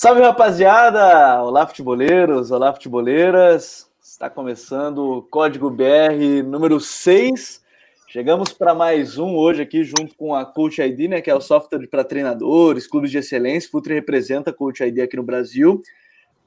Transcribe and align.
Salve 0.00 0.20
rapaziada! 0.20 1.42
Olá 1.42 1.66
futeboleiros, 1.66 2.52
olá 2.52 2.72
futeboleiras. 2.72 3.90
Está 4.00 4.30
começando 4.30 4.98
o 4.98 5.22
Código 5.22 5.68
BR 5.72 6.40
número 6.46 6.78
6. 6.78 7.60
Chegamos 8.06 8.52
para 8.52 8.76
mais 8.76 9.18
um 9.18 9.34
hoje 9.34 9.60
aqui 9.60 9.82
junto 9.82 10.14
com 10.14 10.36
a 10.36 10.46
Coach 10.46 10.80
ID, 10.80 11.10
né, 11.10 11.20
que 11.20 11.28
é 11.28 11.34
o 11.34 11.40
software 11.40 11.88
para 11.88 12.04
treinadores, 12.04 12.86
clubes 12.86 13.10
de 13.10 13.18
excelência. 13.18 13.68
Futuri 13.68 13.96
representa 13.96 14.50
a 14.50 14.52
Coach 14.52 14.84
ID 14.84 15.00
aqui 15.00 15.16
no 15.16 15.24
Brasil. 15.24 15.82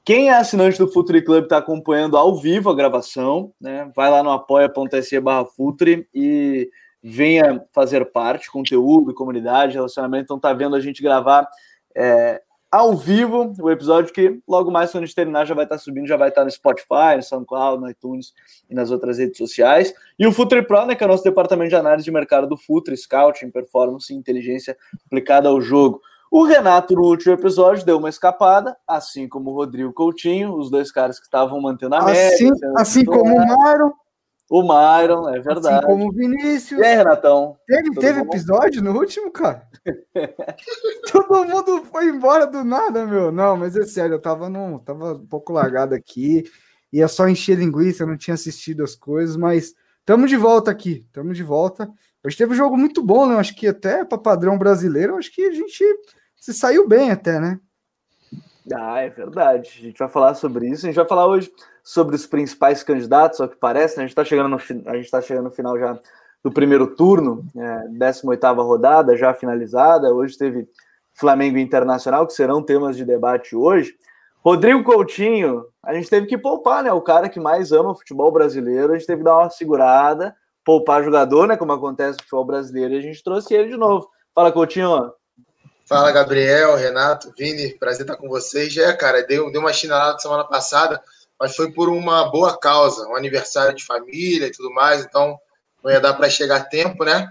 Quem 0.02 0.30
é 0.30 0.34
assinante 0.34 0.78
do 0.78 0.90
Futuri 0.90 1.20
Club 1.20 1.44
está 1.44 1.58
acompanhando 1.58 2.16
ao 2.16 2.34
vivo 2.40 2.70
a 2.70 2.74
gravação, 2.74 3.52
né? 3.60 3.92
Vai 3.94 4.10
lá 4.10 4.22
no 4.22 4.30
apoia.se 4.30 5.20
barra 5.20 5.44
Futuri 5.44 6.08
e 6.14 6.70
venha 7.02 7.62
fazer 7.70 8.02
parte, 8.12 8.50
conteúdo, 8.50 9.12
comunidade, 9.12 9.74
relacionamento. 9.74 10.24
Então 10.24 10.40
tá 10.40 10.54
vendo 10.54 10.74
a 10.74 10.80
gente 10.80 11.02
gravar 11.02 11.46
é, 11.94 12.40
ao 12.72 12.96
vivo 12.96 13.52
o 13.60 13.70
episódio 13.70 14.14
que 14.14 14.40
logo 14.48 14.70
mais 14.70 14.90
quando 14.90 15.04
a 15.04 15.06
gente 15.06 15.14
terminar 15.14 15.44
já 15.44 15.54
vai 15.54 15.64
estar 15.64 15.76
subindo, 15.76 16.06
já 16.06 16.16
vai 16.16 16.30
estar 16.30 16.42
no 16.42 16.50
Spotify, 16.50 17.16
no 17.16 17.22
SoundCloud, 17.22 17.82
no 17.82 17.90
iTunes 17.90 18.32
e 18.70 18.74
nas 18.74 18.90
outras 18.90 19.18
redes 19.18 19.36
sociais. 19.36 19.92
E 20.18 20.26
o 20.26 20.32
Futuri 20.32 20.66
Pro, 20.66 20.86
né, 20.86 20.94
que 20.94 21.04
é 21.04 21.06
o 21.06 21.10
nosso 21.10 21.22
departamento 21.22 21.68
de 21.68 21.76
análise 21.76 22.06
de 22.06 22.10
mercado 22.10 22.48
do 22.48 22.56
Futuri, 22.56 22.96
Scouting, 22.96 23.50
Performance 23.50 24.10
e 24.10 24.16
Inteligência 24.16 24.74
aplicada 25.04 25.50
ao 25.50 25.60
jogo. 25.60 26.00
O 26.30 26.44
Renato, 26.44 26.94
no 26.94 27.02
último 27.02 27.34
episódio, 27.34 27.84
deu 27.84 27.98
uma 27.98 28.08
escapada, 28.08 28.74
assim 28.88 29.28
como 29.28 29.50
o 29.50 29.54
Rodrigo 29.54 29.92
Coutinho, 29.92 30.56
os 30.56 30.70
dois 30.70 30.90
caras 30.90 31.18
que 31.18 31.26
estavam 31.26 31.60
mantendo 31.60 31.94
a 31.94 31.98
assim, 31.98 32.50
média. 32.50 32.72
Assim 32.74 33.04
como 33.04 33.36
o 33.36 33.38
Myron. 33.38 33.92
O 34.52 34.60
Myron, 34.62 35.30
é 35.30 35.40
verdade. 35.40 35.76
Assim 35.76 35.86
como 35.86 36.08
o 36.08 36.12
Vinícius. 36.12 36.78
E 36.78 36.84
aí, 36.84 36.94
Renatão? 36.94 37.56
Teve, 37.66 37.90
teve 37.94 38.20
episódio 38.20 38.82
no 38.82 38.92
último, 38.92 39.30
cara? 39.30 39.66
Todo 41.10 41.46
mundo 41.46 41.86
foi 41.86 42.10
embora 42.10 42.46
do 42.46 42.62
nada, 42.62 43.06
meu. 43.06 43.32
Não, 43.32 43.56
mas 43.56 43.74
é 43.76 43.86
sério, 43.86 44.16
eu 44.16 44.20
tava, 44.20 44.50
num, 44.50 44.78
tava 44.78 45.14
um 45.14 45.26
pouco 45.26 45.54
largado 45.54 45.94
aqui. 45.94 46.44
Ia 46.92 47.08
só 47.08 47.26
encher 47.26 47.56
linguiça, 47.56 48.02
eu 48.02 48.06
não 48.06 48.18
tinha 48.18 48.34
assistido 48.34 48.84
as 48.84 48.94
coisas, 48.94 49.38
mas 49.38 49.74
estamos 50.00 50.28
de 50.28 50.36
volta 50.36 50.70
aqui. 50.70 51.02
Estamos 51.06 51.34
de 51.34 51.42
volta. 51.42 51.90
Hoje 52.22 52.36
teve 52.36 52.52
um 52.52 52.56
jogo 52.56 52.76
muito 52.76 53.02
bom, 53.02 53.26
né? 53.26 53.36
Acho 53.36 53.56
que 53.56 53.66
até 53.66 54.04
para 54.04 54.18
padrão 54.18 54.58
brasileiro, 54.58 55.16
acho 55.16 55.34
que 55.34 55.46
a 55.46 55.52
gente 55.52 55.82
se 56.36 56.52
saiu 56.52 56.86
bem 56.86 57.10
até, 57.10 57.40
né? 57.40 57.58
Ah, 58.70 59.00
é 59.00 59.08
verdade. 59.08 59.78
A 59.78 59.82
gente 59.86 59.98
vai 59.98 60.10
falar 60.10 60.34
sobre 60.34 60.68
isso. 60.68 60.84
A 60.84 60.88
gente 60.90 60.96
vai 60.96 61.08
falar 61.08 61.26
hoje 61.26 61.50
sobre 61.82 62.14
os 62.14 62.26
principais 62.26 62.82
candidatos, 62.82 63.40
ao 63.40 63.48
que 63.48 63.56
parece. 63.56 63.96
Né? 63.96 64.04
A 64.04 64.06
gente 64.06 64.12
está 64.12 64.24
chegando, 64.24 64.48
no, 64.48 64.90
a 64.90 64.96
gente 64.96 65.10
tá 65.10 65.20
chegando 65.20 65.44
no 65.44 65.50
final 65.50 65.78
já 65.78 65.98
do 66.42 66.50
primeiro 66.50 66.88
turno, 66.88 67.44
é, 67.56 67.88
18 67.88 68.52
rodada 68.54 69.16
já 69.16 69.32
finalizada. 69.32 70.12
Hoje 70.12 70.36
teve 70.36 70.68
Flamengo 71.14 71.58
Internacional, 71.58 72.26
que 72.26 72.32
serão 72.32 72.62
temas 72.62 72.96
de 72.96 73.04
debate 73.04 73.54
hoje. 73.54 73.94
Rodrigo 74.44 74.82
Coutinho, 74.82 75.64
a 75.82 75.94
gente 75.94 76.10
teve 76.10 76.26
que 76.26 76.36
poupar, 76.36 76.82
né? 76.82 76.92
O 76.92 77.00
cara 77.00 77.28
que 77.28 77.38
mais 77.38 77.70
ama 77.70 77.92
o 77.92 77.94
futebol 77.94 78.32
brasileiro, 78.32 78.92
a 78.92 78.98
gente 78.98 79.06
teve 79.06 79.18
que 79.18 79.24
dar 79.24 79.36
uma 79.36 79.50
segurada, 79.50 80.34
poupar 80.64 81.04
jogador, 81.04 81.46
né? 81.46 81.56
Como 81.56 81.72
acontece 81.72 82.18
no 82.18 82.22
futebol 82.24 82.44
brasileiro, 82.44 82.94
e 82.94 82.98
a 82.98 83.02
gente 83.02 83.22
trouxe 83.22 83.54
ele 83.54 83.68
de 83.68 83.76
novo. 83.76 84.08
Fala, 84.34 84.50
Coutinho. 84.50 85.12
Fala, 85.86 86.10
Gabriel, 86.10 86.74
Renato, 86.74 87.32
Vini, 87.38 87.74
prazer 87.78 88.02
estar 88.02 88.16
com 88.16 88.28
vocês. 88.28 88.76
É, 88.76 88.92
cara, 88.94 89.22
deu, 89.22 89.52
deu 89.52 89.60
uma 89.60 89.72
chinelada 89.72 90.18
semana 90.18 90.44
passada, 90.44 91.00
mas 91.42 91.56
foi 91.56 91.72
por 91.72 91.88
uma 91.88 92.30
boa 92.30 92.56
causa, 92.56 93.04
um 93.08 93.16
aniversário 93.16 93.74
de 93.74 93.84
família 93.84 94.46
e 94.46 94.52
tudo 94.52 94.72
mais, 94.72 95.04
então 95.04 95.36
não 95.82 95.90
ia 95.90 96.00
dar 96.00 96.14
para 96.14 96.30
chegar 96.30 96.58
a 96.58 96.64
tempo, 96.64 97.04
né? 97.04 97.28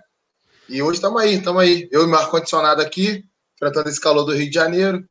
E 0.67 0.83
hoje 0.83 0.95
estamos 0.95 1.21
aí, 1.21 1.35
estamos 1.35 1.61
aí. 1.61 1.87
Eu 1.89 2.03
e 2.03 2.07
meu 2.07 2.19
ar-condicionado 2.19 2.81
aqui, 2.81 3.23
tratando 3.57 3.87
esse 3.87 4.01
calor 4.01 4.25
do 4.25 4.35
Rio 4.35 4.49
de 4.49 4.53
Janeiro, 4.53 5.01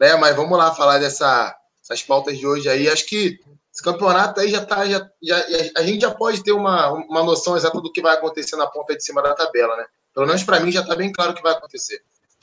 né? 0.00 0.16
Mas 0.16 0.34
vamos 0.34 0.56
lá 0.56 0.74
falar 0.74 0.96
dessa, 0.96 1.54
dessas 1.82 2.02
pautas 2.02 2.38
de 2.38 2.46
hoje 2.46 2.66
aí. 2.66 2.88
Acho 2.88 3.06
que 3.06 3.38
esse 3.70 3.82
campeonato 3.84 4.40
aí 4.40 4.50
já 4.50 4.64
tá, 4.64 4.86
já, 4.86 5.06
já, 5.22 5.36
a 5.76 5.82
gente 5.82 6.00
já 6.00 6.10
pode 6.10 6.42
ter 6.42 6.52
uma, 6.52 6.92
uma 6.92 7.22
noção 7.22 7.58
exata 7.58 7.78
do 7.78 7.92
que 7.92 8.00
vai 8.00 8.14
acontecer 8.14 8.56
na 8.56 8.66
ponta 8.66 8.96
de 8.96 9.04
cima 9.04 9.22
da 9.22 9.34
tabela, 9.34 9.76
né? 9.76 9.84
Pelo 10.14 10.26
menos 10.26 10.42
para 10.44 10.60
mim 10.60 10.72
já 10.72 10.80
está 10.80 10.96
bem 10.96 11.12
claro 11.12 11.32
o 11.32 11.34
que 11.34 11.42
vai 11.42 11.52
acontecer. 11.52 12.00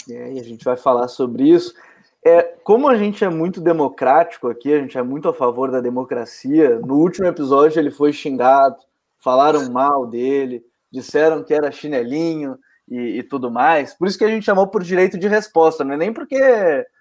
É, 0.08 0.34
e 0.34 0.40
a 0.40 0.44
gente 0.44 0.64
vai 0.64 0.78
falar 0.78 1.08
sobre 1.08 1.50
isso. 1.50 1.74
É, 2.28 2.44
como 2.62 2.90
a 2.90 2.98
gente 2.98 3.24
é 3.24 3.30
muito 3.30 3.62
democrático 3.62 4.50
aqui, 4.50 4.74
a 4.74 4.80
gente 4.80 4.98
é 4.98 5.02
muito 5.02 5.30
a 5.30 5.34
favor 5.34 5.72
da 5.72 5.80
democracia. 5.80 6.78
No 6.80 6.96
último 6.96 7.26
episódio 7.26 7.80
ele 7.80 7.90
foi 7.90 8.12
xingado, 8.12 8.76
falaram 9.18 9.72
mal 9.72 10.06
dele, 10.06 10.62
disseram 10.92 11.42
que 11.42 11.54
era 11.54 11.72
chinelinho 11.72 12.60
e, 12.86 13.20
e 13.20 13.24
tudo 13.24 13.50
mais. 13.50 13.94
Por 13.94 14.10
isso 14.10 14.18
que 14.18 14.26
a 14.26 14.28
gente 14.28 14.44
chamou 14.46 14.68
por 14.68 14.84
direito 14.84 15.18
de 15.18 15.26
resposta, 15.26 15.86
não 15.86 15.94
é 15.94 15.98
nem 15.98 16.12
porque, 16.12 16.38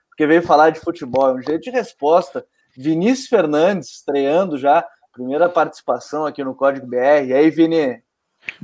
porque 0.09 0.29
veio 0.29 0.43
falar 0.43 0.71
de 0.71 0.79
futebol, 0.79 1.31
é 1.31 1.33
um 1.33 1.41
direito 1.41 1.65
de 1.65 1.71
resposta. 1.71 2.47
Vinícius 2.77 3.27
Fernandes 3.27 3.97
estreando 3.97 4.57
já, 4.57 4.87
primeira 5.13 5.49
participação 5.49 6.25
aqui 6.25 6.45
no 6.45 6.55
Código 6.55 6.87
BR. 6.87 7.27
E 7.27 7.35
aí, 7.35 7.51
Vini, 7.51 8.01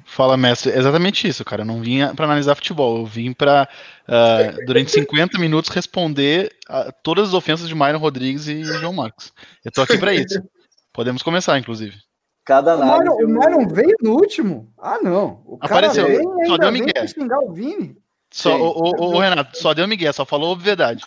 Fala, 0.05 0.37
mestre. 0.37 0.73
Exatamente 0.73 1.27
isso, 1.27 1.45
cara. 1.45 1.63
Eu 1.63 1.67
não 1.67 1.81
vim 1.81 2.07
para 2.15 2.25
analisar 2.25 2.55
futebol. 2.55 2.99
Eu 2.99 3.07
vim 3.07 3.33
para, 3.33 3.69
uh, 4.09 4.13
ah, 4.13 4.57
durante 4.67 4.91
50 4.91 5.39
minutos, 5.39 5.71
responder 5.71 6.55
a 6.69 6.93
todas 6.93 7.29
as 7.29 7.35
ofensas 7.35 7.69
de 7.69 7.75
Myron 7.75 7.99
Rodrigues 7.99 8.47
e 8.47 8.63
João 8.63 8.93
Marcos. 8.93 9.33
Eu 9.65 9.73
tô 9.73 9.83
aqui 9.83 9.99
para 9.99 10.15
isso. 10.15 10.43
Podemos 10.93 11.23
começar, 11.23 11.59
inclusive. 11.59 11.97
Cada 12.45 12.77
nada. 12.77 13.11
O 13.13 13.27
Myron, 13.27 13.69
veio 13.69 13.97
no 14.03 14.13
último? 14.13 14.73
Ah, 14.79 14.99
não. 15.01 15.43
O 15.47 15.59
Apareceu. 15.61 16.07
Veio, 16.07 16.47
só 16.47 16.59
deu 16.59 16.73
Miguel. 16.73 17.09
xingar 17.09 17.39
o 17.39 17.53
Vini. 17.53 17.97
Só, 18.31 18.57
o, 18.57 18.95
o, 18.99 19.15
o, 19.15 19.19
Renato, 19.19 19.59
só 19.59 19.75
deu 19.75 19.87
Miguel, 19.87 20.13
só 20.13 20.25
falou 20.25 20.53
obviedade. 20.53 21.05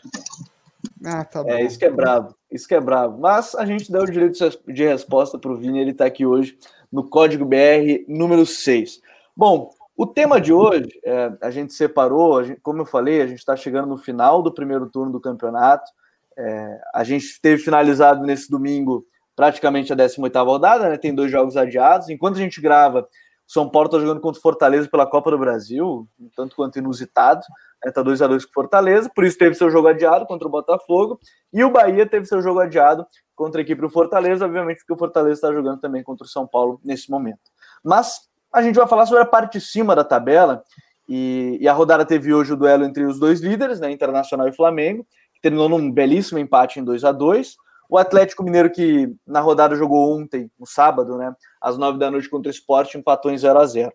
Ah, 1.03 1.25
tá 1.25 1.39
é, 1.39 1.43
bom. 1.43 1.49
É, 1.49 1.63
isso 1.63 1.77
que 1.77 1.85
é 1.85 1.89
brabo. 1.89 2.35
Isso 2.51 2.67
que 2.67 2.75
é 2.75 2.79
brabo. 2.79 3.19
Mas 3.19 3.55
a 3.55 3.65
gente 3.65 3.91
deu 3.91 4.03
o 4.03 4.11
direito 4.11 4.37
de 4.67 4.85
resposta 4.85 5.37
para 5.37 5.51
o 5.51 5.57
Vini, 5.57 5.79
ele 5.79 5.91
está 5.91 6.05
aqui 6.05 6.25
hoje 6.25 6.57
no 6.95 7.03
Código 7.09 7.43
BR 7.43 8.05
número 8.07 8.45
6. 8.45 9.01
Bom, 9.35 9.69
o 9.97 10.07
tema 10.07 10.39
de 10.39 10.53
hoje, 10.53 10.87
é, 11.03 11.33
a 11.41 11.51
gente 11.51 11.73
separou, 11.73 12.39
a 12.39 12.43
gente, 12.43 12.61
como 12.61 12.81
eu 12.81 12.85
falei, 12.85 13.21
a 13.21 13.27
gente 13.27 13.39
está 13.39 13.53
chegando 13.53 13.89
no 13.89 13.97
final 13.97 14.41
do 14.41 14.53
primeiro 14.53 14.89
turno 14.89 15.11
do 15.11 15.19
campeonato. 15.19 15.91
É, 16.37 16.81
a 16.93 17.03
gente 17.03 17.39
teve 17.41 17.61
finalizado 17.61 18.25
nesse 18.25 18.49
domingo 18.49 19.05
praticamente 19.35 19.91
a 19.91 19.95
18 19.95 20.43
rodada, 20.43 20.89
né? 20.89 20.97
Tem 20.97 21.13
dois 21.13 21.29
jogos 21.29 21.57
adiados. 21.57 22.07
Enquanto 22.09 22.37
a 22.37 22.41
gente 22.41 22.61
grava, 22.61 23.05
São 23.47 23.69
Paulo 23.69 23.87
está 23.87 23.99
jogando 23.99 24.19
contra 24.19 24.39
o 24.39 24.41
Fortaleza 24.41 24.89
pela 24.89 25.05
Copa 25.05 25.29
do 25.29 25.37
Brasil, 25.37 26.07
tanto 26.35 26.55
quanto 26.55 26.79
inusitado. 26.79 27.41
Está 27.85 28.01
2 28.01 28.21
a 28.23 28.27
2 28.27 28.45
com 28.45 28.49
o 28.49 28.53
Fortaleza, 28.53 29.11
por 29.13 29.23
isso 29.23 29.37
teve 29.37 29.53
seu 29.53 29.69
jogo 29.69 29.87
adiado 29.87 30.25
contra 30.25 30.47
o 30.47 30.51
Botafogo. 30.51 31.19
E 31.53 31.63
o 31.63 31.69
Bahia 31.69 32.05
teve 32.07 32.25
seu 32.25 32.41
jogo 32.41 32.59
adiado 32.59 33.05
contra 33.35 33.61
a 33.61 33.63
equipe 33.63 33.79
do 33.79 33.89
Fortaleza, 33.89 34.45
obviamente, 34.45 34.79
porque 34.79 34.93
o 34.93 34.97
Fortaleza 34.97 35.35
está 35.35 35.53
jogando 35.53 35.79
também 35.79 36.01
contra 36.01 36.25
o 36.25 36.29
São 36.29 36.47
Paulo 36.47 36.79
nesse 36.83 37.11
momento. 37.11 37.39
Mas 37.83 38.21
a 38.51 38.63
gente 38.63 38.75
vai 38.75 38.87
falar 38.87 39.05
sobre 39.05 39.21
a 39.21 39.25
parte 39.25 39.59
de 39.59 39.61
cima 39.61 39.95
da 39.95 40.03
tabela. 40.03 40.63
E, 41.07 41.59
e 41.61 41.67
a 41.67 41.73
rodada 41.73 42.03
teve 42.03 42.33
hoje 42.33 42.53
o 42.53 42.57
duelo 42.57 42.83
entre 42.83 43.03
os 43.05 43.19
dois 43.19 43.39
líderes, 43.39 43.79
né, 43.79 43.91
Internacional 43.91 44.47
e 44.47 44.55
Flamengo, 44.55 45.05
que 45.35 45.41
terminou 45.41 45.69
num 45.69 45.91
belíssimo 45.91 46.39
empate 46.39 46.79
em 46.79 46.83
2 46.83 47.03
a 47.03 47.11
2 47.11 47.55
o 47.89 47.97
Atlético 47.97 48.43
Mineiro, 48.43 48.71
que 48.71 49.13
na 49.25 49.39
rodada 49.39 49.75
jogou 49.75 50.17
ontem, 50.17 50.49
no 50.59 50.65
sábado, 50.65 51.17
né? 51.17 51.35
Às 51.61 51.77
nove 51.77 51.99
da 51.99 52.09
noite 52.09 52.29
contra 52.29 52.49
o 52.49 52.53
Sport, 52.53 52.95
empatou 52.95 53.31
em 53.31 53.37
0 53.37 53.59
a 53.59 53.65
0 53.65 53.93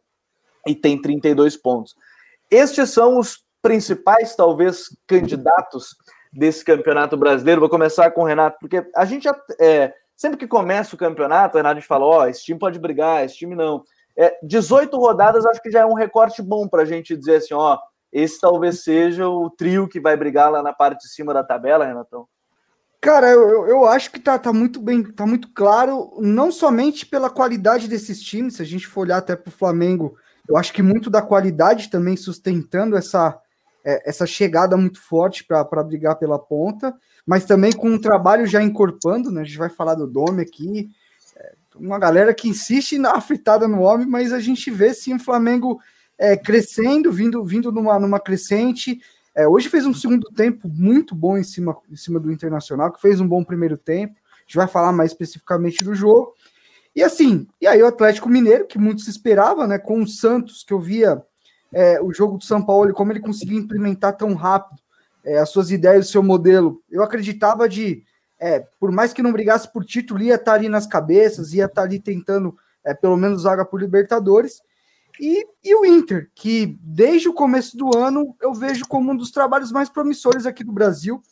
E 0.67 0.75
tem 0.75 1.01
32 1.01 1.57
pontos. 1.57 1.95
Estes 2.51 2.91
são 2.91 3.19
os 3.19 3.45
principais, 3.63 4.35
talvez, 4.35 4.85
candidatos 5.07 5.97
desse 6.33 6.65
campeonato 6.65 7.17
brasileiro. 7.17 7.61
Vou 7.61 7.71
começar 7.71 8.11
com 8.11 8.23
o 8.23 8.27
Renato, 8.27 8.59
porque 8.61 8.85
a 8.95 9.05
gente. 9.05 9.29
É, 9.61 9.93
sempre 10.17 10.39
que 10.39 10.47
começa 10.47 10.95
o 10.95 10.99
campeonato, 10.99 11.57
Renato 11.57 11.77
a 11.77 11.81
gente 11.81 11.89
fala: 11.89 12.05
ó, 12.05 12.21
oh, 12.21 12.27
esse 12.27 12.45
time 12.45 12.59
pode 12.59 12.79
brigar, 12.79 13.25
esse 13.25 13.37
time 13.37 13.55
não. 13.55 13.83
É, 14.17 14.39
18 14.43 14.97
rodadas 14.99 15.47
acho 15.47 15.63
que 15.63 15.71
já 15.71 15.81
é 15.81 15.87
um 15.87 15.95
recorte 15.95 16.43
bom 16.43 16.69
para 16.69 16.83
a 16.83 16.85
gente 16.85 17.17
dizer 17.17 17.37
assim: 17.37 17.55
ó, 17.55 17.79
esse 18.13 18.41
talvez 18.41 18.83
seja 18.83 19.29
o 19.29 19.49
trio 19.51 19.89
que 19.89 20.01
vai 20.01 20.17
brigar 20.17 20.51
lá 20.51 20.63
na 20.63 20.73
parte 20.73 21.03
de 21.03 21.09
cima 21.09 21.33
da 21.33 21.45
tabela, 21.45 21.87
Renatão. 21.87 22.27
Cara, 23.01 23.31
eu, 23.31 23.67
eu 23.67 23.87
acho 23.87 24.11
que 24.11 24.21
tá, 24.21 24.39
tá 24.39 24.53
muito 24.53 24.79
bem, 24.81 25.03
tá 25.03 25.27
muito 25.27 25.49
claro, 25.55 26.13
não 26.19 26.53
somente 26.53 27.07
pela 27.07 27.31
qualidade 27.31 27.89
desses 27.89 28.23
times, 28.23 28.57
se 28.57 28.63
a 28.63 28.65
gente 28.65 28.87
for 28.87 29.01
olhar 29.01 29.17
até 29.17 29.35
para 29.35 29.49
o 29.49 29.53
Flamengo, 29.53 30.17
eu 30.47 30.55
acho 30.57 30.71
que 30.73 30.83
muito 30.83 31.09
da 31.09 31.23
qualidade 31.23 31.89
também 31.89 32.15
sustentando 32.15 32.97
essa, 32.97 33.41
é, 33.83 34.07
essa 34.09 34.27
chegada 34.27 34.77
muito 34.77 35.01
forte 35.01 35.45
para 35.45 35.83
brigar 35.83 36.17
pela 36.17 36.39
ponta, 36.39 36.95
mas 37.25 37.47
também 37.47 37.73
com 37.73 37.89
um 37.89 37.99
trabalho 37.99 38.47
já 38.47 38.63
encorpando, 38.63 39.31
né? 39.31 39.41
A 39.41 39.45
gente 39.45 39.57
vai 39.57 39.71
falar 39.71 39.95
do 39.95 40.07
Dome 40.07 40.43
aqui, 40.43 40.91
é, 41.37 41.55
uma 41.77 41.99
galera 41.99 42.35
que 42.35 42.49
insiste 42.49 42.99
na 42.99 43.19
fritada 43.23 43.67
no 43.67 43.81
homem, 43.81 44.07
mas 44.07 44.31
a 44.31 44.41
gente 44.41 44.71
vê 44.71 44.93
sim 44.93 45.15
o 45.15 45.21
Flamengo 45.21 45.81
é, 46.19 46.37
crescendo, 46.37 47.11
vindo, 47.11 47.43
vindo 47.45 47.73
numa, 47.73 47.99
numa 47.99 48.21
crescente, 48.21 49.01
é, 49.35 49.47
hoje 49.47 49.69
fez 49.69 49.87
um 49.87 49.95
segundo 49.95 50.29
tempo 50.35 50.69
muito 50.69 51.15
bom 51.15 51.39
em 51.39 51.45
cima, 51.45 51.77
em 51.91 51.97
cima 51.97 52.19
do 52.19 52.33
Internacional, 52.33 52.93
que 52.93 53.01
fez 53.01 53.21
um 53.21 53.29
bom 53.29 53.45
primeiro 53.45 53.77
tempo. 53.77 54.15
A 54.15 54.43
gente 54.43 54.57
vai 54.57 54.67
falar 54.67 54.93
mais 54.93 55.13
especificamente 55.13 55.85
do 55.85 55.95
jogo. 55.95 56.35
E 56.95 57.03
assim, 57.03 57.47
e 57.61 57.67
aí 57.67 57.81
o 57.83 57.87
Atlético 57.87 58.29
Mineiro, 58.29 58.67
que 58.67 58.79
muito 58.79 59.03
se 59.03 59.11
esperava, 59.11 59.67
né? 59.67 59.79
Com 59.79 60.03
o 60.03 60.09
Santos, 60.09 60.65
que 60.65 60.73
eu 60.73 60.81
via 60.81 61.23
é, 61.73 62.01
o 62.01 62.13
jogo 62.13 62.37
do 62.37 62.45
São 62.45 62.65
Paulo, 62.65 62.93
como 62.93 63.13
ele 63.13 63.21
conseguiu 63.21 63.59
implementar 63.59 64.17
tão 64.17 64.35
rápido 64.35 64.81
é, 65.25 65.39
as 65.39 65.51
suas 65.51 65.71
ideias, 65.71 66.09
o 66.09 66.11
seu 66.11 66.23
modelo. 66.23 66.83
Eu 66.91 67.03
acreditava 67.03 67.69
de, 67.69 68.03
é, 68.41 68.67
por 68.81 68.91
mais 68.91 69.13
que 69.13 69.23
não 69.23 69.33
brigasse 69.33 69.73
por 69.73 69.85
título, 69.85 70.23
ia 70.23 70.35
estar 70.35 70.55
ali 70.55 70.69
nas 70.69 70.87
cabeças, 70.87 71.53
ia 71.53 71.67
estar 71.67 71.83
ali 71.83 72.01
tentando 72.01 72.57
é, 72.85 72.93
pelo 72.93 73.17
menos 73.17 73.45
vaga 73.45 73.65
por 73.65 73.81
Libertadores. 73.81 74.61
E, 75.21 75.47
e 75.63 75.75
o 75.75 75.85
Inter, 75.85 76.31
que 76.35 76.79
desde 76.81 77.29
o 77.29 77.35
começo 77.35 77.77
do 77.77 77.95
ano 77.95 78.35
eu 78.41 78.55
vejo 78.55 78.89
como 78.89 79.13
um 79.13 79.17
dos 79.17 79.31
trabalhos 79.31 79.71
mais 79.71 79.91
promissores 79.91 80.47
aqui 80.47 80.65
do 80.65 80.73
Brasil. 80.73 81.23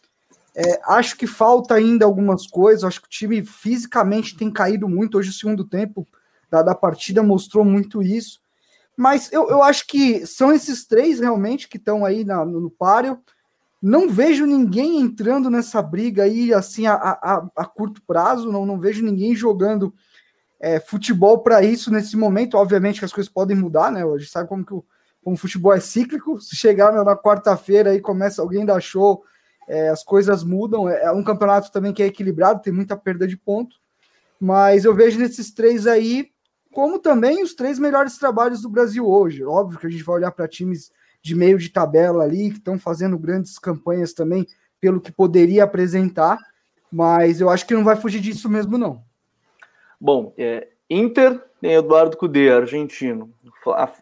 É, 0.54 0.78
acho 0.84 1.16
que 1.16 1.26
falta 1.26 1.74
ainda 1.74 2.04
algumas 2.04 2.46
coisas. 2.46 2.84
Acho 2.84 3.00
que 3.00 3.06
o 3.06 3.10
time 3.10 3.42
fisicamente 3.42 4.36
tem 4.36 4.52
caído 4.52 4.86
muito. 4.86 5.16
Hoje, 5.16 5.30
o 5.30 5.32
segundo 5.32 5.64
tempo 5.64 6.06
da, 6.50 6.60
da 6.60 6.74
partida 6.74 7.22
mostrou 7.22 7.64
muito 7.64 8.02
isso. 8.02 8.40
Mas 8.94 9.32
eu, 9.32 9.48
eu 9.48 9.62
acho 9.62 9.86
que 9.86 10.26
são 10.26 10.52
esses 10.52 10.84
três 10.84 11.18
realmente 11.20 11.66
que 11.66 11.78
estão 11.78 12.04
aí 12.04 12.24
na, 12.24 12.44
no, 12.44 12.60
no 12.60 12.70
páreo. 12.70 13.18
Não 13.80 14.06
vejo 14.10 14.44
ninguém 14.44 15.00
entrando 15.00 15.48
nessa 15.48 15.80
briga 15.80 16.24
aí 16.24 16.52
assim 16.52 16.86
a, 16.86 16.94
a, 16.94 17.48
a 17.56 17.64
curto 17.64 18.02
prazo. 18.06 18.52
Não, 18.52 18.66
não 18.66 18.78
vejo 18.78 19.02
ninguém 19.02 19.34
jogando 19.34 19.94
é, 20.60 20.80
futebol 20.80 21.38
para 21.38 21.62
isso 21.62 21.90
nesse 21.90 22.16
momento. 22.16 22.56
Obviamente 22.56 22.98
que 22.98 23.04
as 23.04 23.12
coisas 23.12 23.32
podem 23.32 23.56
mudar, 23.56 23.92
né? 23.92 24.04
Hoje 24.04 24.28
sabe 24.28 24.48
como 24.48 24.64
que 24.64 24.74
o, 24.74 24.84
como 25.22 25.34
o 25.34 25.38
futebol 25.38 25.72
é 25.72 25.80
cíclico. 25.80 26.40
Se 26.40 26.56
chegar 26.56 26.92
na, 26.92 27.16
quarta-feira 27.16 27.94
e 27.94 28.00
começa 28.00 28.42
alguém 28.42 28.64
dar 28.64 28.80
show, 28.80 29.22
é, 29.68 29.88
as 29.88 30.02
coisas 30.02 30.42
mudam. 30.42 30.88
É, 30.88 31.04
é, 31.04 31.12
um 31.12 31.22
campeonato 31.22 31.70
também 31.70 31.92
que 31.92 32.02
é 32.02 32.06
equilibrado, 32.06 32.62
tem 32.62 32.72
muita 32.72 32.96
perda 32.96 33.26
de 33.26 33.36
ponto. 33.36 33.76
Mas 34.40 34.84
eu 34.84 34.94
vejo 34.94 35.18
nesses 35.18 35.52
três 35.52 35.86
aí, 35.86 36.30
como 36.72 36.98
também 36.98 37.42
os 37.42 37.54
três 37.54 37.78
melhores 37.78 38.18
trabalhos 38.18 38.62
do 38.62 38.68
Brasil 38.68 39.08
hoje. 39.08 39.44
Óbvio 39.44 39.78
que 39.78 39.86
a 39.86 39.90
gente 39.90 40.04
vai 40.04 40.16
olhar 40.16 40.32
para 40.32 40.48
times 40.48 40.90
de 41.20 41.34
meio 41.34 41.58
de 41.58 41.68
tabela 41.68 42.24
ali, 42.24 42.50
que 42.50 42.58
estão 42.58 42.78
fazendo 42.78 43.18
grandes 43.18 43.58
campanhas 43.58 44.12
também, 44.12 44.46
pelo 44.80 45.00
que 45.00 45.10
poderia 45.10 45.64
apresentar. 45.64 46.38
Mas 46.90 47.40
eu 47.40 47.50
acho 47.50 47.66
que 47.66 47.74
não 47.74 47.84
vai 47.84 47.96
fugir 47.96 48.20
disso 48.20 48.48
mesmo, 48.48 48.78
não. 48.78 49.07
Bom, 50.00 50.32
é, 50.38 50.68
Inter 50.88 51.42
tem 51.60 51.74
Eduardo 51.74 52.16
Cudê, 52.16 52.50
argentino. 52.50 53.30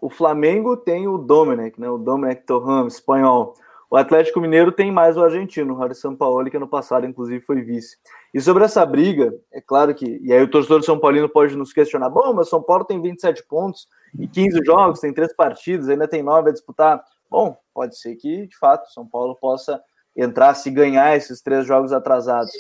O 0.01 0.11
Flamengo 0.11 0.77
tem 0.77 1.09
o 1.09 1.19
Domenech, 1.19 1.81
né? 1.81 1.89
O 1.89 1.99
Domenech 1.99 2.43
Torrão, 2.43 2.87
espanhol. 2.87 3.55
O 3.89 3.97
Atlético 3.97 4.41
Mineiro 4.41 4.73
tem 4.73 4.91
mais 4.91 5.17
o 5.17 5.23
argentino, 5.23 5.75
o 5.75 5.79
Harry 5.79 5.95
Sampaoli, 5.95 6.51
que 6.51 6.57
ano 6.57 6.67
passado, 6.69 7.07
inclusive, 7.07 7.45
foi 7.45 7.63
vice. 7.63 7.97
E 8.35 8.41
sobre 8.41 8.65
essa 8.65 8.85
briga, 8.85 9.33
é 9.53 9.61
claro 9.61 9.95
que. 9.95 10.21
E 10.23 10.33
aí 10.33 10.43
o 10.43 10.51
torcedor 10.51 10.83
São 10.83 10.99
Paulino 10.99 11.29
pode 11.29 11.57
nos 11.57 11.73
questionar: 11.73 12.11
bom, 12.11 12.33
mas 12.35 12.49
São 12.49 12.63
Paulo 12.63 12.85
tem 12.85 13.01
27 13.01 13.45
pontos 13.47 13.89
e 14.19 14.27
15 14.27 14.61
jogos, 14.65 15.01
tem 15.01 15.13
três 15.13 15.33
partidas, 15.35 15.89
ainda 15.89 16.09
tem 16.09 16.23
nove 16.23 16.51
a 16.51 16.53
disputar. 16.53 17.03
Bom, 17.31 17.57
pode 17.73 17.97
ser 17.99 18.17
que, 18.17 18.47
de 18.47 18.59
fato, 18.59 18.93
São 18.93 19.07
Paulo 19.07 19.37
possa 19.37 19.81
entrar 20.17 20.55
se 20.55 20.71
ganhar 20.71 21.17
esses 21.17 21.41
três 21.41 21.67
jogos 21.67 21.93
atrasados. 21.93 22.51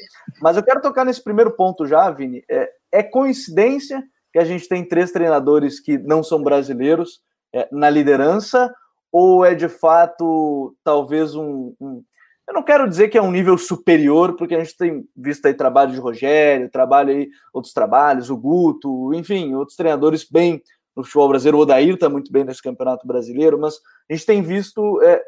Mas 0.41 0.56
eu 0.56 0.62
quero 0.62 0.81
tocar 0.81 1.05
nesse 1.05 1.23
primeiro 1.23 1.50
ponto 1.53 1.87
já, 1.87 2.11
Vini. 2.11 2.44
É, 2.49 2.71
é 2.96 3.02
coincidência 3.02 4.02
que 4.32 4.38
a 4.38 4.44
gente 4.44 4.69
tem 4.69 4.84
três 4.84 5.12
treinadores 5.12 5.78
que 5.78 5.98
não 5.98 6.22
são 6.22 6.43
brasileiros 6.43 7.20
é, 7.54 7.69
na 7.70 7.90
liderança, 7.90 8.75
ou 9.12 9.44
é 9.44 9.54
de 9.54 9.69
fato 9.69 10.75
talvez 10.82 11.34
um, 11.34 11.75
um, 11.81 12.02
Eu 12.48 12.54
não 12.54 12.62
quero 12.62 12.88
dizer 12.88 13.08
que 13.08 13.19
é 13.19 13.22
um 13.22 13.31
nível 13.31 13.58
superior, 13.58 14.34
porque 14.34 14.54
a 14.54 14.62
gente 14.62 14.76
tem 14.76 15.04
visto 15.14 15.46
aí 15.46 15.54
trabalho 15.54 15.93
de 15.93 15.98
Rogério, 15.98 16.70
trabalho 16.70 17.10
aí, 17.10 17.28
outros 17.52 17.75
trabalhos, 17.75 18.31
o 18.31 18.37
Guto, 18.37 19.12
enfim, 19.14 19.54
outros 19.54 19.76
treinadores 19.76 20.26
bem 20.28 20.62
no 20.96 21.04
futebol 21.04 21.28
brasileiro. 21.28 21.58
O 21.58 21.60
Odair 21.60 21.94
está 21.94 22.08
muito 22.08 22.32
bem 22.32 22.44
nesse 22.44 22.62
campeonato 22.62 23.06
brasileiro, 23.06 23.58
mas 23.58 23.75
a 24.10 24.14
gente 24.14 24.26
tem 24.26 24.43
visto, 24.43 25.02
é, 25.02 25.22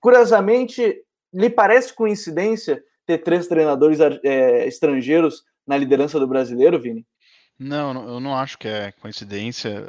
curiosamente, 0.00 1.02
lhe 1.32 1.50
parece 1.50 1.94
coincidência 1.94 2.82
ter 3.06 3.18
três 3.18 3.46
treinadores 3.46 3.98
é, 4.00 4.66
estrangeiros 4.66 5.44
na 5.66 5.76
liderança 5.76 6.18
do 6.18 6.26
brasileiro, 6.26 6.80
Vini? 6.80 7.04
Não, 7.62 8.08
eu 8.08 8.20
não 8.20 8.34
acho 8.34 8.56
que 8.56 8.66
é 8.66 8.90
coincidência. 8.90 9.84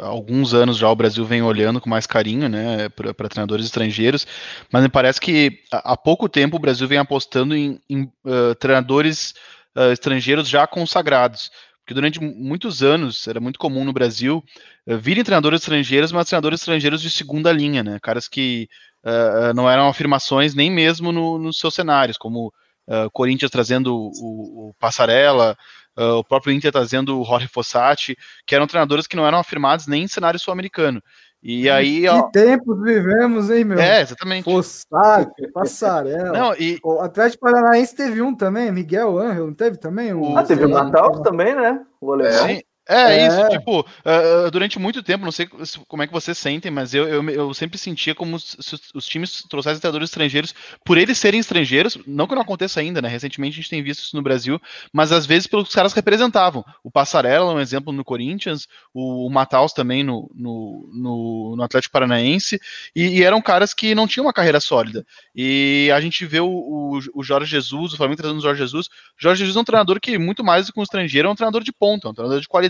Há 0.00 0.06
alguns 0.06 0.52
anos 0.52 0.76
já 0.76 0.90
o 0.90 0.96
Brasil 0.96 1.24
vem 1.24 1.40
olhando 1.40 1.80
com 1.80 1.88
mais 1.88 2.04
carinho 2.04 2.48
né, 2.48 2.88
para 2.88 3.28
treinadores 3.28 3.64
estrangeiros, 3.64 4.26
mas 4.72 4.82
me 4.82 4.88
parece 4.88 5.20
que 5.20 5.60
há 5.70 5.96
pouco 5.96 6.28
tempo 6.28 6.56
o 6.56 6.60
Brasil 6.60 6.88
vem 6.88 6.98
apostando 6.98 7.54
em, 7.54 7.80
em 7.88 8.10
uh, 8.24 8.56
treinadores 8.58 9.34
uh, 9.76 9.92
estrangeiros 9.92 10.48
já 10.48 10.66
consagrados. 10.66 11.52
Porque 11.78 11.94
durante 11.94 12.20
muitos 12.20 12.82
anos 12.82 13.28
era 13.28 13.40
muito 13.40 13.60
comum 13.60 13.84
no 13.84 13.92
Brasil 13.92 14.42
uh, 14.84 14.98
virem 14.98 15.22
treinadores 15.22 15.60
estrangeiros, 15.60 16.10
mas 16.10 16.26
treinadores 16.26 16.58
estrangeiros 16.60 17.00
de 17.00 17.10
segunda 17.10 17.52
linha, 17.52 17.84
né? 17.84 18.00
Caras 18.02 18.26
que 18.26 18.68
uh, 19.04 19.54
não 19.54 19.70
eram 19.70 19.88
afirmações 19.88 20.56
nem 20.56 20.68
mesmo 20.68 21.12
no, 21.12 21.38
nos 21.38 21.58
seus 21.58 21.74
cenários, 21.74 22.18
como 22.18 22.52
uh, 22.86 23.10
Corinthians 23.12 23.50
trazendo 23.50 23.94
o, 23.94 24.68
o 24.68 24.74
Passarella, 24.78 25.56
uh, 25.96 26.16
o 26.16 26.24
próprio 26.24 26.52
Inter 26.52 26.72
trazendo 26.72 27.20
o 27.20 27.24
Jorge 27.24 27.48
Fossati, 27.48 28.16
que 28.46 28.54
eram 28.54 28.66
treinadores 28.66 29.06
que 29.06 29.16
não 29.16 29.26
eram 29.26 29.38
afirmados 29.38 29.86
nem 29.86 30.04
em 30.04 30.08
cenário 30.08 30.38
sul-americano. 30.38 31.02
E 31.42 31.70
aí, 31.70 32.02
que 32.02 32.08
ó... 32.08 32.22
tempos 32.30 32.82
vivemos, 32.82 33.50
hein, 33.50 33.64
meu? 33.64 33.78
É, 33.78 34.02
exatamente. 34.02 34.44
Fossati, 34.44 35.50
Passarela. 35.54 36.32
Não, 36.32 36.54
e... 36.54 36.78
O 36.84 37.00
Atlético 37.00 37.46
Paranaense 37.46 37.94
teve 37.96 38.20
um 38.20 38.34
também, 38.34 38.70
Miguel 38.70 39.18
Angel, 39.18 39.46
não 39.46 39.54
teve 39.54 39.78
também? 39.78 40.12
Um... 40.12 40.36
Ah, 40.36 40.42
teve 40.42 40.66
o 40.66 40.68
Natal 40.68 41.22
também, 41.22 41.54
né? 41.54 41.80
O 41.98 42.12
alemão. 42.12 42.46
Sim. 42.46 42.60
É, 42.88 43.18
é, 43.18 43.26
isso, 43.26 43.48
tipo, 43.50 43.80
uh, 43.80 44.50
durante 44.50 44.78
muito 44.78 45.02
tempo, 45.02 45.24
não 45.24 45.30
sei 45.30 45.46
como 45.86 46.02
é 46.02 46.06
que 46.06 46.12
vocês 46.12 46.36
sentem, 46.36 46.72
mas 46.72 46.92
eu, 46.92 47.06
eu, 47.06 47.30
eu 47.30 47.54
sempre 47.54 47.78
sentia 47.78 48.14
como 48.14 48.38
se 48.38 48.74
os, 48.94 49.06
times 49.06 49.44
trouxessem 49.48 49.78
treinadores 49.78 50.08
estrangeiros, 50.08 50.54
por 50.84 50.98
eles 50.98 51.18
serem 51.18 51.38
estrangeiros, 51.38 51.98
não 52.06 52.26
que 52.26 52.34
não 52.34 52.42
aconteça 52.42 52.80
ainda, 52.80 53.00
né? 53.00 53.08
Recentemente 53.08 53.54
a 53.54 53.56
gente 53.62 53.70
tem 53.70 53.82
visto 53.82 54.02
isso 54.02 54.16
no 54.16 54.22
Brasil, 54.22 54.60
mas 54.92 55.12
às 55.12 55.24
vezes 55.24 55.46
pelos 55.46 55.64
que 55.64 55.68
os 55.68 55.74
caras 55.74 55.92
representavam. 55.92 56.64
O 56.82 56.90
Passarella, 56.90 57.52
um 57.52 57.60
exemplo 57.60 57.92
no 57.92 58.04
Corinthians, 58.04 58.66
o, 58.92 59.26
o 59.26 59.30
Mataus 59.30 59.72
também 59.72 60.02
no, 60.02 60.28
no, 60.34 60.90
no, 60.92 61.54
no 61.56 61.62
Atlético 61.62 61.92
Paranaense, 61.92 62.58
e, 62.96 63.18
e, 63.18 63.22
eram 63.22 63.40
caras 63.40 63.72
que 63.72 63.94
não 63.94 64.08
tinham 64.08 64.26
uma 64.26 64.32
carreira 64.32 64.58
sólida. 64.58 65.06
E 65.34 65.90
a 65.94 66.00
gente 66.00 66.26
vê 66.26 66.40
o, 66.40 66.48
o, 66.48 66.98
o 67.14 67.22
Jorge 67.22 67.50
Jesus, 67.50 67.92
o 67.92 67.96
Flamengo 67.96 68.20
trazendo 68.20 68.38
o 68.38 68.42
Jorge 68.42 68.60
Jesus. 68.60 68.88
Jorge 69.16 69.40
Jesus 69.40 69.56
é 69.56 69.60
um 69.60 69.64
treinador 69.64 70.00
que, 70.00 70.18
muito 70.18 70.42
mais 70.42 70.66
do 70.66 70.72
que 70.72 70.80
um 70.80 70.82
estrangeiro, 70.82 71.28
é 71.28 71.30
um 71.30 71.36
treinador 71.36 71.62
de 71.62 71.72
ponta, 71.72 72.08
é 72.08 72.10
um 72.10 72.14
treinador 72.14 72.40
de 72.40 72.48
qualidade 72.48 72.69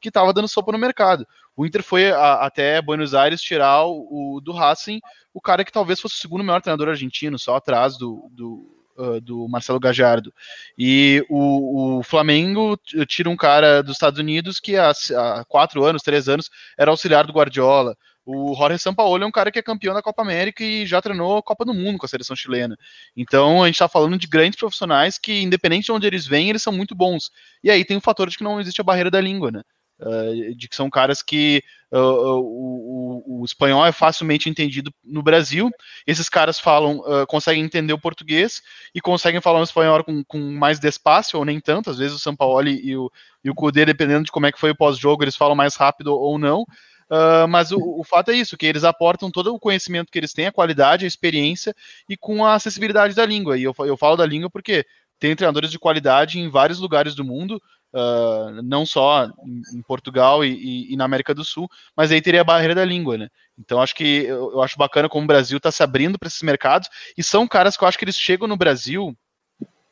que 0.00 0.08
estava 0.08 0.32
dando 0.32 0.48
sopa 0.48 0.72
no 0.72 0.78
mercado. 0.78 1.26
O 1.56 1.66
Inter 1.66 1.82
foi 1.82 2.10
a, 2.10 2.34
até 2.46 2.80
Buenos 2.80 3.14
Aires 3.14 3.42
tirar 3.42 3.84
o, 3.84 4.36
o, 4.36 4.40
do 4.40 4.52
Racing, 4.52 5.00
o 5.34 5.40
cara 5.40 5.64
que 5.64 5.72
talvez 5.72 6.00
fosse 6.00 6.14
o 6.16 6.18
segundo 6.18 6.42
melhor 6.42 6.62
treinador 6.62 6.88
argentino, 6.88 7.38
só 7.38 7.56
atrás 7.56 7.98
do, 7.98 8.30
do, 8.32 8.80
uh, 8.96 9.20
do 9.20 9.48
Marcelo 9.48 9.80
Gajardo. 9.80 10.32
E 10.78 11.24
o, 11.28 11.98
o, 11.98 12.02
Flamengo 12.02 12.78
tira 13.06 13.28
um 13.28 13.36
cara 13.36 13.82
dos 13.82 13.92
Estados 13.92 14.18
Unidos 14.18 14.58
que 14.58 14.76
há, 14.76 14.90
há 14.90 15.44
quatro 15.46 15.84
anos, 15.84 16.02
três 16.02 16.28
anos, 16.28 16.50
era 16.78 16.90
auxiliar 16.90 17.26
do 17.26 17.32
Guardiola. 17.32 17.96
O 18.24 18.54
Jorge 18.54 18.78
Sampaoli 18.78 19.24
é 19.24 19.26
um 19.26 19.30
cara 19.30 19.50
que 19.50 19.58
é 19.58 19.62
campeão 19.62 19.94
da 19.94 20.02
Copa 20.02 20.22
América 20.22 20.62
e 20.62 20.86
já 20.86 21.00
treinou 21.00 21.38
a 21.38 21.42
Copa 21.42 21.64
do 21.64 21.74
Mundo 21.74 21.98
com 21.98 22.06
a 22.06 22.08
seleção 22.08 22.36
chilena. 22.36 22.76
Então 23.16 23.62
a 23.62 23.66
gente 23.66 23.76
está 23.76 23.88
falando 23.88 24.18
de 24.18 24.26
grandes 24.26 24.58
profissionais 24.58 25.18
que, 25.18 25.42
independente 25.42 25.86
de 25.86 25.92
onde 25.92 26.06
eles 26.06 26.26
vêm, 26.26 26.50
eles 26.50 26.62
são 26.62 26.72
muito 26.72 26.94
bons. 26.94 27.30
E 27.62 27.70
aí 27.70 27.84
tem 27.84 27.96
o 27.96 28.00
fator 28.00 28.28
de 28.28 28.36
que 28.36 28.44
não 28.44 28.60
existe 28.60 28.80
a 28.80 28.84
barreira 28.84 29.10
da 29.10 29.20
língua, 29.20 29.50
né? 29.50 29.62
Uh, 30.00 30.54
de 30.54 30.66
que 30.66 30.74
são 30.74 30.88
caras 30.88 31.22
que 31.22 31.62
uh, 31.92 31.98
uh, 31.98 32.40
o, 32.40 33.40
o, 33.40 33.44
espanhol 33.44 33.84
é 33.84 33.92
facilmente 33.92 34.48
entendido 34.48 34.90
no 35.04 35.22
Brasil. 35.22 35.70
Esses 36.06 36.26
caras 36.26 36.58
falam, 36.58 37.02
conseguem 37.28 37.62
entender 37.62 37.92
o 37.92 38.00
português 38.00 38.62
e 38.94 39.00
conseguem 39.00 39.42
falar 39.42 39.60
o 39.60 39.62
espanhol 39.64 40.02
com, 40.02 40.24
com 40.24 40.38
mais 40.38 40.78
despacio 40.78 41.38
ou 41.38 41.44
nem 41.44 41.60
tanto. 41.60 41.90
Às 41.90 41.98
vezes 41.98 42.16
o 42.16 42.18
Sampaoli 42.18 42.80
e 42.82 42.96
o, 42.96 43.10
e 43.44 43.50
o 43.50 43.54
Cudê, 43.54 43.84
dependendo 43.84 44.24
de 44.24 44.32
como 44.32 44.46
é 44.46 44.52
que 44.52 44.58
foi 44.58 44.70
o 44.70 44.76
pós-jogo, 44.76 45.22
eles 45.22 45.36
falam 45.36 45.54
mais 45.54 45.76
rápido 45.76 46.14
ou 46.14 46.38
não. 46.38 46.64
Uh, 47.10 47.48
mas 47.48 47.72
o, 47.72 47.78
o, 47.80 48.04
fato 48.04 48.30
é 48.30 48.36
isso, 48.36 48.56
que 48.56 48.64
eles 48.64 48.84
aportam 48.84 49.32
todo 49.32 49.52
o 49.52 49.58
conhecimento 49.58 50.12
que 50.12 50.18
eles 50.18 50.32
têm, 50.32 50.46
a 50.46 50.52
qualidade, 50.52 51.04
a 51.04 51.08
experiência 51.08 51.74
e 52.08 52.16
com 52.16 52.44
a 52.44 52.54
acessibilidade 52.54 53.16
da 53.16 53.26
língua. 53.26 53.58
E 53.58 53.64
eu, 53.64 53.74
eu 53.80 53.96
falo 53.96 54.16
da 54.16 54.24
língua 54.24 54.48
porque 54.48 54.86
tem 55.18 55.34
treinadores 55.34 55.72
de 55.72 55.78
qualidade 55.78 56.38
em 56.38 56.48
vários 56.48 56.78
lugares 56.78 57.16
do 57.16 57.24
mundo, 57.24 57.60
uh, 57.92 58.62
não 58.62 58.86
só 58.86 59.26
em, 59.44 59.78
em 59.78 59.82
Portugal 59.82 60.44
e, 60.44 60.52
e, 60.52 60.92
e, 60.92 60.96
na 60.96 61.04
América 61.04 61.34
do 61.34 61.44
Sul, 61.44 61.68
mas 61.96 62.12
aí 62.12 62.22
teria 62.22 62.42
a 62.42 62.44
barreira 62.44 62.76
da 62.76 62.84
língua, 62.84 63.18
né? 63.18 63.28
Então 63.58 63.82
acho 63.82 63.94
que 63.94 64.24
eu, 64.24 64.52
eu 64.52 64.62
acho 64.62 64.78
bacana 64.78 65.08
como 65.08 65.24
o 65.24 65.26
Brasil 65.26 65.58
está 65.58 65.72
se 65.72 65.82
abrindo 65.82 66.16
para 66.16 66.28
esses 66.28 66.42
mercados 66.42 66.88
e 67.18 67.24
são 67.24 67.46
caras 67.46 67.76
que 67.76 67.82
eu 67.82 67.88
acho 67.88 67.98
que 67.98 68.04
eles 68.04 68.16
chegam 68.16 68.46
no 68.46 68.56
Brasil 68.56 69.16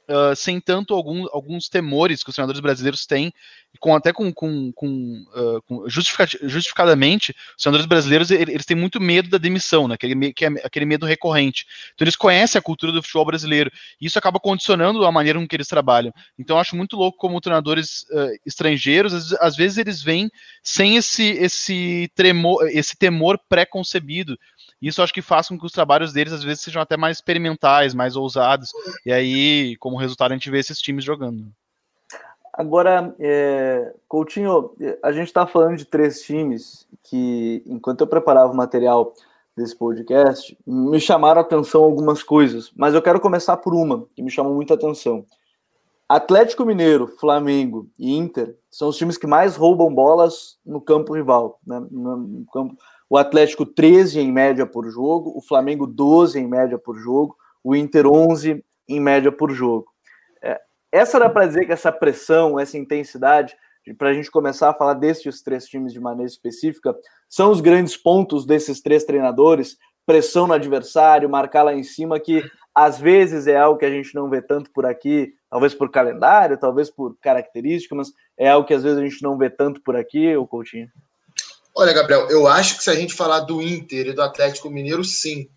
uh, 0.09 0.35
sem 0.35 0.61
tanto 0.61 0.95
algum, 0.95 1.27
alguns 1.33 1.69
temores 1.69 2.23
que 2.23 2.31
os 2.31 2.35
treinadores 2.35 2.61
brasileiros 2.61 3.07
têm, 3.07 3.33
com, 3.79 3.95
até 3.95 4.13
com, 4.13 4.33
com, 4.33 4.73
com, 4.73 5.25
uh, 5.35 5.63
com 5.63 5.89
justificadamente, 5.89 7.35
os 7.57 7.63
treinadores 7.63 7.87
brasileiros 7.87 8.31
eles 8.31 8.65
têm 8.65 8.77
muito 8.77 9.01
medo 9.01 9.29
da 9.29 9.39
demissão, 9.39 9.87
né, 9.87 9.95
aquele, 9.95 10.33
que 10.33 10.45
é 10.45 10.49
aquele 10.65 10.87
medo 10.87 11.07
recorrente. 11.07 11.67
Então 11.95 12.05
eles 12.05 12.17
conhecem 12.17 12.59
a 12.59 12.63
cultura 12.63 12.91
do 12.91 13.03
futebol 13.03 13.27
brasileiro, 13.27 13.71
e 14.01 14.07
isso 14.07 14.19
acaba 14.19 14.41
condicionando 14.41 15.05
a 15.05 15.13
maneira 15.13 15.39
com 15.39 15.47
que 15.47 15.57
eles 15.57 15.69
trabalham. 15.69 16.13
Então 16.39 16.57
eu 16.57 16.61
acho 16.61 16.77
muito 16.77 16.97
louco 16.97 17.19
como 17.19 17.41
treinadores 17.41 18.03
uh, 18.11 18.39
estrangeiros, 18.45 19.13
às, 19.13 19.33
às, 19.35 19.57
vezes 19.57 19.79
eles 19.79 20.03
vêm 20.03 20.31
sem 20.63 20.97
esse, 20.97 21.25
esse, 21.25 22.11
tremor, 22.15 22.67
esse 22.69 22.97
temor 22.97 23.39
pré-concebido 23.49 24.39
Isso 24.81 25.03
acho 25.03 25.13
que 25.13 25.23
faz 25.23 25.49
com 25.49 25.59
que 25.59 25.67
os 25.67 25.73
trabalhos 25.73 26.13
deles 26.13 26.33
às 26.33 26.45
vezes 26.45 26.63
sejam 26.63 26.81
até 26.81 26.97
mais 26.97 27.17
experimentais, 27.17 27.95
mais 27.95 28.17
ousados. 28.17 28.71
E 29.05 29.13
aí, 29.13 29.77
como 29.77 29.97
resultado, 29.97 30.33
a 30.33 30.35
gente 30.35 30.51
vê 30.51 30.59
esses 30.59 30.81
times 30.81 31.05
jogando. 31.05 31.47
Agora, 32.53 33.15
é, 33.21 33.95
Coutinho, 34.09 34.73
a 35.03 35.13
gente 35.13 35.29
está 35.29 35.47
falando 35.47 35.77
de 35.77 35.85
três 35.85 36.23
times 36.23 36.87
que, 37.05 37.63
enquanto 37.67 38.01
eu 38.01 38.07
preparava 38.07 38.53
o 38.53 38.57
material 38.57 39.13
desse 39.57 39.77
podcast, 39.77 40.57
me 40.67 41.01
chamaram 41.01 41.41
a 41.41 41.45
atenção 41.45 41.83
algumas 41.83 42.23
coisas, 42.23 42.71
mas 42.77 42.95
eu 42.95 43.03
quero 43.03 43.21
começar 43.21 43.57
por 43.59 43.75
uma 43.75 44.07
que 44.15 44.23
me 44.23 44.31
chamou 44.31 44.55
muita 44.55 44.75
atenção. 44.75 45.25
Atlético 46.09 46.65
Mineiro, 46.65 47.07
Flamengo 47.07 47.87
e 47.99 48.17
Inter 48.17 48.57
são 48.71 48.89
os 48.89 48.97
times 48.97 49.19
que 49.19 49.27
mais 49.27 49.57
roubam 49.57 49.95
bolas 49.95 50.59
no 50.65 50.81
campo 50.81 51.15
rival. 51.15 51.61
Né? 51.67 51.87
No 51.91 52.47
campo, 52.51 52.77
o 53.11 53.17
Atlético 53.17 53.65
13 53.65 54.21
em 54.21 54.31
média 54.31 54.67
por 54.67 54.89
jogo, 54.91 55.33
o 55.37 55.41
Flamengo 55.41 55.87
12 55.87 56.39
em 56.39 56.47
média 56.47 56.79
por 56.79 56.99
jogo, 56.99 57.37
o 57.65 57.75
Inter 57.75 58.07
11 58.07 58.65
em 58.89 59.01
média 59.01 59.33
por 59.33 59.51
jogo. 59.51 59.87
É, 60.43 60.61
essa 60.93 61.19
dá 61.19 61.29
para 61.29 61.47
dizer 61.47 61.67
que 61.67 61.73
essa 61.73 61.91
pressão, 61.91 62.59
essa 62.59 62.77
intensidade, 62.77 63.57
para 63.97 64.11
a 64.11 64.13
gente 64.13 64.31
começar 64.31 64.71
a 64.71 64.75
falar 64.75 64.95
desses 64.95 65.43
três 65.43 65.67
times 65.67 65.93
de 65.93 66.01
maneira 66.01 66.31
específica, 66.31 66.95
são 67.29 67.51
os 67.51 67.61
grandes 67.61 67.97
pontos 67.97 68.45
desses 68.45 68.83
três 68.83 69.05
treinadores, 69.05 69.79
pressão 70.05 70.47
no 70.47 70.55
adversário, 70.55 71.29
marcar 71.29 71.63
lá 71.63 71.75
em 71.75 71.83
cima, 71.83 72.21
que 72.21 72.43
às 72.75 72.99
vezes 72.99 73.47
é 73.47 73.57
algo 73.57 73.79
que 73.79 73.85
a 73.85 73.91
gente 73.91 74.15
não 74.15 74.29
vê 74.29 74.41
tanto 74.41 74.71
por 74.71 74.87
aqui, 74.87 75.35
talvez 75.51 75.75
por 75.75 75.91
calendário, 75.91 76.59
talvez 76.59 76.91
por 76.91 77.17
característica, 77.21 77.95
mas 77.95 78.13
é 78.37 78.49
algo 78.49 78.67
que 78.67 78.75
às 78.75 78.83
vezes 78.83 78.99
a 78.99 79.03
gente 79.03 79.23
não 79.23 79.37
vê 79.37 79.51
tanto 79.51 79.83
por 79.83 79.97
aqui, 79.97 80.37
o 80.37 80.47
Coutinho? 80.47 80.89
Olha, 81.79 81.93
Gabriel, 81.93 82.29
eu 82.29 82.49
acho 82.49 82.77
que 82.77 82.83
se 82.83 82.91
a 82.91 82.95
gente 82.97 83.15
falar 83.15 83.39
do 83.39 83.63
Inter 83.63 84.09
e 84.09 84.13
do 84.13 84.21
Atlético 84.21 84.69
Mineiro, 84.69 85.05
sim. 85.05 85.49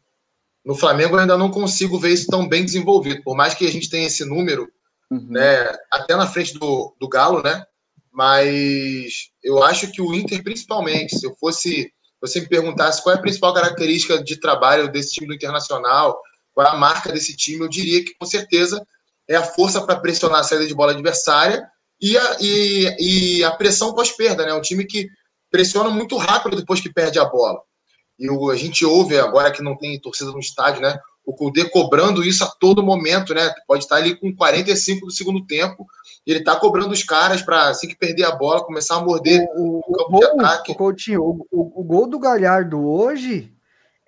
No 0.63 0.75
Flamengo 0.75 1.15
eu 1.15 1.19
ainda 1.19 1.35
não 1.35 1.49
consigo 1.49 1.97
ver 1.97 2.11
isso 2.11 2.27
tão 2.27 2.47
bem 2.47 2.63
desenvolvido, 2.63 3.23
por 3.23 3.35
mais 3.35 3.55
que 3.55 3.65
a 3.65 3.71
gente 3.71 3.89
tenha 3.89 4.05
esse 4.05 4.23
número, 4.23 4.71
uhum. 5.09 5.25
né, 5.31 5.75
até 5.91 6.15
na 6.15 6.27
frente 6.27 6.53
do, 6.53 6.95
do 6.99 7.09
Galo, 7.09 7.41
né? 7.41 7.65
Mas 8.13 9.31
eu 9.43 9.63
acho 9.63 9.91
que 9.91 9.99
o 9.99 10.13
Inter, 10.13 10.43
principalmente, 10.43 11.17
se 11.17 11.25
eu 11.25 11.35
fosse, 11.39 11.91
você 12.21 12.39
me 12.39 12.47
perguntasse 12.47 13.01
qual 13.01 13.15
é 13.15 13.17
a 13.17 13.21
principal 13.21 13.51
característica 13.55 14.23
de 14.23 14.39
trabalho 14.39 14.91
desse 14.91 15.13
time 15.13 15.25
do 15.25 15.33
Internacional, 15.33 16.21
qual 16.53 16.67
é 16.67 16.69
a 16.69 16.75
marca 16.75 17.11
desse 17.11 17.35
time, 17.35 17.61
eu 17.61 17.67
diria 17.67 18.05
que 18.05 18.13
com 18.13 18.27
certeza 18.27 18.79
é 19.27 19.35
a 19.35 19.43
força 19.43 19.81
para 19.81 19.99
pressionar 19.99 20.41
a 20.41 20.43
saída 20.43 20.67
de 20.67 20.75
bola 20.75 20.91
adversária 20.91 21.67
e 21.99 22.15
a, 22.15 22.37
e, 22.39 23.37
e 23.39 23.43
a 23.43 23.49
pressão 23.49 23.95
pós-perda, 23.95 24.45
né? 24.45 24.53
Um 24.53 24.61
time 24.61 24.85
que 24.85 25.09
pressiona 25.51 25.89
muito 25.89 26.17
rápido 26.17 26.55
depois 26.55 26.79
que 26.79 26.91
perde 26.91 27.19
a 27.19 27.25
bola. 27.25 27.61
E 28.17 28.29
o, 28.29 28.49
a 28.49 28.55
gente 28.55 28.85
ouve 28.85 29.19
agora 29.19 29.51
que 29.51 29.61
não 29.61 29.77
tem 29.77 29.99
torcida 29.99 30.31
no 30.31 30.39
estádio, 30.39 30.81
né? 30.81 30.97
O 31.25 31.33
Kudê 31.33 31.69
cobrando 31.69 32.23
isso 32.23 32.43
a 32.43 32.47
todo 32.47 32.83
momento, 32.83 33.33
né? 33.33 33.53
Pode 33.67 33.83
estar 33.83 33.97
ali 33.97 34.15
com 34.15 34.35
45 34.35 35.05
do 35.05 35.11
segundo 35.11 35.45
tempo. 35.45 35.85
Ele 36.25 36.43
tá 36.43 36.55
cobrando 36.55 36.91
os 36.91 37.03
caras 37.03 37.41
para 37.41 37.69
assim 37.69 37.87
que 37.87 37.95
perder 37.95 38.23
a 38.23 38.35
bola, 38.35 38.63
começar 38.63 38.95
a 38.95 39.03
morder 39.03 39.45
o, 39.55 39.61
o, 39.61 39.79
o 39.79 39.93
campo 39.93 40.11
gol, 40.11 40.19
de 40.19 40.25
ataque. 40.25 40.75
Coutinho, 40.75 41.21
o, 41.21 41.47
o, 41.51 41.81
o 41.81 41.83
gol 41.83 42.07
do 42.07 42.19
Galhardo 42.19 42.87
hoje 42.87 43.51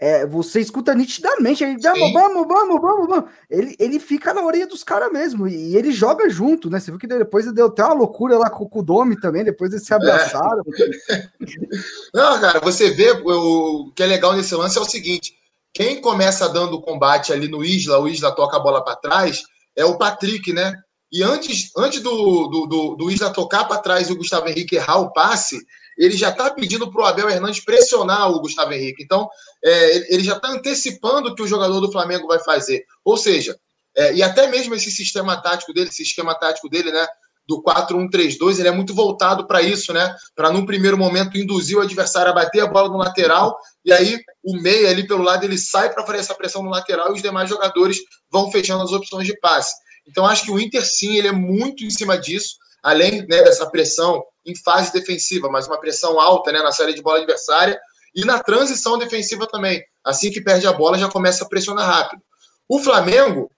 é, 0.03 0.25
você 0.25 0.59
escuta 0.59 0.93
nitidamente, 0.93 1.63
ele, 1.63 1.77
vamos, 1.81 2.11
vamos, 2.11 2.45
vamos, 2.45 2.81
vamos, 2.81 3.07
vamos. 3.07 3.29
Ele, 3.49 3.73
ele 3.79 3.99
fica 4.01 4.33
na 4.33 4.43
orelha 4.43 4.67
dos 4.67 4.83
caras 4.83 5.09
mesmo, 5.09 5.47
e 5.47 5.77
ele 5.77 5.93
joga 5.93 6.29
junto, 6.29 6.69
né? 6.69 6.77
Você 6.77 6.91
viu 6.91 6.99
que 6.99 7.07
depois 7.07 7.49
deu 7.53 7.67
até 7.67 7.85
uma 7.85 7.93
loucura 7.93 8.37
lá 8.37 8.49
com, 8.49 8.67
com 8.67 8.79
o 8.79 8.83
Domi 8.83 9.17
também, 9.17 9.45
depois 9.45 9.71
eles 9.71 9.85
se 9.85 9.93
abraçaram. 9.93 10.61
É. 11.09 11.29
Não, 12.13 12.41
cara, 12.41 12.59
você 12.59 12.89
vê, 12.89 13.11
o 13.11 13.93
que 13.95 14.03
é 14.03 14.05
legal 14.05 14.33
nesse 14.33 14.53
lance 14.55 14.77
é 14.77 14.81
o 14.81 14.85
seguinte: 14.85 15.35
quem 15.73 16.01
começa 16.01 16.49
dando 16.49 16.73
o 16.73 16.81
combate 16.81 17.31
ali 17.31 17.47
no 17.47 17.63
Isla, 17.63 17.97
o 17.97 18.07
Isla 18.09 18.35
toca 18.35 18.57
a 18.57 18.59
bola 18.59 18.83
para 18.83 18.97
trás, 18.97 19.41
é 19.73 19.85
o 19.85 19.97
Patrick, 19.97 20.51
né? 20.51 20.73
E 21.09 21.23
antes, 21.23 21.71
antes 21.77 22.01
do, 22.01 22.47
do, 22.49 22.65
do, 22.65 22.95
do 22.95 23.09
Isla 23.09 23.29
tocar 23.29 23.63
para 23.69 23.77
trás 23.77 24.09
e 24.09 24.11
o 24.11 24.17
Gustavo 24.17 24.49
Henrique 24.49 24.75
errar 24.75 24.97
o 24.97 25.13
passe, 25.13 25.65
ele 25.97 26.17
já 26.17 26.29
está 26.29 26.51
pedindo 26.51 26.91
para 26.91 27.01
o 27.01 27.05
Abel 27.05 27.29
Hernandes 27.29 27.63
pressionar 27.63 28.31
o 28.31 28.39
Gustavo 28.39 28.73
Henrique. 28.73 29.03
Então, 29.03 29.29
é, 29.63 30.13
ele 30.13 30.23
já 30.23 30.35
está 30.35 30.49
antecipando 30.49 31.29
o 31.29 31.35
que 31.35 31.41
o 31.41 31.47
jogador 31.47 31.79
do 31.79 31.91
Flamengo 31.91 32.27
vai 32.27 32.39
fazer. 32.39 32.85
Ou 33.03 33.17
seja, 33.17 33.57
é, 33.95 34.13
e 34.13 34.23
até 34.23 34.47
mesmo 34.47 34.73
esse 34.73 34.91
sistema 34.91 35.37
tático 35.41 35.73
dele, 35.73 35.89
esse 35.89 36.03
esquema 36.03 36.33
tático 36.35 36.69
dele, 36.69 36.91
né? 36.91 37.05
Do 37.45 37.61
4-1-3-2, 37.61 38.59
ele 38.59 38.69
é 38.69 38.71
muito 38.71 38.95
voltado 38.95 39.45
para 39.45 39.61
isso, 39.61 39.91
né? 39.91 40.15
Para 40.33 40.49
num 40.49 40.65
primeiro 40.65 40.97
momento 40.97 41.37
induzir 41.37 41.77
o 41.77 41.81
adversário 41.81 42.31
a 42.31 42.33
bater 42.33 42.61
a 42.61 42.67
bola 42.67 42.87
no 42.87 42.97
lateral, 42.97 43.57
e 43.83 43.91
aí 43.91 44.17
o 44.41 44.55
meia 44.61 44.89
ali 44.89 45.05
pelo 45.05 45.23
lado 45.23 45.43
ele 45.43 45.57
sai 45.57 45.93
para 45.93 46.05
fazer 46.05 46.19
essa 46.19 46.33
pressão 46.33 46.63
no 46.63 46.69
lateral 46.69 47.09
e 47.09 47.15
os 47.15 47.21
demais 47.21 47.49
jogadores 47.49 47.99
vão 48.31 48.49
fechando 48.49 48.81
as 48.81 48.93
opções 48.93 49.27
de 49.27 49.37
passe. 49.39 49.75
Então 50.07 50.25
acho 50.25 50.45
que 50.45 50.51
o 50.51 50.59
Inter 50.59 50.85
sim, 50.85 51.17
ele 51.17 51.27
é 51.27 51.33
muito 51.33 51.83
em 51.83 51.89
cima 51.89 52.17
disso, 52.17 52.55
além 52.81 53.27
né, 53.27 53.43
dessa 53.43 53.69
pressão 53.69 54.23
em 54.45 54.55
fase 54.55 54.91
defensiva, 54.91 55.49
mas 55.49 55.67
uma 55.67 55.79
pressão 55.79 56.19
alta 56.19 56.51
né, 56.51 56.61
na 56.61 56.71
série 56.71 56.93
de 56.93 57.01
bola 57.01 57.17
adversária 57.17 57.79
e 58.15 58.25
na 58.25 58.41
transição 58.41 58.97
defensiva 58.97 59.47
também. 59.47 59.83
Assim 60.03 60.31
que 60.31 60.41
perde 60.41 60.67
a 60.67 60.73
bola, 60.73 60.97
já 60.97 61.09
começa 61.09 61.43
a 61.43 61.47
pressionar 61.47 61.87
rápido. 61.87 62.21
O 62.67 62.79
Flamengo, 62.79 63.49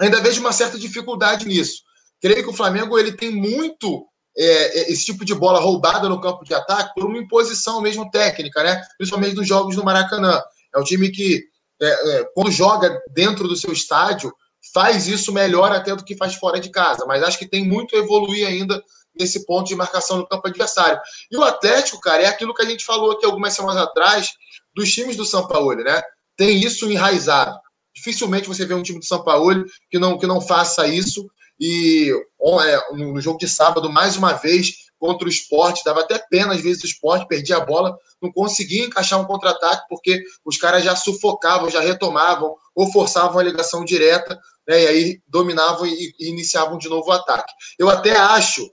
ainda 0.00 0.20
vejo 0.20 0.40
uma 0.40 0.52
certa 0.52 0.78
dificuldade 0.78 1.46
nisso. 1.46 1.82
Creio 2.20 2.42
que 2.42 2.50
o 2.50 2.54
Flamengo 2.54 2.98
ele 2.98 3.12
tem 3.12 3.30
muito 3.30 4.06
é, 4.36 4.44
é, 4.80 4.92
esse 4.92 5.04
tipo 5.04 5.24
de 5.24 5.34
bola 5.34 5.60
roubada 5.60 6.08
no 6.08 6.20
campo 6.20 6.44
de 6.44 6.54
ataque 6.54 6.92
por 6.94 7.04
uma 7.04 7.18
imposição 7.18 7.80
mesmo 7.80 8.10
técnica, 8.10 8.62
né? 8.62 8.82
principalmente 8.96 9.36
nos 9.36 9.46
jogos 9.46 9.76
do 9.76 9.84
Maracanã. 9.84 10.42
É 10.74 10.78
um 10.78 10.84
time 10.84 11.10
que, 11.10 11.44
é, 11.80 11.86
é, 11.86 12.24
quando 12.34 12.50
joga 12.50 13.00
dentro 13.12 13.46
do 13.46 13.56
seu 13.56 13.72
estádio, 13.72 14.32
faz 14.72 15.06
isso 15.06 15.32
melhor 15.32 15.70
até 15.70 15.94
do 15.94 16.04
que 16.04 16.16
faz 16.16 16.34
fora 16.34 16.58
de 16.58 16.70
casa. 16.70 17.04
Mas 17.06 17.22
acho 17.22 17.38
que 17.38 17.48
tem 17.48 17.64
muito 17.64 17.94
a 17.94 17.98
evoluir 17.98 18.46
ainda 18.46 18.82
nesse 19.18 19.44
ponto 19.46 19.68
de 19.68 19.74
marcação 19.74 20.18
no 20.18 20.26
campo 20.26 20.48
adversário. 20.48 21.00
E 21.30 21.36
o 21.36 21.42
Atlético, 21.42 22.00
cara, 22.00 22.22
é 22.22 22.26
aquilo 22.26 22.54
que 22.54 22.62
a 22.62 22.66
gente 22.66 22.84
falou 22.84 23.12
aqui 23.12 23.24
algumas 23.24 23.54
semanas 23.54 23.82
atrás 23.82 24.30
dos 24.74 24.92
times 24.92 25.16
do 25.16 25.24
São 25.24 25.46
Paulo, 25.46 25.74
né? 25.76 26.02
Tem 26.36 26.58
isso 26.60 26.90
enraizado. 26.90 27.58
Dificilmente 27.94 28.48
você 28.48 28.66
vê 28.66 28.74
um 28.74 28.82
time 28.82 28.98
do 28.98 29.04
São 29.04 29.22
Paulo 29.22 29.64
que 29.90 29.98
não, 29.98 30.18
que 30.18 30.26
não 30.26 30.40
faça 30.40 30.86
isso. 30.86 31.28
E 31.60 32.12
é, 32.62 32.94
no 32.94 33.20
jogo 33.20 33.38
de 33.38 33.48
sábado, 33.48 33.88
mais 33.88 34.16
uma 34.16 34.32
vez, 34.32 34.84
contra 34.98 35.26
o 35.26 35.30
esporte, 35.30 35.84
dava 35.84 36.00
até 36.00 36.18
pena 36.30 36.54
às 36.54 36.60
vezes 36.60 36.82
o 36.82 36.86
esporte, 36.86 37.28
perdia 37.28 37.58
a 37.58 37.64
bola, 37.64 37.96
não 38.20 38.32
conseguia 38.32 38.84
encaixar 38.84 39.20
um 39.20 39.24
contra-ataque, 39.24 39.84
porque 39.88 40.22
os 40.44 40.56
caras 40.56 40.82
já 40.82 40.96
sufocavam, 40.96 41.70
já 41.70 41.80
retomavam, 41.80 42.56
ou 42.74 42.90
forçavam 42.90 43.38
a 43.38 43.42
ligação 43.42 43.84
direta, 43.84 44.40
né, 44.66 44.82
e 44.82 44.86
aí 44.86 45.22
dominavam 45.28 45.86
e, 45.86 46.14
e 46.18 46.28
iniciavam 46.28 46.78
de 46.78 46.88
novo 46.88 47.08
o 47.08 47.12
ataque. 47.12 47.52
Eu 47.78 47.88
até 47.88 48.16
acho 48.16 48.68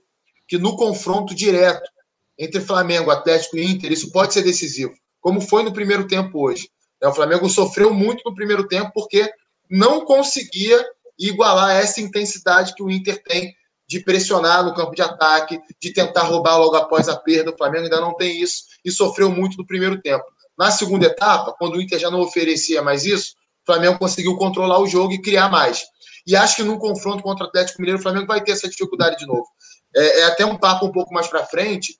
que 0.52 0.58
no 0.58 0.76
confronto 0.76 1.34
direto 1.34 1.90
entre 2.38 2.60
Flamengo, 2.60 3.10
Atlético 3.10 3.56
e 3.56 3.64
Inter, 3.64 3.90
isso 3.90 4.12
pode 4.12 4.34
ser 4.34 4.42
decisivo, 4.42 4.92
como 5.18 5.40
foi 5.40 5.62
no 5.62 5.72
primeiro 5.72 6.06
tempo 6.06 6.46
hoje. 6.46 6.68
É, 7.02 7.08
o 7.08 7.14
Flamengo 7.14 7.48
sofreu 7.48 7.94
muito 7.94 8.22
no 8.26 8.34
primeiro 8.34 8.68
tempo 8.68 8.90
porque 8.92 9.32
não 9.70 10.04
conseguia 10.04 10.78
igualar 11.18 11.74
essa 11.74 12.02
intensidade 12.02 12.74
que 12.74 12.82
o 12.82 12.90
Inter 12.90 13.22
tem 13.22 13.54
de 13.88 14.00
pressionar 14.00 14.62
no 14.62 14.74
campo 14.74 14.94
de 14.94 15.00
ataque, 15.00 15.58
de 15.80 15.90
tentar 15.90 16.24
roubar 16.24 16.58
logo 16.58 16.76
após 16.76 17.08
a 17.08 17.16
perda. 17.16 17.50
O 17.50 17.56
Flamengo 17.56 17.84
ainda 17.84 18.02
não 18.02 18.14
tem 18.14 18.38
isso 18.38 18.64
e 18.84 18.90
sofreu 18.90 19.30
muito 19.30 19.56
no 19.56 19.66
primeiro 19.66 20.02
tempo. 20.02 20.24
Na 20.58 20.70
segunda 20.70 21.06
etapa, 21.06 21.54
quando 21.58 21.76
o 21.76 21.80
Inter 21.80 21.98
já 21.98 22.10
não 22.10 22.20
oferecia 22.20 22.82
mais 22.82 23.06
isso, 23.06 23.36
o 23.62 23.72
Flamengo 23.72 23.98
conseguiu 23.98 24.36
controlar 24.36 24.80
o 24.80 24.86
jogo 24.86 25.14
e 25.14 25.22
criar 25.22 25.48
mais. 25.48 25.82
E 26.26 26.36
acho 26.36 26.56
que 26.56 26.62
num 26.62 26.78
confronto 26.78 27.22
contra 27.22 27.46
o 27.46 27.48
Atlético 27.48 27.80
Mineiro, 27.80 27.98
o 27.98 28.02
Flamengo 28.02 28.26
vai 28.26 28.44
ter 28.44 28.52
essa 28.52 28.68
dificuldade 28.68 29.16
de 29.16 29.26
novo 29.26 29.46
é, 29.94 30.20
é 30.20 30.24
até 30.24 30.44
um 30.44 30.58
papo 30.58 30.86
um 30.86 30.92
pouco 30.92 31.12
mais 31.12 31.28
para 31.28 31.46
frente, 31.46 31.98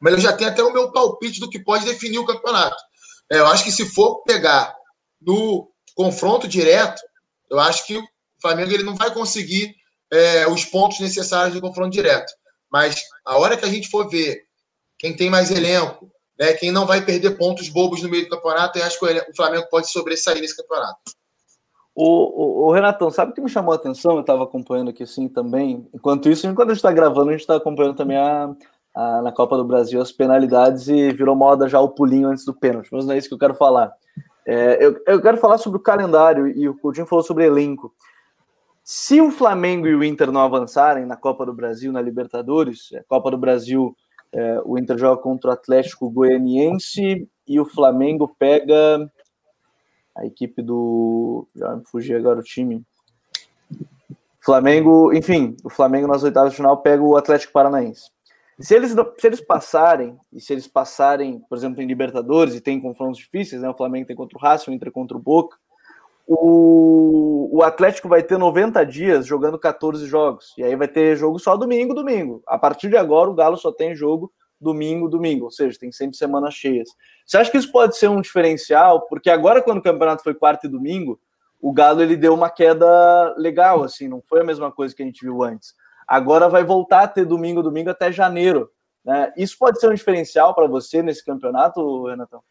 mas 0.00 0.14
eu 0.14 0.20
já 0.20 0.32
tenho 0.32 0.50
até 0.50 0.62
o 0.62 0.72
meu 0.72 0.92
palpite 0.92 1.40
do 1.40 1.50
que 1.50 1.58
pode 1.58 1.84
definir 1.84 2.18
o 2.18 2.26
campeonato. 2.26 2.76
É, 3.30 3.38
eu 3.38 3.46
acho 3.46 3.64
que 3.64 3.72
se 3.72 3.84
for 3.86 4.22
pegar 4.22 4.74
no 5.20 5.70
confronto 5.94 6.46
direto, 6.46 7.00
eu 7.50 7.58
acho 7.58 7.86
que 7.86 7.96
o 7.96 8.02
Flamengo 8.40 8.72
ele 8.72 8.84
não 8.84 8.94
vai 8.94 9.12
conseguir 9.12 9.74
é, 10.10 10.46
os 10.48 10.64
pontos 10.64 11.00
necessários 11.00 11.54
do 11.54 11.60
confronto 11.60 11.90
direto. 11.90 12.32
Mas 12.70 13.02
a 13.24 13.36
hora 13.38 13.56
que 13.56 13.64
a 13.64 13.68
gente 13.68 13.88
for 13.88 14.08
ver 14.08 14.42
quem 14.98 15.16
tem 15.16 15.30
mais 15.30 15.50
elenco, 15.50 16.10
né, 16.38 16.52
quem 16.52 16.70
não 16.70 16.86
vai 16.86 17.04
perder 17.04 17.36
pontos 17.36 17.68
bobos 17.68 18.02
no 18.02 18.08
meio 18.08 18.24
do 18.24 18.30
campeonato, 18.30 18.78
eu 18.78 18.84
acho 18.84 18.98
que 18.98 19.04
o 19.04 19.36
Flamengo 19.36 19.66
pode 19.70 19.90
sobressair 19.90 20.40
nesse 20.40 20.56
campeonato. 20.56 20.98
O, 22.00 22.04
o, 22.04 22.66
o, 22.68 22.70
Renatão, 22.70 23.10
sabe 23.10 23.32
o 23.32 23.34
que 23.34 23.40
me 23.40 23.48
chamou 23.48 23.72
a 23.72 23.74
atenção? 23.74 24.14
Eu 24.14 24.20
estava 24.20 24.44
acompanhando 24.44 24.90
aqui 24.90 25.02
assim 25.02 25.26
também. 25.26 25.84
Enquanto 25.92 26.28
isso, 26.30 26.46
enquanto 26.46 26.68
a 26.68 26.72
gente 26.72 26.78
está 26.78 26.92
gravando, 26.92 27.30
a 27.30 27.32
gente 27.32 27.40
está 27.40 27.56
acompanhando 27.56 27.96
também 27.96 28.16
a, 28.16 28.54
a, 28.94 29.20
na 29.20 29.32
Copa 29.32 29.56
do 29.56 29.64
Brasil 29.64 30.00
as 30.00 30.12
penalidades 30.12 30.86
e 30.86 31.12
virou 31.12 31.34
moda 31.34 31.68
já 31.68 31.80
o 31.80 31.88
pulinho 31.88 32.28
antes 32.28 32.44
do 32.44 32.54
pênalti. 32.54 32.90
Mas 32.92 33.04
não 33.04 33.14
é 33.14 33.18
isso 33.18 33.26
que 33.26 33.34
eu 33.34 33.38
quero 33.38 33.54
falar. 33.54 33.92
É, 34.46 34.78
eu, 34.80 35.02
eu 35.08 35.20
quero 35.20 35.38
falar 35.38 35.58
sobre 35.58 35.80
o 35.80 35.82
calendário 35.82 36.46
e 36.46 36.68
o 36.68 36.78
Coutinho 36.78 37.04
falou 37.04 37.24
sobre 37.24 37.46
elenco. 37.46 37.92
Se 38.84 39.20
o 39.20 39.32
Flamengo 39.32 39.88
e 39.88 39.96
o 39.96 40.04
Inter 40.04 40.30
não 40.30 40.42
avançarem 40.42 41.04
na 41.04 41.16
Copa 41.16 41.44
do 41.44 41.52
Brasil, 41.52 41.90
na 41.90 42.00
Libertadores, 42.00 42.90
a 42.94 43.02
Copa 43.08 43.28
do 43.28 43.36
Brasil, 43.36 43.92
é, 44.32 44.62
o 44.64 44.78
Inter 44.78 44.96
joga 44.96 45.20
contra 45.20 45.50
o 45.50 45.52
Atlético 45.52 46.08
Goianiense 46.08 47.28
e 47.44 47.58
o 47.58 47.64
Flamengo 47.64 48.36
pega 48.38 49.10
A 50.18 50.26
equipe 50.26 50.60
do. 50.60 51.46
Já 51.54 51.76
me 51.76 51.84
fugi 51.84 52.14
agora 52.14 52.40
o 52.40 52.42
time. 52.42 52.84
Flamengo, 54.40 55.12
enfim, 55.12 55.56
o 55.62 55.70
Flamengo 55.70 56.08
nas 56.08 56.22
oitavas 56.22 56.50
de 56.50 56.56
final 56.56 56.78
pega 56.78 57.02
o 57.02 57.16
Atlético 57.16 57.52
Paranaense. 57.52 58.10
Se 58.58 58.74
eles, 58.74 58.92
se 58.92 59.26
eles 59.26 59.40
passarem, 59.40 60.18
e 60.32 60.40
se 60.40 60.52
eles 60.52 60.66
passarem, 60.66 61.40
por 61.48 61.56
exemplo, 61.56 61.80
em 61.80 61.86
Libertadores 61.86 62.54
e 62.54 62.60
tem 62.60 62.80
confrontos 62.80 63.18
difíceis, 63.18 63.62
né? 63.62 63.68
O 63.68 63.76
Flamengo 63.76 64.06
tem 64.06 64.16
contra 64.16 64.36
o 64.36 64.40
Racing, 64.40 64.70
o 64.70 64.74
Inter 64.74 64.90
contra 64.90 65.16
o 65.16 65.20
Boca, 65.20 65.56
o, 66.26 67.48
o 67.52 67.62
Atlético 67.62 68.08
vai 68.08 68.22
ter 68.22 68.36
90 68.36 68.84
dias 68.84 69.26
jogando 69.26 69.58
14 69.58 70.06
jogos. 70.06 70.54
E 70.58 70.64
aí 70.64 70.74
vai 70.74 70.88
ter 70.88 71.16
jogo 71.16 71.38
só 71.38 71.56
domingo, 71.56 71.94
domingo. 71.94 72.42
A 72.46 72.58
partir 72.58 72.88
de 72.88 72.96
agora, 72.96 73.30
o 73.30 73.34
Galo 73.34 73.56
só 73.56 73.72
tem 73.72 73.94
jogo 73.94 74.32
domingo, 74.60 75.08
domingo. 75.08 75.46
Ou 75.46 75.50
seja, 75.50 75.78
tem 75.78 75.92
sempre 75.92 76.16
semanas 76.16 76.54
cheias. 76.54 76.88
Você 77.26 77.36
acha 77.36 77.50
que 77.50 77.58
isso 77.58 77.70
pode 77.70 77.96
ser 77.96 78.08
um 78.08 78.20
diferencial? 78.20 79.06
Porque 79.08 79.30
agora, 79.30 79.62
quando 79.62 79.78
o 79.78 79.82
campeonato 79.82 80.22
foi 80.22 80.34
quarta 80.34 80.66
e 80.66 80.70
domingo, 80.70 81.20
o 81.60 81.72
Galo 81.72 82.02
ele 82.02 82.16
deu 82.16 82.34
uma 82.34 82.50
queda 82.50 83.34
legal, 83.36 83.82
assim, 83.82 84.08
não 84.08 84.22
foi 84.22 84.40
a 84.40 84.44
mesma 84.44 84.70
coisa 84.70 84.94
que 84.94 85.02
a 85.02 85.06
gente 85.06 85.24
viu 85.24 85.42
antes. 85.42 85.74
Agora 86.06 86.48
vai 86.48 86.64
voltar 86.64 87.02
a 87.02 87.08
ter 87.08 87.24
domingo, 87.24 87.62
domingo 87.62 87.90
até 87.90 88.10
janeiro. 88.10 88.70
Né? 89.04 89.32
Isso 89.36 89.56
pode 89.58 89.80
ser 89.80 89.88
um 89.88 89.94
diferencial 89.94 90.54
para 90.54 90.66
você 90.66 91.02
nesse 91.02 91.24
campeonato, 91.24 92.06
Renatão? 92.06 92.42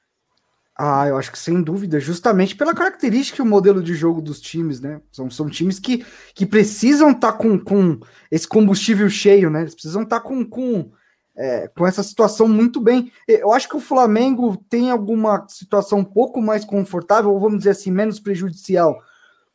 Ah, 0.79 1.07
eu 1.07 1.17
acho 1.17 1.31
que 1.31 1.39
sem 1.39 1.59
dúvida, 1.59 1.99
justamente 1.99 2.55
pela 2.55 2.75
característica 2.75 3.41
e 3.41 3.45
o 3.45 3.49
modelo 3.49 3.81
de 3.81 3.95
jogo 3.95 4.21
dos 4.21 4.39
times, 4.39 4.79
né? 4.79 5.01
São, 5.11 5.27
são 5.27 5.49
times 5.49 5.79
que, 5.79 6.05
que 6.35 6.45
precisam 6.45 7.09
estar 7.09 7.31
tá 7.31 7.37
com, 7.37 7.57
com 7.57 7.99
esse 8.29 8.47
combustível 8.47 9.09
cheio, 9.09 9.49
né? 9.49 9.61
Eles 9.61 9.73
precisam 9.73 10.03
estar 10.03 10.19
tá 10.19 10.27
com, 10.27 10.45
com, 10.45 10.91
é, 11.37 11.67
com 11.67 11.85
essa 11.85 12.01
situação 12.01 12.47
muito 12.47 12.81
bem. 12.81 13.11
Eu 13.27 13.51
acho 13.53 13.69
que 13.69 13.77
o 13.77 13.81
Flamengo 13.81 14.57
tem 14.69 14.89
alguma 14.89 15.45
situação 15.47 15.99
um 15.99 16.03
pouco 16.03 16.41
mais 16.41 16.65
confortável, 16.65 17.31
ou 17.31 17.39
vamos 17.39 17.59
dizer 17.59 17.69
assim, 17.71 17.91
menos 17.91 18.19
prejudicial. 18.19 18.99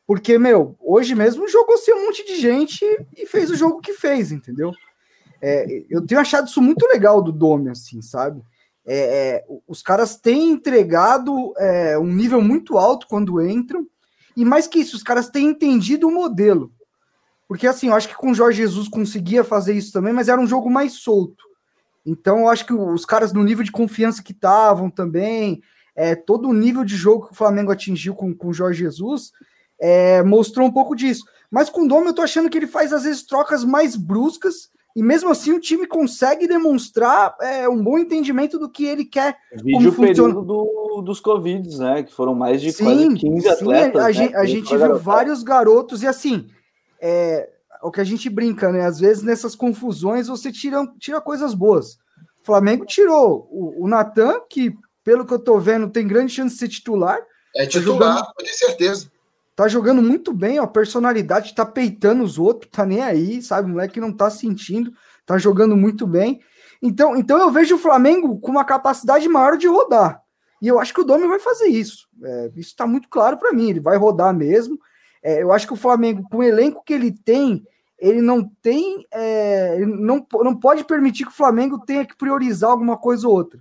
Porque, 0.06 0.38
meu, 0.38 0.76
hoje 0.80 1.14
mesmo 1.14 1.48
jogou-se 1.48 1.92
um 1.92 2.06
monte 2.06 2.24
de 2.24 2.40
gente 2.40 2.84
e 3.16 3.26
fez 3.26 3.50
o 3.50 3.56
jogo 3.56 3.80
que 3.80 3.94
fez, 3.94 4.30
entendeu? 4.30 4.72
É, 5.40 5.84
eu 5.90 6.06
tenho 6.06 6.20
achado 6.20 6.46
isso 6.46 6.62
muito 6.62 6.86
legal 6.86 7.20
do 7.20 7.32
Dome, 7.32 7.70
assim, 7.70 8.00
sabe? 8.00 8.40
É, 8.86 8.96
é, 8.96 9.44
os 9.66 9.82
caras 9.82 10.16
têm 10.16 10.50
entregado 10.50 11.52
é, 11.58 11.98
um 11.98 12.06
nível 12.06 12.40
muito 12.40 12.78
alto 12.78 13.06
quando 13.08 13.44
entram, 13.44 13.86
e 14.36 14.44
mais 14.44 14.66
que 14.66 14.78
isso, 14.78 14.96
os 14.96 15.02
caras 15.02 15.28
têm 15.28 15.48
entendido 15.48 16.08
o 16.08 16.12
modelo. 16.12 16.72
Porque 17.48 17.66
assim, 17.66 17.88
eu 17.88 17.94
acho 17.94 18.08
que 18.08 18.14
com 18.14 18.30
o 18.30 18.34
Jorge 18.34 18.58
Jesus 18.62 18.88
conseguia 18.88 19.44
fazer 19.44 19.74
isso 19.74 19.92
também, 19.92 20.12
mas 20.12 20.28
era 20.28 20.40
um 20.40 20.46
jogo 20.46 20.70
mais 20.70 20.94
solto. 20.94 21.51
Então, 22.04 22.40
eu 22.40 22.48
acho 22.48 22.66
que 22.66 22.72
os 22.72 23.04
caras, 23.04 23.32
no 23.32 23.44
nível 23.44 23.64
de 23.64 23.70
confiança 23.70 24.22
que 24.22 24.32
estavam 24.32 24.90
também, 24.90 25.62
é, 25.94 26.14
todo 26.14 26.48
o 26.48 26.52
nível 26.52 26.84
de 26.84 26.96
jogo 26.96 27.26
que 27.26 27.32
o 27.32 27.36
Flamengo 27.36 27.70
atingiu 27.70 28.14
com, 28.14 28.34
com 28.34 28.48
o 28.48 28.54
Jorge 28.54 28.80
Jesus, 28.80 29.32
é, 29.80 30.22
mostrou 30.22 30.66
um 30.66 30.72
pouco 30.72 30.94
disso. 30.94 31.24
Mas 31.50 31.68
com 31.68 31.82
o 31.82 31.88
Dom, 31.88 32.04
eu 32.04 32.14
tô 32.14 32.22
achando 32.22 32.48
que 32.48 32.56
ele 32.56 32.66
faz, 32.66 32.92
às 32.92 33.04
vezes, 33.04 33.24
trocas 33.24 33.64
mais 33.64 33.94
bruscas 33.94 34.70
e 34.94 35.02
mesmo 35.02 35.30
assim 35.30 35.52
o 35.52 35.60
time 35.60 35.86
consegue 35.86 36.46
demonstrar 36.46 37.34
é, 37.40 37.68
um 37.68 37.82
bom 37.82 37.98
entendimento 37.98 38.58
do 38.58 38.68
que 38.68 38.84
ele 38.84 39.04
quer. 39.04 39.36
Vídeo 39.62 39.92
como 39.92 40.08
funciona. 40.08 40.34
Do, 40.34 41.02
dos 41.02 41.18
Covid, 41.18 41.78
né? 41.78 42.02
Que 42.02 42.12
foram 42.12 42.34
mais 42.34 42.60
de 42.60 42.72
sim, 42.72 43.14
15 43.14 43.40
sim, 43.40 43.48
atletas. 43.48 44.02
A, 44.02 44.06
né? 44.06 44.12
gente, 44.12 44.36
a 44.36 44.44
gente 44.44 44.76
viu 44.76 44.98
vários 44.98 45.42
garotos, 45.42 46.02
e 46.02 46.06
assim, 46.06 46.46
é, 47.00 47.48
o 47.82 47.90
que 47.90 48.00
a 48.00 48.04
gente 48.04 48.30
brinca, 48.30 48.70
né? 48.70 48.86
Às 48.86 49.00
vezes 49.00 49.22
nessas 49.22 49.54
confusões 49.54 50.28
você 50.28 50.52
tira, 50.52 50.86
tira 50.98 51.20
coisas 51.20 51.52
boas. 51.54 51.94
O 52.42 52.44
Flamengo 52.44 52.86
tirou 52.86 53.48
o, 53.50 53.84
o 53.84 53.88
Natan, 53.88 54.40
que, 54.48 54.74
pelo 55.04 55.26
que 55.26 55.34
eu 55.34 55.38
tô 55.38 55.58
vendo, 55.58 55.90
tem 55.90 56.06
grande 56.06 56.32
chance 56.32 56.54
de 56.54 56.60
ser 56.60 56.68
titular. 56.68 57.18
É 57.54 57.66
titular, 57.66 58.24
tá 58.24 58.32
pode 58.34 58.48
ter 58.48 58.54
certeza. 58.54 59.10
Tá 59.54 59.68
jogando 59.68 60.00
muito 60.00 60.32
bem, 60.32 60.58
ó. 60.58 60.66
Personalidade, 60.66 61.54
tá 61.54 61.66
peitando 61.66 62.22
os 62.22 62.38
outros, 62.38 62.70
tá 62.70 62.86
nem 62.86 63.02
aí, 63.02 63.42
sabe? 63.42 63.68
O 63.68 63.72
moleque 63.72 64.00
não 64.00 64.12
tá 64.12 64.30
sentindo, 64.30 64.92
tá 65.26 65.36
jogando 65.36 65.76
muito 65.76 66.06
bem. 66.06 66.40
Então, 66.80 67.16
então 67.16 67.38
eu 67.38 67.50
vejo 67.50 67.76
o 67.76 67.78
Flamengo 67.78 68.40
com 68.40 68.50
uma 68.50 68.64
capacidade 68.64 69.28
maior 69.28 69.56
de 69.56 69.68
rodar. 69.68 70.20
E 70.60 70.68
eu 70.68 70.80
acho 70.80 70.94
que 70.94 71.00
o 71.00 71.04
Domi 71.04 71.26
vai 71.26 71.38
fazer 71.38 71.66
isso. 71.66 72.08
É, 72.24 72.46
isso 72.56 72.70
está 72.70 72.86
muito 72.86 73.08
claro 73.08 73.36
para 73.36 73.52
mim. 73.52 73.70
Ele 73.70 73.80
vai 73.80 73.96
rodar 73.96 74.34
mesmo. 74.34 74.78
É, 75.22 75.42
eu 75.42 75.52
acho 75.52 75.66
que 75.66 75.72
o 75.72 75.76
Flamengo, 75.76 76.22
com 76.30 76.38
o 76.38 76.42
elenco 76.42 76.82
que 76.84 76.92
ele 76.92 77.12
tem, 77.12 77.64
ele 78.02 78.20
não 78.20 78.42
tem. 78.60 79.06
É, 79.12 79.78
não, 79.86 80.26
não 80.42 80.56
pode 80.56 80.84
permitir 80.84 81.24
que 81.24 81.30
o 81.30 81.36
Flamengo 81.36 81.78
tenha 81.78 82.04
que 82.04 82.16
priorizar 82.16 82.70
alguma 82.70 82.98
coisa 82.98 83.28
ou 83.28 83.34
outra. 83.34 83.60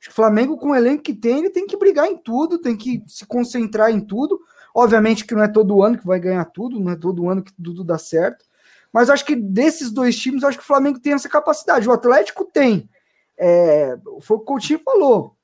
Acho 0.00 0.08
que 0.08 0.12
o 0.12 0.14
Flamengo, 0.14 0.56
com 0.56 0.70
o 0.70 0.74
elenco 0.74 1.02
que 1.02 1.12
tem, 1.12 1.40
ele 1.40 1.50
tem 1.50 1.66
que 1.66 1.76
brigar 1.76 2.06
em 2.06 2.16
tudo, 2.16 2.58
tem 2.58 2.74
que 2.76 3.04
se 3.06 3.26
concentrar 3.26 3.90
em 3.90 4.00
tudo. 4.00 4.40
Obviamente 4.74 5.26
que 5.26 5.34
não 5.34 5.42
é 5.42 5.48
todo 5.48 5.82
ano 5.82 5.98
que 5.98 6.06
vai 6.06 6.18
ganhar 6.18 6.46
tudo, 6.46 6.80
não 6.80 6.92
é 6.92 6.96
todo 6.96 7.28
ano 7.28 7.42
que 7.42 7.52
tudo 7.62 7.84
dá 7.84 7.98
certo. 7.98 8.46
Mas 8.90 9.10
acho 9.10 9.24
que 9.24 9.36
desses 9.36 9.90
dois 9.90 10.16
times, 10.16 10.44
acho 10.44 10.56
que 10.56 10.64
o 10.64 10.66
Flamengo 10.66 10.98
tem 10.98 11.12
essa 11.12 11.28
capacidade. 11.28 11.86
O 11.86 11.92
Atlético 11.92 12.44
tem. 12.44 12.88
É, 13.36 13.98
foi 14.22 14.36
o 14.36 14.40
que 14.40 14.44
o 14.44 14.46
Coutinho 14.46 14.80
falou. 14.82 15.36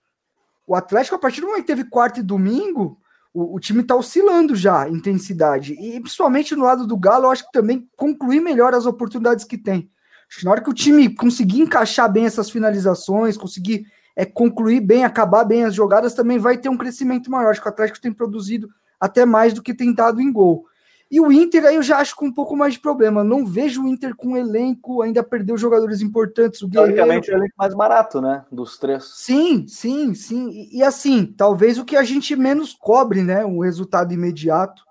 O 0.67 0.75
Atlético, 0.75 1.17
a 1.17 1.19
partir 1.19 1.43
do 1.43 1.49
momento 1.49 1.63
que 1.63 1.67
teve 1.67 1.85
quarto 1.85 2.21
e 2.21 2.23
domingo, 2.23 2.99
o, 3.33 3.57
o 3.57 3.61
time 3.61 3.81
está 3.83 3.95
oscilando 3.95 4.55
já, 4.55 4.89
intensidade. 4.89 5.75
E 5.75 6.01
principalmente 6.01 6.55
no 6.55 6.65
lado 6.65 6.87
do 6.87 6.97
Galo, 6.97 7.27
eu 7.27 7.31
acho 7.31 7.47
que 7.47 7.53
também 7.53 7.89
concluir 7.97 8.41
melhor 8.41 8.75
as 8.75 8.87
oportunidades 8.87 9.45
que 9.45 9.59
tem. 9.59 9.91
Acho 10.29 10.41
que 10.41 10.45
na 10.45 10.53
hora 10.53 10.61
que 10.61 10.71
o 10.71 10.75
time 10.75 11.15
conseguir 11.15 11.61
encaixar 11.61 12.11
bem 12.11 12.25
essas 12.25 12.51
finalizações, 12.51 13.37
conseguir 13.37 13.87
é, 14.17 14.25
concluir 14.25 14.81
bem, 14.81 15.05
acabar 15.05 15.45
bem 15.45 15.65
as 15.65 15.75
jogadas, 15.75 16.15
também 16.15 16.39
vai 16.39 16.59
ter 16.59 16.69
um 16.69 16.77
crescimento 16.77 17.31
maior. 17.31 17.51
Acho 17.51 17.61
que 17.61 17.69
o 17.69 17.71
Atlético 17.71 18.01
tem 18.01 18.13
produzido 18.13 18.69
até 19.01 19.25
mais 19.25 19.53
do 19.53 19.63
que 19.63 19.75
tentado 19.75 20.21
em 20.21 20.33
gol. 20.33 20.67
E 21.11 21.21
o 21.21 21.33
Inter 21.33 21.65
aí 21.65 21.75
eu 21.75 21.83
já 21.83 21.99
acho 21.99 22.15
com 22.15 22.27
um 22.27 22.33
pouco 22.33 22.57
mais 22.57 22.75
de 22.75 22.81
problema. 22.81 23.25
Não 23.25 23.45
vejo 23.45 23.83
o 23.83 23.89
Inter 23.89 24.15
com 24.15 24.29
um 24.29 24.37
elenco, 24.37 25.03
ainda 25.03 25.25
perdeu 25.25 25.59
jogadores 25.59 26.01
importantes. 26.01 26.63
O 26.63 26.71
Teoricamente 26.71 27.31
é 27.31 27.35
o 27.35 27.39
elenco 27.39 27.55
mais 27.59 27.75
barato, 27.75 28.21
né? 28.21 28.45
Dos 28.51 28.79
três. 28.79 29.05
Sim, 29.17 29.67
sim, 29.67 30.15
sim. 30.15 30.51
E, 30.51 30.79
e, 30.79 30.83
assim, 30.85 31.27
talvez 31.27 31.79
o 31.79 31.85
que 31.85 31.97
a 31.97 32.05
gente 32.05 32.37
menos 32.37 32.73
cobre, 32.73 33.23
né? 33.23 33.45
Um 33.45 33.59
resultado 33.59 34.15
imediato, 34.15 34.85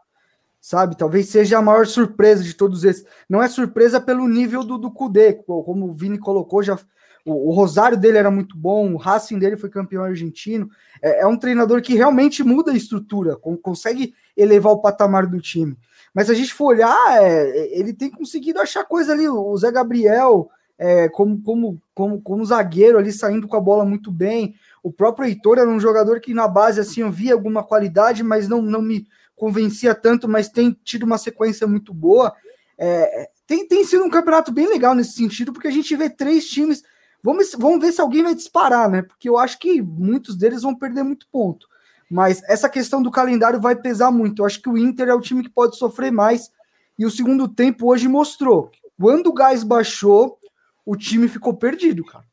sabe? 0.60 0.98
Talvez 0.98 1.30
seja 1.30 1.58
a 1.58 1.62
maior 1.62 1.88
surpresa 1.88 2.44
de 2.44 2.54
todos 2.54 2.84
esses. 2.84 3.06
Não 3.30 3.42
é 3.42 3.48
surpresa 3.48 4.02
pelo 4.02 4.28
nível 4.28 4.66
do, 4.66 4.78
do 4.78 4.92
Kudê, 4.92 5.34
como 5.34 5.88
o 5.88 5.94
Vini 5.94 6.18
colocou, 6.18 6.62
já 6.62 6.78
o, 7.26 7.50
o, 7.50 7.52
Rosário 7.54 7.98
dele 7.98 8.18
era 8.18 8.32
muito 8.32 8.58
bom, 8.58 8.94
o 8.94 8.98
Racing 8.98 9.40
dele 9.40 9.58
foi 9.58 9.70
campeão 9.70 10.04
argentino. 10.04 10.70
É, 11.02 11.22
é 11.22 11.28
um 11.28 11.38
treinador 11.38 11.82
que 11.82 11.96
realmente 11.96 12.44
muda 12.44 12.72
a 12.72 12.76
estrutura, 12.76 13.36
com, 13.36 13.56
consegue 13.56 14.14
elevar 14.36 14.74
o 14.74 14.82
patamar 14.82 15.28
do 15.28 15.40
time. 15.40 15.78
Mas 16.14 16.28
se 16.28 16.32
a 16.32 16.36
gente 16.36 16.54
for 16.54 16.68
olhar, 16.68 17.24
é, 17.24 17.78
ele 17.78 17.94
tem 17.94 18.10
conseguido 18.10 18.60
achar 18.60 18.84
coisa 18.84 19.14
ali. 19.14 19.28
O 19.28 19.56
Zé 19.58 19.72
Gabriel, 19.72 20.50
é, 20.78 21.10
como, 21.10 21.42
como, 21.42 21.82
como, 21.94 22.22
como 22.22 22.46
zagueiro 22.46 22.98
ali, 22.98 23.12
saindo 23.12 23.48
com 23.48 23.56
a 23.56 23.62
bola 23.62 23.86
muito 23.86 24.12
bem. 24.12 24.56
O 24.82 24.92
próprio 24.92 25.28
Heitor 25.28 25.58
era 25.58 25.70
um 25.70 25.80
jogador 25.80 26.20
que 26.20 26.34
na 26.34 26.48
base 26.48 26.80
assim 26.80 27.02
eu 27.02 27.12
via 27.12 27.34
alguma 27.34 27.64
qualidade, 27.64 28.24
mas 28.24 28.48
não, 28.48 28.62
não 28.62 28.82
me 28.82 29.08
convencia 29.36 29.96
tanto, 29.96 30.28
mas 30.28 30.50
tem 30.50 30.78
tido 30.84 31.04
uma 31.04 31.18
sequência 31.18 31.68
muito 31.68 31.94
boa. 31.94 32.34
É, 32.78 33.30
tem, 33.46 33.68
tem 33.68 33.84
sido 33.84 34.04
um 34.04 34.10
campeonato 34.10 34.52
bem 34.52 34.68
legal 34.68 34.96
nesse 34.96 35.14
sentido, 35.14 35.52
porque 35.52 35.68
a 35.68 35.72
gente 35.72 35.96
vê 35.96 36.10
três 36.10 36.48
times 36.48 36.84
Vamos, 37.22 37.52
vamos 37.58 37.82
ver 37.82 37.92
se 37.92 38.00
alguém 38.00 38.24
vai 38.24 38.34
disparar, 38.34 38.90
né? 38.90 39.02
Porque 39.02 39.28
eu 39.28 39.38
acho 39.38 39.60
que 39.60 39.82
muitos 39.82 40.38
deles 40.38 40.62
vão 40.62 40.74
perder 40.74 41.04
muito 41.04 41.28
ponto. 41.30 41.68
Mas 42.10 42.42
essa 42.44 42.68
questão 42.68 43.02
do 43.02 43.12
calendário 43.12 43.62
vai 43.62 43.76
pesar 43.76 44.12
muito. 44.12 44.42
Eu 44.42 44.46
acho 44.46 44.62
que 44.62 44.70
o 44.70 44.78
Inter 44.78 45.10
é 45.10 45.14
o 45.14 45.22
time 45.22 45.44
que 45.44 45.50
pode 45.50 45.78
sofrer 45.78 46.12
mais. 46.12 46.50
E 46.98 47.06
o 47.06 47.12
segundo 47.12 47.48
tempo 47.48 47.92
hoje 47.92 48.08
mostrou. 48.08 48.72
Quando 49.00 49.28
o 49.28 49.34
gás 49.34 49.64
baixou, 49.64 50.40
o 50.86 50.96
time 50.96 51.28
ficou 51.28 51.54
perdido, 51.54 52.04
cara. 52.04 52.26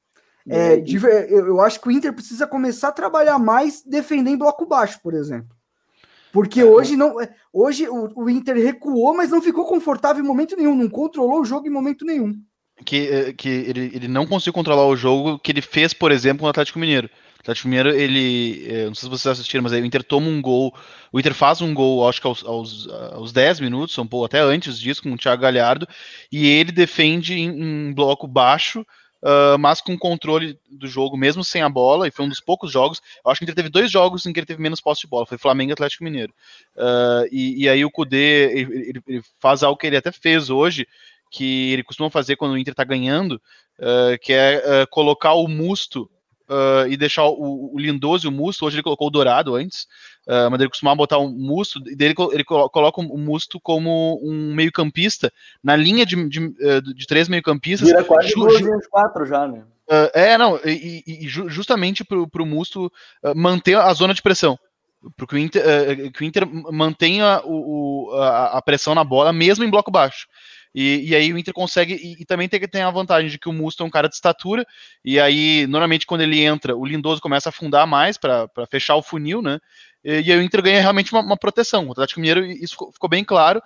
É, 0.49 0.83
eu 1.29 1.61
acho 1.61 1.81
que 1.81 1.89
o 1.89 1.91
Inter 1.91 2.13
precisa 2.13 2.47
começar 2.47 2.89
a 2.89 2.93
trabalhar 2.93 3.39
mais 3.39 3.83
defendendo 3.85 4.35
em 4.35 4.39
bloco 4.39 4.65
baixo, 4.65 5.01
por 5.03 5.13
exemplo. 5.13 5.55
Porque 6.33 6.61
é, 6.61 6.65
hoje 6.65 6.97
não, 6.97 7.21
é, 7.21 7.29
hoje 7.53 7.89
o, 7.89 8.31
Inter 8.31 8.57
recuou, 8.57 9.15
mas 9.15 9.31
não 9.31 9.43
ficou 9.43 9.65
confortável 9.67 10.23
em 10.23 10.27
momento 10.27 10.57
nenhum, 10.57 10.77
não 10.77 10.89
controlou 10.89 11.41
o 11.41 11.45
jogo 11.45 11.67
em 11.67 11.71
momento 11.71 12.05
nenhum 12.05 12.41
que, 12.85 13.33
que 13.35 13.49
ele, 13.49 13.91
ele 13.95 14.09
não 14.09 14.27
conseguiu 14.27 14.53
controlar 14.53 14.87
o 14.87 14.97
jogo 14.97 15.39
que 15.39 15.51
ele 15.51 15.63
fez, 15.63 15.95
por 15.95 16.13
exemplo, 16.13 16.41
com 16.41 16.47
o 16.47 16.51
Atlético 16.51 16.79
Mineiro. 16.79 17.09
O 17.47 17.51
Atlético 17.51 17.69
Mineiro, 17.69 17.91
ele. 17.91 18.67
Eh, 18.69 18.87
não 18.87 18.95
sei 18.95 19.03
se 19.03 19.09
vocês 19.09 19.33
assistiram, 19.33 19.63
mas 19.63 19.73
aí 19.73 19.81
o 19.81 19.85
Inter 19.85 20.03
toma 20.03 20.27
um 20.27 20.43
gol. 20.43 20.75
O 21.13 21.21
Inter 21.21 21.33
faz 21.33 21.61
um 21.61 21.73
gol, 21.73 22.09
acho 22.09 22.21
que 22.21 22.27
aos, 22.27 22.45
aos, 22.45 22.89
aos 23.13 23.33
10 23.33 23.61
minutos, 23.61 23.97
um 23.99 24.07
pouco 24.07 24.27
até 24.27 24.41
antes 24.41 24.79
disso, 24.79 25.03
com 25.03 25.13
o 25.13 25.17
Thiago 25.17 25.43
Galhardo, 25.43 25.87
e 26.31 26.49
ele 26.49 26.73
defende 26.73 27.35
em, 27.35 27.89
em 27.89 27.93
bloco 27.93 28.27
baixo. 28.27 28.85
Uh, 29.23 29.59
mas 29.59 29.81
com 29.81 29.99
controle 29.99 30.59
do 30.71 30.87
jogo, 30.87 31.17
mesmo 31.17 31.43
sem 31.43 31.63
a 31.63 31.69
bola, 31.69 32.07
e 32.07 32.13
foi 32.13 32.25
um 32.25 32.29
dos 32.29 32.39
poucos 32.39 32.71
jogos. 32.71 33.01
Eu 33.25 33.31
acho 33.31 33.39
que 33.41 33.45
ele 33.45 33.55
teve 33.55 33.69
dois 33.69 33.91
jogos 33.91 34.25
em 34.27 34.33
que 34.33 34.39
ele 34.39 34.47
teve 34.47 34.63
menos 34.63 34.81
posse 34.81 35.01
de 35.01 35.07
bola, 35.09 35.27
foi 35.27 35.39
Flamengo 35.39 35.71
e 35.71 35.73
Atlético 35.73 36.05
Mineiro. 36.05 36.33
Uh, 36.77 37.27
e, 37.33 37.65
e, 37.65 37.69
aí 37.69 37.85
o 37.85 37.91
Kudê 37.91 38.53
ele, 38.53 39.03
ele, 39.07 39.23
faz 39.41 39.63
algo 39.63 39.79
que 39.79 39.87
ele 39.87 39.97
até 39.97 40.13
fez 40.13 40.49
hoje, 40.51 40.87
que 41.31 41.73
ele 41.73 41.83
costuma 41.83 42.11
fazer 42.11 42.37
quando 42.37 42.53
o 42.53 42.59
Inter 42.59 42.73
está 42.73 42.85
ganhando, 42.85 43.41
uh, 43.81 44.19
que 44.21 44.33
é 44.33 44.87
colocar 44.91 45.33
o 45.33 45.49
Musto 45.49 46.09
uh, 46.49 46.87
e 46.89 46.97
deixar 46.97 47.25
o, 47.25 47.75
o, 47.75 47.79
Lindoso 47.79 48.27
e 48.27 48.29
o 48.29 48.33
Musto. 48.33 48.65
Hoje 48.65 48.77
ele 48.77 48.83
colocou 48.83 49.09
o 49.09 49.11
Dourado 49.11 49.55
antes, 49.55 49.87
uh, 50.27 50.51
mas 50.51 50.61
ele 50.61 50.69
costumava 50.69 50.97
botar 50.97 51.19
o 51.19 51.29
Musto. 51.29 51.81
Dele, 51.81 52.15
ele 52.33 52.45
coloca 52.45 53.01
o 53.01 53.19
Musto 53.19 53.61
como 53.61 54.21
um 54.23 54.55
meio-campista 54.55 55.33
na 55.63 55.77
linha 55.77 56.05
de, 56.07 56.29
de, 56.29 56.49
de 56.95 57.07
três 57.07 57.29
meio-campistas. 57.29 57.89
Vira 57.89 58.05
quase 58.05 58.29
ju, 58.29 58.49
ju, 58.51 58.71
quatro 58.91 59.27
já, 59.27 59.47
né? 59.47 59.65
Uh, 59.89 60.11
é, 60.15 60.37
não, 60.37 60.59
e, 60.65 61.03
e 61.07 61.29
justamente 61.29 62.05
para 62.05 62.43
o 62.43 62.47
Musto 62.47 62.93
manter 63.35 63.77
a 63.77 63.93
zona 63.95 64.15
de 64.15 64.23
pressão 64.23 64.59
para 65.17 65.27
que 65.27 65.35
o 65.35 65.39
Inter, 65.39 66.11
que 66.11 66.23
o 66.23 66.25
Inter 66.25 66.45
mantenha 66.73 67.41
o, 67.45 68.09
o, 68.09 68.15
a, 68.17 68.59
a, 68.59 68.63
pressão 68.63 68.93
na 68.93 69.05
bola, 69.05 69.33
mesmo 69.33 69.63
em 69.63 69.71
bloco 69.71 69.89
baixo. 69.89 70.27
E, 70.77 71.09
e 71.09 71.17
aí 71.17 71.33
o 71.33 71.39
Inter 71.39 71.55
consegue, 71.55 71.95
e, 71.95 72.21
e, 72.21 72.25
também 72.27 72.51
tem, 72.51 72.61
tem 72.69 72.83
a 72.83 72.91
vantagem 72.91 73.31
de 73.31 73.39
que 73.39 73.49
o 73.49 73.53
Musto 73.53 73.83
é 73.83 73.87
um 73.87 73.91
cara 73.91 74.11
de 74.11 74.15
estatura, 74.15 74.67
e 75.03 75.19
aí, 75.19 75.67
normalmente, 75.67 76.05
quando 76.05 76.21
ele 76.21 76.39
entra, 76.41 76.77
o 76.77 76.85
Lindoso 76.85 77.23
começa 77.23 77.49
a 77.49 77.51
afundar 77.51 77.87
mais 77.87 78.19
para 78.19 78.47
fechar 78.71 78.95
o 78.95 79.03
funil, 79.03 79.41
né? 79.41 79.59
E, 80.05 80.21
e, 80.21 80.33
aí 80.33 80.39
o 80.39 80.43
Inter 80.43 80.63
ganha 80.63 80.83
realmente 80.83 81.11
uma, 81.13 81.23
uma 81.23 81.37
proteção. 81.37 81.89
O 81.89 81.93
Atlético 81.93 82.21
Mineiro, 82.21 82.45
isso 82.45 82.75
ficou, 82.75 82.93
ficou 82.93 83.09
bem 83.09 83.25
claro, 83.25 83.63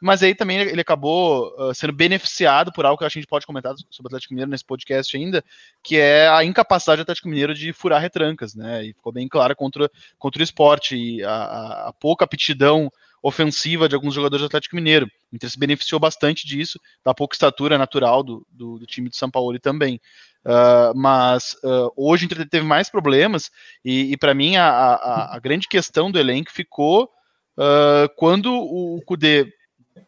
mas 0.00 0.22
aí 0.22 0.34
também 0.34 0.58
ele 0.58 0.80
acabou 0.80 1.54
uh, 1.58 1.74
sendo 1.74 1.92
beneficiado 1.92 2.72
por 2.72 2.86
algo 2.86 2.98
que 2.98 3.04
a 3.04 3.10
gente 3.10 3.26
pode 3.26 3.44
comentar 3.44 3.74
sobre 3.90 4.06
o 4.06 4.08
Atlético 4.08 4.32
Mineiro 4.32 4.50
nesse 4.50 4.64
podcast 4.64 5.14
ainda, 5.14 5.44
que 5.82 5.98
é 5.98 6.28
a 6.28 6.42
incapacidade 6.42 7.00
do 7.00 7.02
Atlético 7.02 7.28
Mineiro 7.28 7.52
de 7.52 7.74
furar 7.74 8.00
retrancas, 8.00 8.54
né? 8.54 8.86
E 8.86 8.94
ficou 8.94 9.12
bem 9.12 9.28
claro 9.28 9.54
contra, 9.54 9.90
contra 10.18 10.40
o 10.40 10.42
esporte 10.42 10.96
e 10.96 11.22
a, 11.22 11.88
a 11.88 11.92
pouca 11.92 12.24
aptidão 12.24 12.90
ofensiva 13.24 13.88
de 13.88 13.94
alguns 13.94 14.12
jogadores 14.12 14.42
do 14.42 14.46
Atlético 14.46 14.76
Mineiro. 14.76 15.06
O 15.32 15.36
Inter 15.36 15.48
se 15.48 15.58
beneficiou 15.58 15.98
bastante 15.98 16.46
disso, 16.46 16.78
da 17.02 17.14
pouca 17.14 17.34
estatura 17.34 17.78
natural 17.78 18.22
do, 18.22 18.46
do, 18.50 18.78
do 18.78 18.86
time 18.86 19.08
de 19.08 19.16
São 19.16 19.30
Paulo 19.30 19.58
também. 19.58 19.98
Uh, 20.44 20.94
mas 20.94 21.56
uh, 21.64 21.90
hoje 21.96 22.24
o 22.24 22.26
Inter 22.26 22.46
teve 22.46 22.66
mais 22.66 22.90
problemas, 22.90 23.50
e, 23.82 24.12
e 24.12 24.16
para 24.18 24.34
mim 24.34 24.56
a, 24.56 24.68
a, 24.68 25.36
a, 25.36 25.38
grande 25.38 25.66
questão 25.66 26.10
do 26.10 26.18
elenco 26.18 26.52
ficou 26.52 27.04
uh, 27.56 28.06
quando 28.14 28.52
o 28.52 29.00
Cudê 29.06 29.50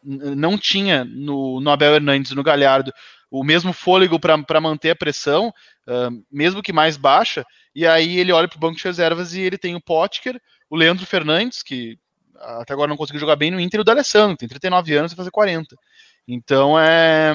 não 0.03 0.55
tinha 0.55 1.03
no, 1.03 1.59
no 1.59 1.71
Abel 1.71 1.95
Hernandes, 1.95 2.33
no 2.33 2.43
Galhardo, 2.43 2.93
o 3.31 3.43
mesmo 3.43 3.73
fôlego 3.73 4.19
para 4.19 4.61
manter 4.61 4.91
a 4.91 4.95
pressão, 4.95 5.51
uh, 5.87 6.23
mesmo 6.31 6.61
que 6.61 6.71
mais 6.71 6.97
baixa, 6.97 7.43
e 7.73 7.87
aí 7.87 8.19
ele 8.19 8.31
olha 8.31 8.47
para 8.47 8.57
o 8.57 8.59
banco 8.59 8.77
de 8.77 8.83
reservas 8.83 9.33
e 9.33 9.41
ele 9.41 9.57
tem 9.57 9.73
o 9.73 9.81
Potker, 9.81 10.39
o 10.69 10.75
Leandro 10.75 11.03
Fernandes, 11.03 11.63
que 11.63 11.97
até 12.41 12.73
agora 12.73 12.89
não 12.89 12.97
conseguiu 12.97 13.19
jogar 13.19 13.35
bem 13.35 13.51
no 13.51 13.59
Inter, 13.59 13.81
o 13.81 13.83
D'Alessandro, 13.83 14.37
tem 14.37 14.47
39 14.47 14.95
anos 14.95 15.11
e 15.11 15.15
fazer 15.15 15.31
40. 15.31 15.75
Então 16.27 16.79
é. 16.79 17.33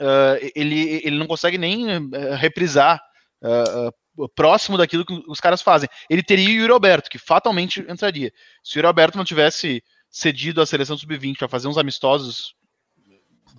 Uh, 0.00 0.50
ele, 0.54 1.00
ele 1.04 1.18
não 1.18 1.26
consegue 1.26 1.58
nem 1.58 1.98
uh, 1.98 2.10
reprisar 2.36 3.02
uh, 3.42 4.28
próximo 4.28 4.78
daquilo 4.78 5.04
que 5.04 5.24
os 5.26 5.40
caras 5.40 5.60
fazem. 5.60 5.88
Ele 6.08 6.22
teria 6.22 6.48
o 6.48 6.52
Yuri 6.52 6.72
Alberto, 6.72 7.10
que 7.10 7.18
fatalmente 7.18 7.80
entraria. 7.88 8.32
Se 8.62 8.76
o 8.76 8.78
Yuri 8.78 8.86
Alberto 8.86 9.18
não 9.18 9.24
tivesse 9.24 9.82
cedido 10.08 10.60
à 10.60 10.66
seleção 10.66 10.96
sub-20 10.96 11.38
para 11.38 11.48
fazer 11.48 11.68
uns 11.68 11.78
amistosos 11.78 12.54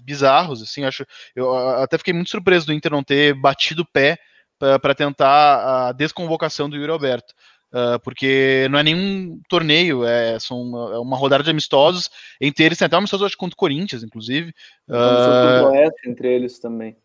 bizarros, 0.01 0.61
assim, 0.61 0.83
acho. 0.85 1.05
Eu 1.35 1.55
até 1.77 1.97
fiquei 1.97 2.13
muito 2.13 2.29
surpreso 2.29 2.65
do 2.65 2.73
Inter 2.73 2.91
não 2.91 3.03
ter 3.03 3.33
batido 3.33 3.83
o 3.83 3.85
pé 3.85 4.17
para 4.57 4.95
tentar 4.95 5.89
a 5.89 5.91
desconvocação 5.91 6.69
do 6.69 6.75
Yuri 6.75 6.91
Alberto. 6.91 7.33
Uh, 7.71 7.99
porque 8.03 8.67
não 8.71 8.79
é 8.79 8.83
nenhum 8.83 9.39
torneio, 9.47 10.03
é, 10.03 10.39
são 10.39 10.59
uma, 10.59 10.95
é 10.95 10.97
uma 10.97 11.15
rodada 11.15 11.43
de 11.43 11.51
amistosos. 11.51 12.09
Entre 12.41 12.65
eles 12.65 12.77
tem 12.77 12.85
até 12.85 12.95
um 12.95 12.99
amistoso 12.99 13.25
acho, 13.25 13.37
contra 13.37 13.53
o 13.53 13.57
Corinthians, 13.57 14.03
inclusive. 14.03 14.51
Uh, 14.87 15.91
entre 16.05 16.33
eles 16.33 16.59
também. 16.59 16.95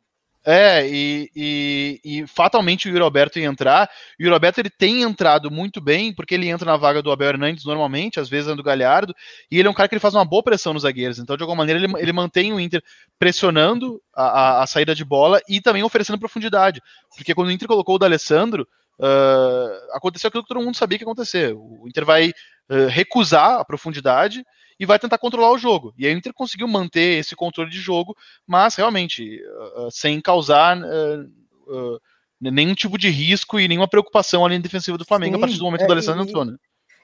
É, 0.46 0.86
e, 0.86 1.30
e, 1.34 2.00
e, 2.04 2.26
fatalmente 2.26 2.86
o 2.86 2.90
Yuri 2.90 3.02
Alberto 3.02 3.38
ia 3.38 3.46
entrar. 3.46 3.88
O 4.20 4.22
Yuri 4.22 4.34
Alberto 4.34 4.60
ele 4.60 4.68
tem 4.68 5.00
entrado 5.00 5.50
muito 5.50 5.80
bem, 5.80 6.14
porque 6.14 6.34
ele 6.34 6.48
entra 6.48 6.66
na 6.66 6.76
vaga 6.76 7.00
do 7.00 7.10
Abel 7.10 7.30
Hernandes 7.30 7.64
normalmente, 7.64 8.20
às 8.20 8.28
vezes 8.28 8.50
é 8.50 8.54
do 8.54 8.62
Galhardo, 8.62 9.14
e 9.50 9.58
ele 9.58 9.66
é 9.66 9.70
um 9.70 9.74
cara 9.74 9.88
que 9.88 9.94
ele 9.94 10.00
faz 10.00 10.14
uma 10.14 10.24
boa 10.24 10.42
pressão 10.42 10.74
nos 10.74 10.82
zagueiros. 10.82 11.18
Então, 11.18 11.34
de 11.34 11.42
alguma 11.42 11.56
maneira, 11.56 11.82
ele, 11.82 11.90
ele 11.98 12.12
mantém 12.12 12.52
o 12.52 12.60
Inter 12.60 12.82
pressionando 13.18 14.02
a, 14.14 14.24
a, 14.24 14.62
a, 14.62 14.66
saída 14.66 14.94
de 14.94 15.02
bola 15.02 15.40
e 15.48 15.62
também 15.62 15.82
oferecendo 15.82 16.18
profundidade. 16.18 16.82
Porque 17.16 17.34
quando 17.34 17.48
o 17.48 17.50
Inter 17.50 17.66
colocou 17.66 17.94
o 17.94 17.98
D'Alessandro, 17.98 18.68
uh, 18.98 19.92
aconteceu 19.92 20.28
aquilo 20.28 20.42
que 20.42 20.48
todo 20.48 20.62
mundo 20.62 20.76
sabia 20.76 20.98
que 20.98 21.04
ia 21.04 21.06
acontecer. 21.06 21.54
O 21.54 21.86
Inter 21.86 22.04
vai 22.04 22.28
uh, 22.28 22.88
recusar 22.88 23.60
a 23.60 23.64
profundidade 23.64 24.44
e 24.78 24.86
vai 24.86 24.98
tentar 24.98 25.18
controlar 25.18 25.52
o 25.52 25.58
jogo. 25.58 25.94
E 25.96 26.06
aí 26.06 26.14
o 26.14 26.18
Inter 26.18 26.32
conseguiu 26.32 26.66
manter 26.66 27.18
esse 27.18 27.36
controle 27.36 27.70
de 27.70 27.78
jogo, 27.78 28.16
mas 28.46 28.74
realmente 28.74 29.40
uh, 29.76 29.90
sem 29.90 30.20
causar 30.20 30.76
uh, 30.78 31.22
uh, 31.66 32.00
nenhum 32.40 32.74
tipo 32.74 32.98
de 32.98 33.08
risco 33.08 33.58
e 33.58 33.68
nenhuma 33.68 33.88
preocupação 33.88 34.44
ali 34.44 34.56
na 34.56 34.62
defensiva 34.62 34.98
do 34.98 35.04
Flamengo 35.04 35.34
Sim, 35.34 35.38
a 35.38 35.40
partir 35.40 35.58
do 35.58 35.64
momento 35.64 35.82
é, 35.82 35.84
que 35.84 35.90
o 35.90 35.94
Alessandro 35.94 36.22
entrou, 36.24 36.44
né? 36.44 36.56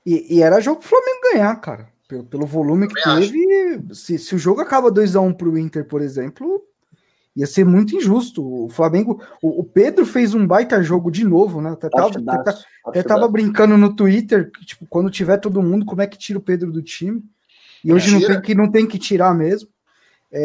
E, 0.05 0.37
e, 0.37 0.43
era 0.43 0.61
jogo 0.61 0.81
pro 0.81 0.89
Flamengo 0.89 1.21
ganhar, 1.33 1.57
cara. 1.57 1.89
Pelo, 2.09 2.25
pelo 2.25 2.47
volume 2.47 2.89
que 2.89 3.01
teve. 3.01 3.95
Se, 3.95 4.19
se, 4.19 4.35
o 4.35 4.39
jogo 4.39 4.61
acaba 4.61 4.91
2x1 4.91 5.23
um 5.23 5.33
pro 5.33 5.57
Inter, 5.57 5.87
por 5.87 6.03
exemplo, 6.03 6.61
ia 7.41 7.47
ser 7.47 7.65
muito 7.65 7.97
injusto. 7.97 8.45
O 8.65 8.69
Flamengo, 8.69 9.23
o, 9.43 9.61
o, 9.61 9.65
Pedro 9.65 10.05
fez 10.05 10.35
um 10.35 10.47
baita 10.47 10.83
jogo 10.83 11.11
de 11.11 11.25
novo, 11.25 11.63
né? 11.63 11.71
Até 11.71 11.89
tava, 11.89 12.11
até, 12.29 12.55
até 12.85 13.03
tava 13.03 13.27
brincando 13.29 13.79
no 13.79 13.97
Twitter, 13.97 14.51
que, 14.51 14.67
tipo, 14.67 14.87
quando 14.87 15.11
tiver 15.11 15.39
todo 15.39 15.63
mundo, 15.63 15.87
como 15.87 16.03
é 16.03 16.07
que 16.07 16.19
tira 16.19 16.39
o 16.39 16.43
Pedro 16.43 16.71
do 16.71 16.83
time? 16.83 17.25
E 17.83 17.93
hoje 17.95 18.13
não 18.13 18.21
tem, 18.21 18.41
que, 18.43 18.55
não 18.55 18.71
tem 18.71 18.87
que 18.87 18.99
tirar 18.99 19.35
mesmo. 19.35 19.71
É, 20.31 20.43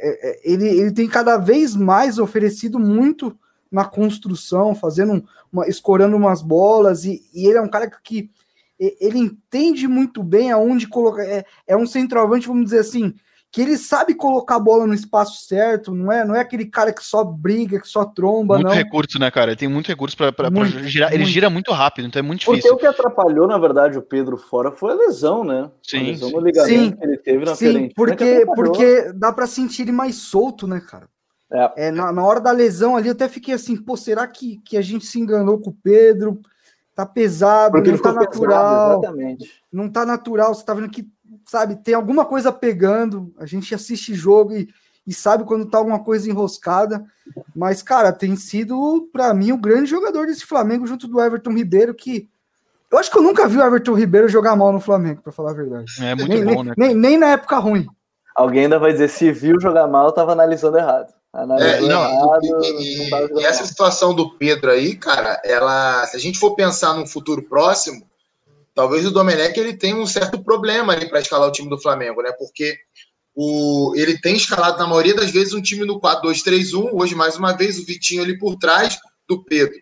é, 0.00 0.30
é, 0.30 0.40
ele, 0.42 0.66
ele 0.66 0.90
tem 0.90 1.06
cada 1.06 1.36
vez 1.36 1.76
mais 1.76 2.18
oferecido 2.18 2.78
muito 2.78 3.38
na 3.70 3.84
construção, 3.84 4.74
fazendo 4.74 5.22
uma, 5.52 5.68
escorando 5.68 6.16
umas 6.16 6.40
bolas, 6.40 7.04
e, 7.04 7.22
e 7.34 7.46
ele 7.46 7.58
é 7.58 7.60
um 7.60 7.68
cara 7.68 7.90
que 8.02 8.30
ele 8.78 9.18
entende 9.18 9.86
muito 9.86 10.22
bem 10.22 10.50
aonde 10.50 10.88
colocar. 10.88 11.24
É, 11.24 11.44
é 11.66 11.76
um 11.76 11.86
centroavante, 11.86 12.46
vamos 12.46 12.64
dizer 12.64 12.78
assim, 12.78 13.12
que 13.50 13.62
ele 13.62 13.78
sabe 13.78 14.14
colocar 14.14 14.56
a 14.56 14.60
bola 14.60 14.86
no 14.86 14.92
espaço 14.92 15.46
certo, 15.46 15.94
não 15.94 16.12
é, 16.12 16.24
não 16.24 16.34
é 16.34 16.40
aquele 16.40 16.66
cara 16.66 16.92
que 16.92 17.02
só 17.02 17.24
briga, 17.24 17.80
que 17.80 17.88
só 17.88 18.04
tromba, 18.04 18.56
muito 18.56 18.68
não. 18.68 18.74
recurso, 18.74 19.18
né, 19.18 19.30
cara? 19.30 19.52
Ele 19.52 19.56
tem 19.56 19.68
muito 19.68 19.88
recurso 19.88 20.16
para 20.16 20.32
girar, 20.84 21.12
ele 21.14 21.24
gira 21.24 21.48
muito 21.48 21.72
rápido, 21.72 22.06
então 22.06 22.20
é 22.20 22.22
muito 22.22 22.40
difícil. 22.40 22.70
Porque 22.70 22.74
o 22.74 22.76
que 22.76 22.86
atrapalhou, 22.86 23.46
na 23.46 23.56
verdade, 23.56 23.96
o 23.96 24.02
Pedro 24.02 24.36
fora 24.36 24.70
foi 24.70 24.92
a 24.92 24.96
lesão, 24.96 25.44
né? 25.44 25.70
Sim. 25.82 25.98
A 25.98 26.02
lesão 26.02 26.30
no 26.30 26.40
ligamento 26.40 26.68
sim, 26.68 26.92
que 26.92 27.04
ele 27.04 27.16
teve 27.16 27.44
na 27.44 27.54
Sim, 27.54 27.90
porque, 27.96 28.44
porque 28.54 29.12
dá 29.14 29.32
para 29.32 29.46
sentir 29.46 29.82
ele 29.82 29.92
mais 29.92 30.16
solto, 30.16 30.66
né, 30.66 30.80
cara? 30.80 31.08
É. 31.50 31.86
é 31.86 31.90
na, 31.90 32.12
na, 32.12 32.22
hora 32.22 32.40
da 32.40 32.52
lesão 32.52 32.96
ali, 32.96 33.08
eu 33.08 33.12
até 33.12 33.28
fiquei 33.28 33.54
assim, 33.54 33.76
pô, 33.76 33.96
será 33.96 34.26
que, 34.26 34.60
que 34.62 34.76
a 34.76 34.82
gente 34.82 35.06
se 35.06 35.18
enganou 35.18 35.58
com 35.58 35.70
o 35.70 35.76
Pedro? 35.82 36.38
Tá 36.94 37.06
pesado, 37.06 37.72
porque 37.72 37.92
não 37.92 37.98
tá 37.98 38.12
natural. 38.12 39.00
Pesado, 39.00 39.38
não 39.72 39.88
tá 39.88 40.04
natural, 40.04 40.52
você 40.52 40.64
tá 40.64 40.74
vendo 40.74 40.90
que 40.90 41.08
sabe, 41.48 41.76
tem 41.76 41.94
alguma 41.94 42.26
coisa 42.26 42.52
pegando, 42.52 43.32
a 43.38 43.46
gente 43.46 43.74
assiste 43.74 44.14
jogo 44.14 44.52
e, 44.52 44.68
e 45.06 45.14
sabe 45.14 45.44
quando 45.44 45.64
tá 45.64 45.78
alguma 45.78 45.98
coisa 45.98 46.28
enroscada, 46.28 47.04
mas, 47.56 47.82
cara, 47.82 48.12
tem 48.12 48.36
sido, 48.36 49.08
para 49.10 49.32
mim, 49.32 49.52
o 49.52 49.56
grande 49.56 49.88
jogador 49.88 50.26
desse 50.26 50.44
Flamengo 50.44 50.86
junto 50.86 51.08
do 51.08 51.20
Everton 51.20 51.52
Ribeiro, 51.52 51.94
que 51.94 52.28
eu 52.90 52.98
acho 52.98 53.10
que 53.10 53.18
eu 53.18 53.22
nunca 53.22 53.48
vi 53.48 53.56
o 53.56 53.62
Everton 53.62 53.94
Ribeiro 53.94 54.28
jogar 54.28 54.56
mal 54.56 54.72
no 54.72 54.80
Flamengo, 54.80 55.22
para 55.22 55.32
falar 55.32 55.52
a 55.52 55.54
verdade. 55.54 55.90
É 56.00 56.14
muito 56.14 56.28
nem, 56.28 56.44
bom, 56.44 56.62
né? 56.62 56.74
Nem, 56.76 56.94
nem, 56.94 57.18
na 57.18 57.28
época 57.30 57.56
ruim. 57.58 57.86
Alguém 58.36 58.64
ainda 58.64 58.78
vai 58.78 58.92
dizer, 58.92 59.08
se 59.08 59.32
viu 59.32 59.58
jogar 59.60 59.86
mal, 59.86 60.12
tava 60.12 60.32
analisando 60.32 60.76
errado. 60.76 61.12
É, 61.34 61.46
não, 61.46 61.56
errado, 61.58 62.44
e, 62.44 63.10
não 63.10 63.40
e 63.40 63.44
essa 63.44 63.64
situação 63.64 64.14
do 64.14 64.30
Pedro 64.36 64.70
aí, 64.70 64.96
cara, 64.96 65.40
ela, 65.44 66.06
se 66.06 66.16
a 66.16 66.20
gente 66.20 66.38
for 66.38 66.54
pensar 66.54 66.94
num 66.94 67.06
futuro 67.06 67.42
próximo, 67.42 68.07
talvez 68.78 69.04
o 69.04 69.10
Domenech 69.10 69.58
ele 69.58 69.76
tenha 69.76 69.96
um 69.96 70.06
certo 70.06 70.40
problema 70.40 70.92
ali 70.92 71.08
para 71.08 71.18
escalar 71.18 71.48
o 71.48 71.50
time 71.50 71.68
do 71.68 71.80
Flamengo, 71.80 72.22
né? 72.22 72.30
Porque 72.38 72.78
o, 73.34 73.92
ele 73.96 74.20
tem 74.20 74.36
escalado 74.36 74.78
na 74.78 74.86
maioria 74.86 75.16
das 75.16 75.32
vezes 75.32 75.52
um 75.52 75.60
time 75.60 75.84
no 75.84 76.00
4-2-3-1, 76.00 76.90
hoje 76.92 77.12
mais 77.16 77.34
uma 77.34 77.56
vez 77.56 77.76
o 77.76 77.84
Vitinho 77.84 78.22
ali 78.22 78.38
por 78.38 78.54
trás 78.54 78.96
do 79.28 79.42
Pedro. 79.42 79.74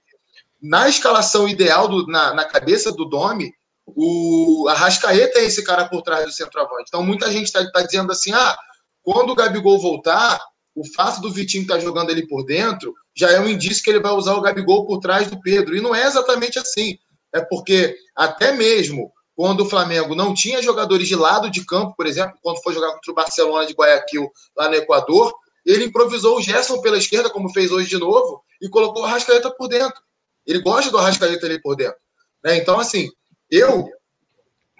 Na 0.62 0.88
escalação 0.88 1.46
ideal, 1.46 1.88
do, 1.88 2.06
na, 2.06 2.32
na 2.32 2.46
cabeça 2.46 2.90
do 2.90 3.04
Domi, 3.04 3.52
o 3.84 4.66
Arrascaeta 4.70 5.40
é 5.40 5.44
esse 5.44 5.62
cara 5.62 5.86
por 5.86 6.00
trás 6.00 6.24
do 6.24 6.32
centroavante. 6.32 6.84
Então 6.88 7.02
muita 7.02 7.30
gente 7.30 7.48
está 7.48 7.70
tá 7.70 7.82
dizendo 7.82 8.10
assim: 8.10 8.32
ah, 8.32 8.56
quando 9.02 9.28
o 9.28 9.36
Gabigol 9.36 9.78
voltar, 9.78 10.40
o 10.74 10.86
fato 10.94 11.20
do 11.20 11.30
Vitinho 11.30 11.64
estar 11.64 11.74
tá 11.74 11.80
jogando 11.80 12.12
ali 12.12 12.26
por 12.26 12.46
dentro 12.46 12.94
já 13.14 13.30
é 13.30 13.38
um 13.38 13.48
indício 13.48 13.84
que 13.84 13.90
ele 13.90 14.00
vai 14.00 14.12
usar 14.12 14.36
o 14.36 14.40
Gabigol 14.40 14.86
por 14.86 15.00
trás 15.00 15.30
do 15.30 15.38
Pedro. 15.38 15.76
E 15.76 15.82
não 15.82 15.94
é 15.94 16.06
exatamente 16.06 16.58
assim 16.58 16.98
é 17.34 17.40
porque 17.40 17.96
até 18.14 18.52
mesmo 18.52 19.12
quando 19.34 19.60
o 19.60 19.68
Flamengo 19.68 20.14
não 20.14 20.32
tinha 20.32 20.62
jogadores 20.62 21.06
de 21.06 21.14
lado 21.14 21.50
de 21.50 21.64
campo, 21.64 21.94
por 21.94 22.06
exemplo, 22.06 22.38
quando 22.42 22.62
foi 22.62 22.72
jogar 22.72 22.92
contra 22.92 23.12
o 23.12 23.14
Barcelona 23.14 23.66
de 23.66 23.74
Guayaquil 23.74 24.30
lá 24.56 24.68
no 24.68 24.74
Equador, 24.74 25.34
ele 25.64 25.84
improvisou 25.84 26.38
o 26.38 26.42
Gerson 26.42 26.80
pela 26.80 26.96
esquerda, 26.96 27.28
como 27.28 27.52
fez 27.52 27.70
hoje 27.70 27.88
de 27.88 27.98
novo, 27.98 28.42
e 28.62 28.68
colocou 28.68 29.02
o 29.02 29.04
Arrascaeta 29.04 29.50
por 29.50 29.68
dentro. 29.68 30.00
Ele 30.46 30.60
gosta 30.60 30.90
do 30.90 30.96
Arrascaeta 30.96 31.44
ali 31.44 31.60
por 31.60 31.76
dentro. 31.76 31.98
Né? 32.42 32.56
Então, 32.56 32.80
assim, 32.80 33.10
eu 33.50 33.90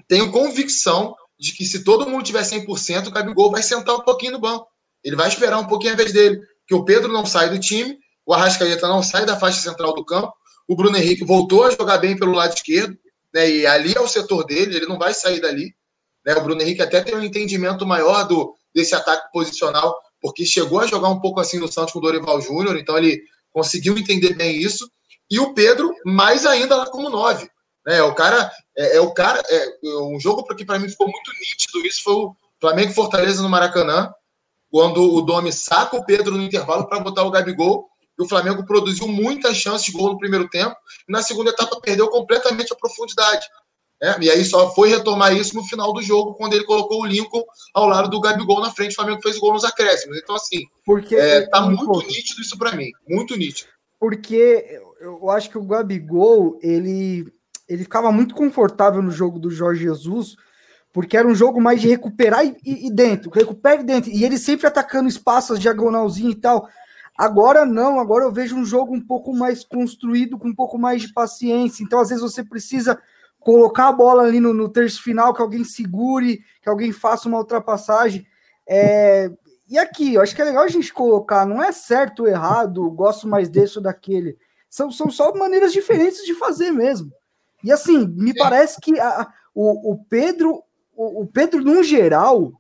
tenho 0.09 0.31
convicção 0.31 1.15
de 1.39 1.53
que 1.53 1.67
se 1.67 1.85
todo 1.85 2.09
mundo 2.09 2.25
tiver 2.25 2.43
100%, 2.43 3.09
o 3.09 3.11
Gabigol 3.11 3.51
vai 3.51 3.63
sentar 3.63 3.97
um 3.97 4.01
pouquinho 4.01 4.33
no 4.33 4.39
banco. 4.39 4.69
Ele 5.05 5.17
vai 5.17 5.29
esperar 5.29 5.59
um 5.59 5.67
pouquinho 5.67 5.93
a 5.93 5.97
vez 5.97 6.13
dele. 6.13 6.41
Que 6.67 6.75
o 6.75 6.85
Pedro 6.85 7.13
não 7.13 7.27
sai 7.27 7.51
do 7.51 7.59
time, 7.59 7.99
o 8.25 8.33
Arrascaeta 8.33 8.89
não 8.89 9.03
sai 9.03 9.27
da 9.27 9.39
faixa 9.39 9.61
central 9.61 9.93
do 9.93 10.05
campo, 10.05 10.33
O 10.69 10.75
Bruno 10.75 10.97
Henrique 10.97 11.25
voltou 11.25 11.65
a 11.65 11.71
jogar 11.71 11.99
bem 11.99 12.17
pelo 12.17 12.33
lado 12.33 12.55
esquerdo, 12.55 12.99
né? 13.33 13.49
E 13.49 13.67
ali 13.67 13.95
é 13.95 14.01
o 14.01 14.09
setor 14.09 14.45
dele, 14.45 14.77
ele 14.77 14.87
não 14.87 14.99
vai 14.99 15.15
sair 15.15 15.41
dali. 15.41 15.75
Né? 16.25 16.35
O 16.35 16.43
Bruno 16.43 16.63
Henrique 16.63 16.83
até 16.83 17.03
tem 17.03 17.15
um 17.15 17.23
entendimento 17.23 17.87
maior 17.87 18.25
do, 18.25 18.55
desse 18.75 18.95
ataque 18.95 19.31
posicional, 19.33 19.97
porque 20.21 20.45
chegou 20.45 20.81
a 20.81 20.87
jogar 20.87 21.09
um 21.09 21.21
pouco 21.21 21.41
assim 21.41 21.59
no 21.59 21.71
Santos 21.71 21.93
com 21.93 21.99
o 21.99 22.03
Dorival 22.03 22.41
Júnior, 22.41 22.77
então 22.77 22.97
ele 22.99 23.23
conseguiu 23.53 23.97
entender 23.97 24.35
bem 24.35 24.57
isso. 24.57 24.91
E 25.31 25.39
o 25.39 25.55
Pedro, 25.55 25.95
mais 26.05 26.45
ainda 26.47 26.77
lá 26.77 26.87
como 26.87 27.11
nove. 27.11 27.49
Né? 27.87 28.03
O 28.03 28.15
cara 28.15 28.51
é, 28.77 28.97
é 28.97 29.01
o 29.01 29.13
cara. 29.13 29.43
É, 29.49 29.69
um 29.85 30.19
jogo 30.19 30.45
que 30.55 30.65
para 30.65 30.79
mim 30.79 30.89
ficou 30.89 31.07
muito 31.07 31.31
nítido. 31.41 31.87
Isso 31.87 32.03
foi 32.03 32.15
o 32.15 32.37
Flamengo 32.61 32.93
Fortaleza 32.93 33.43
no 33.43 33.49
Maracanã, 33.49 34.13
quando 34.71 35.15
o 35.15 35.23
Domi 35.23 35.53
saca 35.53 35.97
o 35.97 36.05
Pedro 36.05 36.37
no 36.37 36.43
intervalo 36.43 36.89
para 36.89 37.01
botar 37.01 37.23
o 37.23 37.31
Gabigol. 37.31 37.89
E 38.19 38.23
o 38.23 38.29
Flamengo 38.29 38.65
produziu 38.65 39.07
muitas 39.09 39.57
chances 39.57 39.87
de 39.87 39.93
gol 39.93 40.13
no 40.13 40.19
primeiro 40.19 40.49
tempo. 40.49 40.75
E 41.09 41.13
na 41.13 41.23
segunda 41.23 41.51
etapa 41.51 41.81
perdeu 41.81 42.09
completamente 42.09 42.73
a 42.73 42.77
profundidade. 42.77 43.47
É, 44.03 44.15
e 44.21 44.31
aí 44.31 44.45
só 44.45 44.75
foi 44.75 44.91
retomar 44.91 45.35
isso 45.35 45.55
no 45.55 45.65
final 45.65 45.93
do 45.93 46.03
jogo, 46.03 46.35
quando 46.35 46.53
ele 46.53 46.65
colocou 46.65 47.01
o 47.01 47.07
Lincoln 47.07 47.43
ao 47.73 47.89
lado 47.89 48.11
do 48.11 48.21
Gabigol 48.21 48.61
na 48.61 48.71
frente. 48.71 48.93
O 48.93 48.97
Flamengo 48.97 49.23
fez 49.23 49.37
o 49.37 49.41
gol 49.41 49.55
nos 49.55 49.65
acréscimos. 49.65 50.19
Então, 50.19 50.37
assim, 50.37 50.65
Porque, 50.85 51.17
é, 51.17 51.47
tá 51.49 51.63
muito 51.63 52.07
nítido 52.07 52.43
isso 52.43 52.59
para 52.59 52.73
mim. 52.73 52.91
Muito 53.09 53.37
nítido. 53.37 53.71
Porque 53.99 54.81
eu 55.01 55.31
acho 55.31 55.49
que 55.49 55.57
o 55.57 55.65
Gabigol, 55.65 56.59
ele, 56.63 57.33
ele 57.67 57.83
ficava 57.85 58.13
muito 58.13 58.35
confortável 58.35 59.01
no 59.01 59.11
jogo 59.11 59.39
do 59.39 59.51
Jorge 59.51 59.85
Jesus, 59.85 60.37
porque 60.93 61.17
era 61.17 61.27
um 61.27 61.35
jogo 61.35 61.61
mais 61.61 61.81
de 61.81 61.89
recuperar 61.89 62.45
e, 62.45 62.57
e 62.65 62.91
dentro, 62.91 63.31
recupera 63.31 63.81
e 63.81 63.85
dentro. 63.85 64.11
E 64.11 64.25
ele 64.25 64.37
sempre 64.37 64.67
atacando 64.67 65.09
espaços, 65.09 65.59
diagonalzinho 65.59 66.31
e 66.31 66.35
tal. 66.35 66.69
Agora 67.17 67.65
não, 67.65 67.99
agora 67.99 68.25
eu 68.25 68.33
vejo 68.33 68.57
um 68.57 68.65
jogo 68.65 68.95
um 68.95 69.01
pouco 69.01 69.33
mais 69.35 69.65
construído, 69.65 70.39
com 70.39 70.49
um 70.49 70.55
pouco 70.55 70.79
mais 70.79 71.03
de 71.03 71.13
paciência. 71.13 71.83
Então, 71.83 72.01
às 72.01 72.11
vezes, 72.11 72.23
você 72.23 72.45
precisa 72.45 73.01
colocar 73.41 73.89
a 73.89 73.93
bola 73.93 74.25
ali 74.25 74.41
no, 74.41 74.53
no 74.53 74.69
terço 74.69 75.03
final, 75.03 75.33
que 75.33 75.41
alguém 75.41 75.65
segure, 75.65 76.41
que 76.63 76.69
alguém 76.69 76.93
faça 76.93 77.29
uma 77.29 77.39
ultrapassagem. 77.39 78.27
É, 78.69 79.31
e 79.69 79.79
aqui, 79.79 80.15
eu 80.15 80.23
acho 80.23 80.35
que 80.35 80.43
é 80.43 80.45
legal 80.45 80.65
a 80.65 80.69
gente 80.69 80.93
colocar, 80.93 81.47
não 81.47 81.63
é 81.63 81.73
certo 81.73 82.21
ou 82.21 82.29
errado, 82.29 82.91
gosto 82.91 83.27
mais 83.27 83.49
desse 83.49 83.79
ou 83.79 83.83
daquele. 83.83 84.37
São, 84.69 84.91
são 84.91 85.11
só 85.11 85.35
maneiras 85.35 85.73
diferentes 85.73 86.25
de 86.25 86.35
fazer 86.35 86.71
mesmo. 86.71 87.11
E 87.65 87.73
assim, 87.73 88.07
me 88.07 88.35
parece 88.35 88.81
que 88.81 88.99
a, 89.01 89.33
o, 89.55 89.93
o 89.93 90.05
Pedro, 90.05 90.63
o, 90.95 91.23
o 91.23 91.27
Pedro, 91.27 91.63
no 91.63 91.83
geral, 91.83 92.53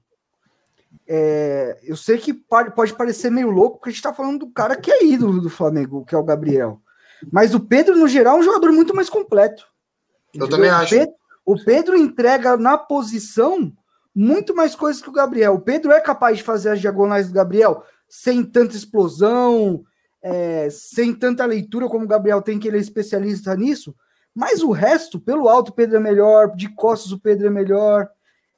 é, 1.09 1.79
eu 1.83 1.97
sei 1.97 2.19
que 2.19 2.35
pode 2.35 2.95
parecer 2.95 3.31
meio 3.31 3.51
louco, 3.51 3.77
porque 3.77 3.90
a 3.90 3.92
gente 3.92 3.99
está 3.99 4.12
falando 4.12 4.40
do 4.40 4.51
cara 4.51 4.77
que 4.77 4.90
é 4.90 5.05
ídolo 5.05 5.40
do 5.40 5.51
Flamengo, 5.51 6.05
que 6.05 6.14
é 6.14 6.19
o 6.19 6.25
Gabriel. 6.25 6.81
Mas 7.33 7.55
o 7.55 7.61
Pedro, 7.61 7.97
no 7.97 8.09
geral, 8.09 8.37
é 8.37 8.40
um 8.40 8.45
jogador 8.45 8.73
muito 8.73 8.95
mais 8.95 9.09
completo. 9.09 9.66
Eu 10.35 10.49
também 10.49 10.71
acho. 10.71 10.95
O 10.95 10.99
Pedro, 10.99 11.14
o 11.45 11.64
Pedro 11.64 11.97
entrega 11.97 12.57
na 12.57 12.77
posição 12.77 13.73
muito 14.14 14.55
mais 14.55 14.75
coisas 14.75 15.01
que 15.01 15.09
o 15.09 15.12
Gabriel. 15.12 15.55
O 15.55 15.61
Pedro 15.61 15.92
é 15.92 16.01
capaz 16.01 16.38
de 16.38 16.42
fazer 16.42 16.71
as 16.71 16.81
diagonais 16.81 17.29
do 17.29 17.35
Gabriel 17.35 17.85
sem 18.09 18.42
tanta 18.45 18.77
explosão, 18.77 19.85
é, 20.23 20.69
sem 20.71 21.14
tanta 21.14 21.45
leitura 21.45 21.88
como 21.88 22.05
o 22.05 22.09
Gabriel 22.09 22.42
tem, 22.42 22.59
que 22.59 22.66
ele 22.66 22.79
é 22.79 22.81
especialista 22.81 23.55
nisso. 23.55 23.95
Mas 24.35 24.62
o 24.62 24.71
resto, 24.71 25.21
pelo 25.21 25.49
alto, 25.49 25.71
o 25.71 25.75
Pedro 25.75 25.97
é 25.97 26.01
melhor, 26.01 26.55
de 26.55 26.69
costas, 26.69 27.12
o 27.12 27.19
Pedro 27.19 27.47
é 27.47 27.51
melhor. 27.51 28.09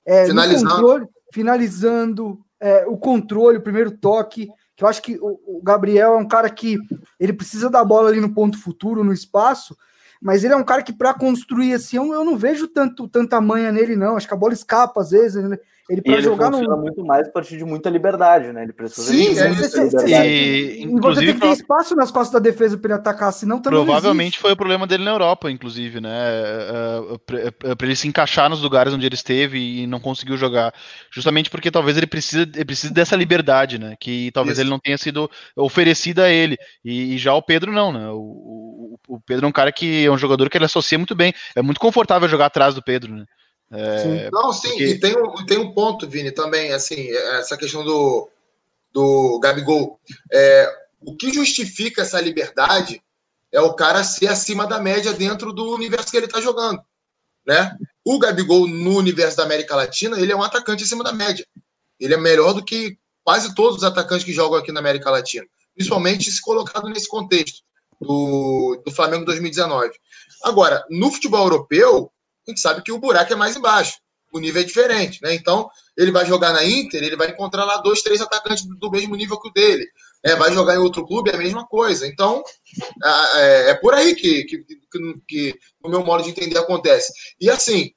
É, 0.05 0.27
finalizando. 0.27 0.71
Controle, 0.71 1.09
finalizando, 1.33 2.41
é, 2.61 2.87
o 2.87 2.97
controle, 2.97 3.59
o 3.59 3.63
primeiro 3.63 3.91
toque. 3.91 4.49
Que 4.77 4.85
eu 4.85 4.89
acho 4.89 5.03
que 5.03 5.19
o, 5.21 5.59
o 5.59 5.63
Gabriel 5.63 6.15
é 6.15 6.17
um 6.17 6.29
cara 6.29 6.49
que 6.49 6.79
ele 7.19 7.33
precisa 7.33 7.69
da 7.69 7.85
bola 7.85 8.09
ali 8.11 8.21
no 8.21 8.33
ponto 8.33 8.61
futuro, 8.61 9.03
no 9.03 9.13
espaço, 9.13 9.77
mas 10.21 10.45
ele 10.45 10.53
é 10.53 10.57
um 10.57 10.65
cara 10.65 10.83
que, 10.83 10.93
para 10.93 11.15
construir 11.15 11.75
assim, 11.75 11.97
eu, 11.97 12.25
não 12.25 12.37
vejo 12.37 12.67
tanto, 12.67 13.09
tanta 13.09 13.41
manha 13.41 13.71
nele, 13.71 13.97
não. 13.97 14.17
Acho 14.17 14.27
que 14.27 14.35
a 14.35 14.37
bola 14.39 14.53
escapa 14.53 15.01
às 15.01 15.11
vezes. 15.11 15.43
Né? 15.43 15.59
Ele 15.89 16.03
para 16.03 16.21
jogar 16.21 16.53
funciona 16.53 16.77
no... 16.77 16.83
muito 16.83 17.03
mais 17.03 17.29
a 17.29 17.31
partir 17.31 17.57
de 17.57 17.65
muita 17.65 17.89
liberdade, 17.89 18.53
né? 18.53 18.63
Ele 18.63 18.75
precisa 18.75 19.11
Sim, 19.11 19.33
de 19.33 19.49
muita 19.49 19.81
é, 19.81 19.85
liberdade. 19.85 20.29
E, 20.29 20.83
inclusive, 20.83 21.27
tem 21.27 21.35
que 21.35 21.41
ter 21.41 21.53
espaço 21.53 21.97
nas 21.97 22.11
costas 22.11 22.33
da 22.33 22.39
defesa 22.39 22.77
para 22.77 22.93
ele 22.93 23.01
atacar, 23.01 23.33
senão 23.33 23.59
também 23.59 23.83
Provavelmente 23.83 24.39
foi 24.39 24.53
o 24.53 24.57
problema 24.57 24.87
dele 24.87 25.05
na 25.05 25.13
Europa, 25.13 25.51
inclusive, 25.51 25.99
né? 25.99 26.11
É, 26.13 27.51
é, 27.71 27.75
para 27.75 27.87
ele 27.87 27.97
se 27.97 28.07
encaixar 28.07 28.51
nos 28.51 28.61
lugares 28.61 28.93
onde 28.93 29.07
ele 29.07 29.15
esteve 29.15 29.59
e 29.59 29.87
não 29.87 29.99
conseguiu 29.99 30.37
jogar. 30.37 30.75
Justamente 31.11 31.49
porque 31.49 31.71
talvez 31.71 31.97
ele 31.97 32.07
precise, 32.07 32.43
ele 32.43 32.65
precise 32.67 32.93
dessa 32.93 33.17
liberdade, 33.17 33.79
né? 33.79 33.97
Que 33.99 34.31
talvez 34.33 34.59
Isso. 34.59 34.63
ele 34.63 34.71
não 34.71 34.79
tenha 34.79 34.99
sido 34.99 35.31
oferecida 35.57 36.25
a 36.25 36.31
ele. 36.31 36.59
E, 36.85 37.15
e 37.15 37.19
já 37.19 37.33
o 37.33 37.41
Pedro 37.41 37.73
não, 37.73 37.93
né? 37.93 38.11
O, 38.11 38.99
o, 39.09 39.17
o 39.17 39.21
Pedro 39.21 39.47
é 39.47 39.49
um 39.49 39.53
cara 39.53 39.73
que 39.73 40.05
é 40.05 40.11
um 40.11 40.19
jogador 40.19 40.51
que 40.51 40.59
ele 40.59 40.67
associa 40.67 40.99
muito 40.99 41.15
bem. 41.15 41.33
É 41.57 41.63
muito 41.63 41.81
confortável 41.81 42.29
jogar 42.29 42.47
atrás 42.47 42.75
do 42.75 42.83
Pedro, 42.83 43.15
né? 43.15 43.25
É, 43.71 43.99
sim. 43.99 44.31
Não, 44.33 44.53
sim, 44.53 44.69
porque... 44.69 44.85
e 44.85 45.01
tem 45.01 45.17
um, 45.17 45.47
tem 45.47 45.59
um 45.59 45.73
ponto, 45.73 46.09
Vini, 46.09 46.33
também, 46.33 46.73
assim, 46.73 47.11
essa 47.11 47.57
questão 47.57 47.85
do, 47.85 48.29
do 48.93 49.39
Gabigol. 49.41 50.01
É, 50.33 50.73
o 51.01 51.17
que 51.17 51.33
justifica 51.33 52.03
essa 52.03 52.21
liberdade 52.21 53.03
é 53.53 53.61
o 53.61 53.75
cara 53.75 54.05
ser 54.05 54.29
acima 54.29 54.67
da 54.67 54.81
média 54.81 55.13
dentro 55.13 55.53
do 55.53 55.75
universo 55.75 56.11
que 56.11 56.17
ele 56.17 56.27
está 56.27 56.41
jogando. 56.41 56.83
Né? 57.47 57.77
O 58.05 58.19
Gabigol, 58.19 58.67
no 58.67 58.97
universo 58.97 59.37
da 59.37 59.45
América 59.45 59.75
Latina, 59.75 60.21
ele 60.21 60.33
é 60.33 60.37
um 60.37 60.43
atacante 60.43 60.85
acima 60.85 61.05
da 61.05 61.13
média. 61.13 61.47
Ele 61.99 62.15
é 62.15 62.19
melhor 62.19 62.53
do 62.53 62.65
que 62.65 62.99
quase 63.25 63.55
todos 63.55 63.79
os 63.79 63.85
atacantes 63.85 64.25
que 64.25 64.33
jogam 64.33 64.59
aqui 64.59 64.73
na 64.73 64.81
América 64.81 65.11
Latina. 65.11 65.47
Principalmente 65.75 66.31
se 66.31 66.41
colocado 66.41 66.89
nesse 66.89 67.09
contexto 67.09 67.63
do, 68.01 68.83
do 68.85 68.93
Flamengo 68.93 69.25
2019. 69.25 69.91
Agora, 70.45 70.85
no 70.91 71.11
futebol 71.11 71.45
europeu, 71.45 72.13
a 72.49 72.51
gente 72.51 72.61
sabe 72.61 72.83
que 72.83 72.91
o 72.91 72.99
buraco 72.99 73.33
é 73.33 73.37
mais 73.37 73.57
embaixo, 73.57 73.99
o 74.33 74.39
nível 74.39 74.63
é 74.63 74.65
diferente, 74.65 75.21
né? 75.23 75.35
Então, 75.35 75.69
ele 75.97 76.11
vai 76.11 76.25
jogar 76.25 76.53
na 76.53 76.65
Inter, 76.65 77.03
ele 77.03 77.17
vai 77.17 77.29
encontrar 77.31 77.65
lá 77.65 77.79
dois, 77.79 78.03
três 78.03 78.21
atacantes 78.21 78.65
do 78.65 78.91
mesmo 78.91 79.15
nível 79.17 79.39
que 79.41 79.49
o 79.49 79.53
dele. 79.53 79.87
É, 80.25 80.35
vai 80.35 80.53
jogar 80.53 80.75
em 80.75 80.79
outro 80.79 81.07
clube, 81.07 81.31
é 81.31 81.35
a 81.35 81.39
mesma 81.39 81.67
coisa. 81.67 82.07
Então, 82.07 82.43
é, 83.37 83.71
é 83.71 83.75
por 83.75 83.95
aí 83.95 84.15
que, 84.15 84.45
que, 84.45 84.59
que, 84.59 85.15
que, 85.27 85.59
meu 85.85 86.05
modo 86.05 86.25
de 86.25 86.31
entender, 86.31 86.59
acontece. 86.59 87.13
E 87.41 87.49
assim, 87.49 87.91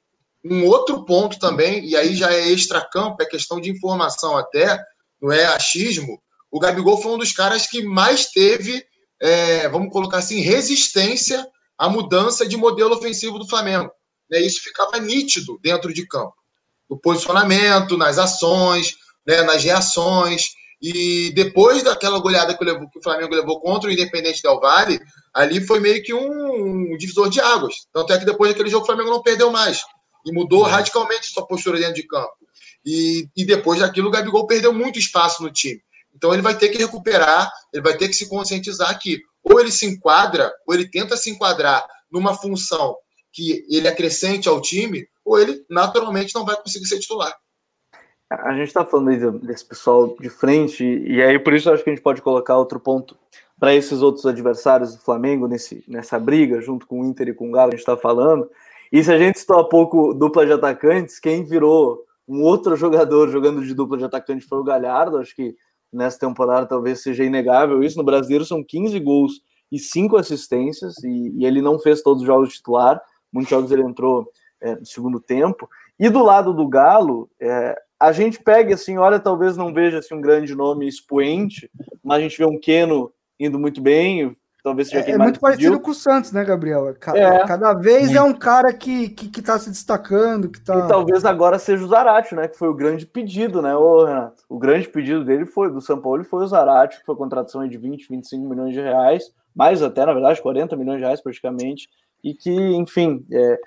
um 0.44 0.66
outro 0.66 1.04
ponto 1.04 1.38
também, 1.38 1.84
e 1.84 1.96
aí 1.96 2.14
já 2.14 2.32
é 2.32 2.48
extra-campo, 2.48 3.22
é 3.22 3.26
questão 3.26 3.60
de 3.60 3.70
informação 3.70 4.36
até, 4.36 4.78
não 5.20 5.32
é 5.32 5.44
achismo. 5.46 6.20
O 6.50 6.60
Gabigol 6.60 7.00
foi 7.00 7.12
um 7.12 7.18
dos 7.18 7.32
caras 7.32 7.66
que 7.66 7.82
mais 7.82 8.26
teve, 8.26 8.84
é, 9.20 9.68
vamos 9.68 9.92
colocar 9.92 10.18
assim, 10.18 10.40
resistência 10.40 11.46
à 11.76 11.88
mudança 11.88 12.46
de 12.46 12.56
modelo 12.56 12.94
ofensivo 12.94 13.38
do 13.38 13.48
Flamengo 13.48 13.90
né, 14.32 14.40
isso 14.40 14.62
ficava 14.62 14.98
nítido 14.98 15.58
dentro 15.62 15.92
de 15.92 16.06
campo. 16.06 16.32
No 16.88 16.98
posicionamento, 16.98 17.98
nas 17.98 18.16
ações, 18.16 18.96
né, 19.26 19.42
nas 19.42 19.62
reações. 19.62 20.54
E 20.80 21.30
depois 21.34 21.82
daquela 21.82 22.18
goleada 22.18 22.56
que, 22.56 22.64
levou, 22.64 22.88
que, 22.88 22.98
o 22.98 23.02
Flamengo 23.02 23.34
levou 23.34 23.60
contra 23.60 23.90
o 23.90 23.92
Independente 23.92 24.42
Del 24.42 24.58
Vale, 24.58 24.98
ali 25.34 25.64
foi 25.64 25.80
meio 25.80 26.02
que 26.02 26.14
um, 26.14 26.92
um 26.92 26.96
divisor 26.96 27.28
de 27.28 27.40
águas. 27.40 27.86
Tanto 27.92 28.12
é 28.14 28.18
que 28.18 28.24
depois 28.24 28.50
daquele 28.50 28.70
jogo 28.70 28.84
o 28.84 28.86
Flamengo 28.86 29.10
não 29.10 29.22
perdeu 29.22 29.50
mais. 29.50 29.82
E 30.24 30.32
mudou 30.32 30.62
radicalmente 30.62 31.26
sua 31.26 31.46
postura 31.46 31.78
dentro 31.78 31.94
de 31.94 32.06
campo. 32.06 32.32
E, 32.84 33.28
e 33.36 33.44
depois 33.44 33.80
daquilo 33.80 34.08
o 34.08 34.10
Gabigol 34.10 34.46
perdeu 34.46 34.72
muito 34.72 34.98
espaço 34.98 35.42
no 35.42 35.52
time. 35.52 35.80
Então 36.14 36.32
ele 36.32 36.42
vai 36.42 36.56
ter 36.56 36.70
que 36.70 36.78
recuperar, 36.78 37.50
ele 37.72 37.82
vai 37.82 37.96
ter 37.96 38.08
que 38.08 38.14
se 38.14 38.28
conscientizar 38.28 38.98
que 38.98 39.20
ou 39.44 39.60
ele 39.60 39.72
se 39.72 39.86
enquadra, 39.86 40.52
ou 40.66 40.74
ele 40.74 40.88
tenta 40.88 41.16
se 41.16 41.30
enquadrar 41.30 41.84
numa 42.10 42.34
função 42.34 42.96
que 43.32 43.64
ele 43.68 43.88
acrescente 43.88 44.48
ao 44.48 44.60
time, 44.60 45.08
ou 45.24 45.38
ele 45.38 45.64
naturalmente 45.68 46.34
não 46.34 46.44
vai 46.44 46.56
conseguir 46.56 46.86
ser 46.86 46.98
titular. 46.98 47.34
A 48.30 48.52
gente 48.52 48.68
está 48.68 48.84
falando 48.84 49.40
desse 49.40 49.64
pessoal 49.64 50.16
de 50.18 50.30
frente, 50.30 50.84
e 50.84 51.22
aí 51.22 51.38
por 51.38 51.52
isso 51.52 51.70
acho 51.70 51.84
que 51.84 51.90
a 51.90 51.92
gente 51.92 52.02
pode 52.02 52.22
colocar 52.22 52.56
outro 52.56 52.80
ponto 52.80 53.16
para 53.58 53.74
esses 53.74 54.02
outros 54.02 54.26
adversários 54.26 54.94
do 54.94 55.02
Flamengo 55.02 55.46
nesse, 55.46 55.84
nessa 55.86 56.18
briga, 56.18 56.60
junto 56.60 56.86
com 56.86 57.00
o 57.00 57.04
Inter 57.04 57.28
e 57.28 57.34
com 57.34 57.48
o 57.48 57.52
Galo, 57.52 57.68
a 57.68 57.70
gente 57.72 57.80
está 57.80 57.96
falando. 57.96 58.50
E 58.90 59.02
se 59.04 59.12
a 59.12 59.18
gente 59.18 59.38
citou 59.38 59.58
há 59.58 59.68
pouco 59.68 60.12
dupla 60.14 60.44
de 60.44 60.52
atacantes, 60.52 61.18
quem 61.18 61.44
virou 61.44 62.04
um 62.26 62.42
outro 62.42 62.74
jogador 62.74 63.28
jogando 63.28 63.64
de 63.64 63.74
dupla 63.74 63.98
de 63.98 64.04
atacante 64.04 64.46
foi 64.46 64.58
o 64.58 64.64
Galhardo, 64.64 65.18
acho 65.18 65.34
que 65.36 65.54
nessa 65.92 66.18
temporada 66.18 66.66
talvez 66.66 67.02
seja 67.02 67.24
inegável 67.24 67.82
isso. 67.82 67.98
No 67.98 68.04
brasileiro 68.04 68.44
são 68.44 68.64
15 68.64 68.98
gols 69.00 69.40
e 69.70 69.78
5 69.78 70.16
assistências, 70.16 70.94
e, 71.04 71.32
e 71.36 71.46
ele 71.46 71.62
não 71.62 71.78
fez 71.78 72.02
todos 72.02 72.22
os 72.22 72.26
jogos 72.26 72.54
titular 72.54 73.00
muitos 73.32 73.50
jogos 73.50 73.70
ele 73.70 73.82
entrou 73.82 74.30
é, 74.60 74.76
no 74.76 74.86
segundo 74.86 75.20
tempo. 75.20 75.68
E 75.98 76.08
do 76.08 76.22
lado 76.22 76.52
do 76.52 76.68
Galo, 76.68 77.30
é, 77.40 77.76
a 77.98 78.10
gente 78.12 78.42
pega 78.42 78.74
assim, 78.74 78.98
olha, 78.98 79.20
talvez 79.20 79.56
não 79.56 79.72
veja 79.72 79.98
assim, 79.98 80.14
um 80.14 80.20
grande 80.20 80.54
nome 80.54 80.88
expoente, 80.88 81.70
mas 82.02 82.18
a 82.18 82.20
gente 82.20 82.36
vê 82.36 82.44
um 82.44 82.58
Keno 82.58 83.12
indo 83.38 83.58
muito 83.58 83.80
bem, 83.80 84.36
talvez 84.62 84.88
seja 84.88 85.00
é, 85.00 85.04
quem 85.04 85.14
é 85.14 85.18
muito 85.18 85.38
parecido 85.38 85.78
com 85.80 85.90
o 85.90 85.94
Santos, 85.94 86.32
né, 86.32 86.44
Gabriel? 86.44 86.94
Cada, 86.98 87.18
é, 87.18 87.46
cada 87.46 87.74
vez 87.74 88.06
muito. 88.06 88.16
é 88.16 88.22
um 88.22 88.32
cara 88.32 88.72
que, 88.72 89.10
que, 89.10 89.28
que 89.28 89.42
tá 89.42 89.58
se 89.58 89.70
destacando, 89.70 90.48
que 90.48 90.60
tá... 90.60 90.84
E 90.84 90.88
talvez 90.88 91.24
agora 91.24 91.58
seja 91.58 91.84
o 91.84 91.88
Zarate, 91.88 92.34
né, 92.34 92.48
que 92.48 92.58
foi 92.58 92.68
o 92.68 92.74
grande 92.74 93.06
pedido, 93.06 93.60
né, 93.60 93.74
ô, 93.76 94.04
Renato? 94.04 94.42
O 94.48 94.58
grande 94.58 94.88
pedido 94.88 95.24
dele 95.24 95.46
foi, 95.46 95.70
do 95.70 95.80
São 95.80 96.00
Paulo, 96.00 96.24
foi 96.24 96.44
o 96.44 96.48
Zarate, 96.48 96.98
que 96.98 97.06
foi 97.06 97.14
a 97.14 97.18
contratação 97.18 97.66
de 97.68 97.78
20, 97.78 98.08
25 98.08 98.48
milhões 98.48 98.74
de 98.74 98.80
reais, 98.80 99.32
mais 99.54 99.82
até, 99.82 100.04
na 100.06 100.12
verdade, 100.12 100.42
40 100.42 100.76
milhões 100.76 100.98
de 100.98 101.04
reais 101.04 101.20
praticamente, 101.20 101.88
e 102.22 102.34
que, 102.34 102.50
enfim, 102.50 103.24
é, 103.32 103.58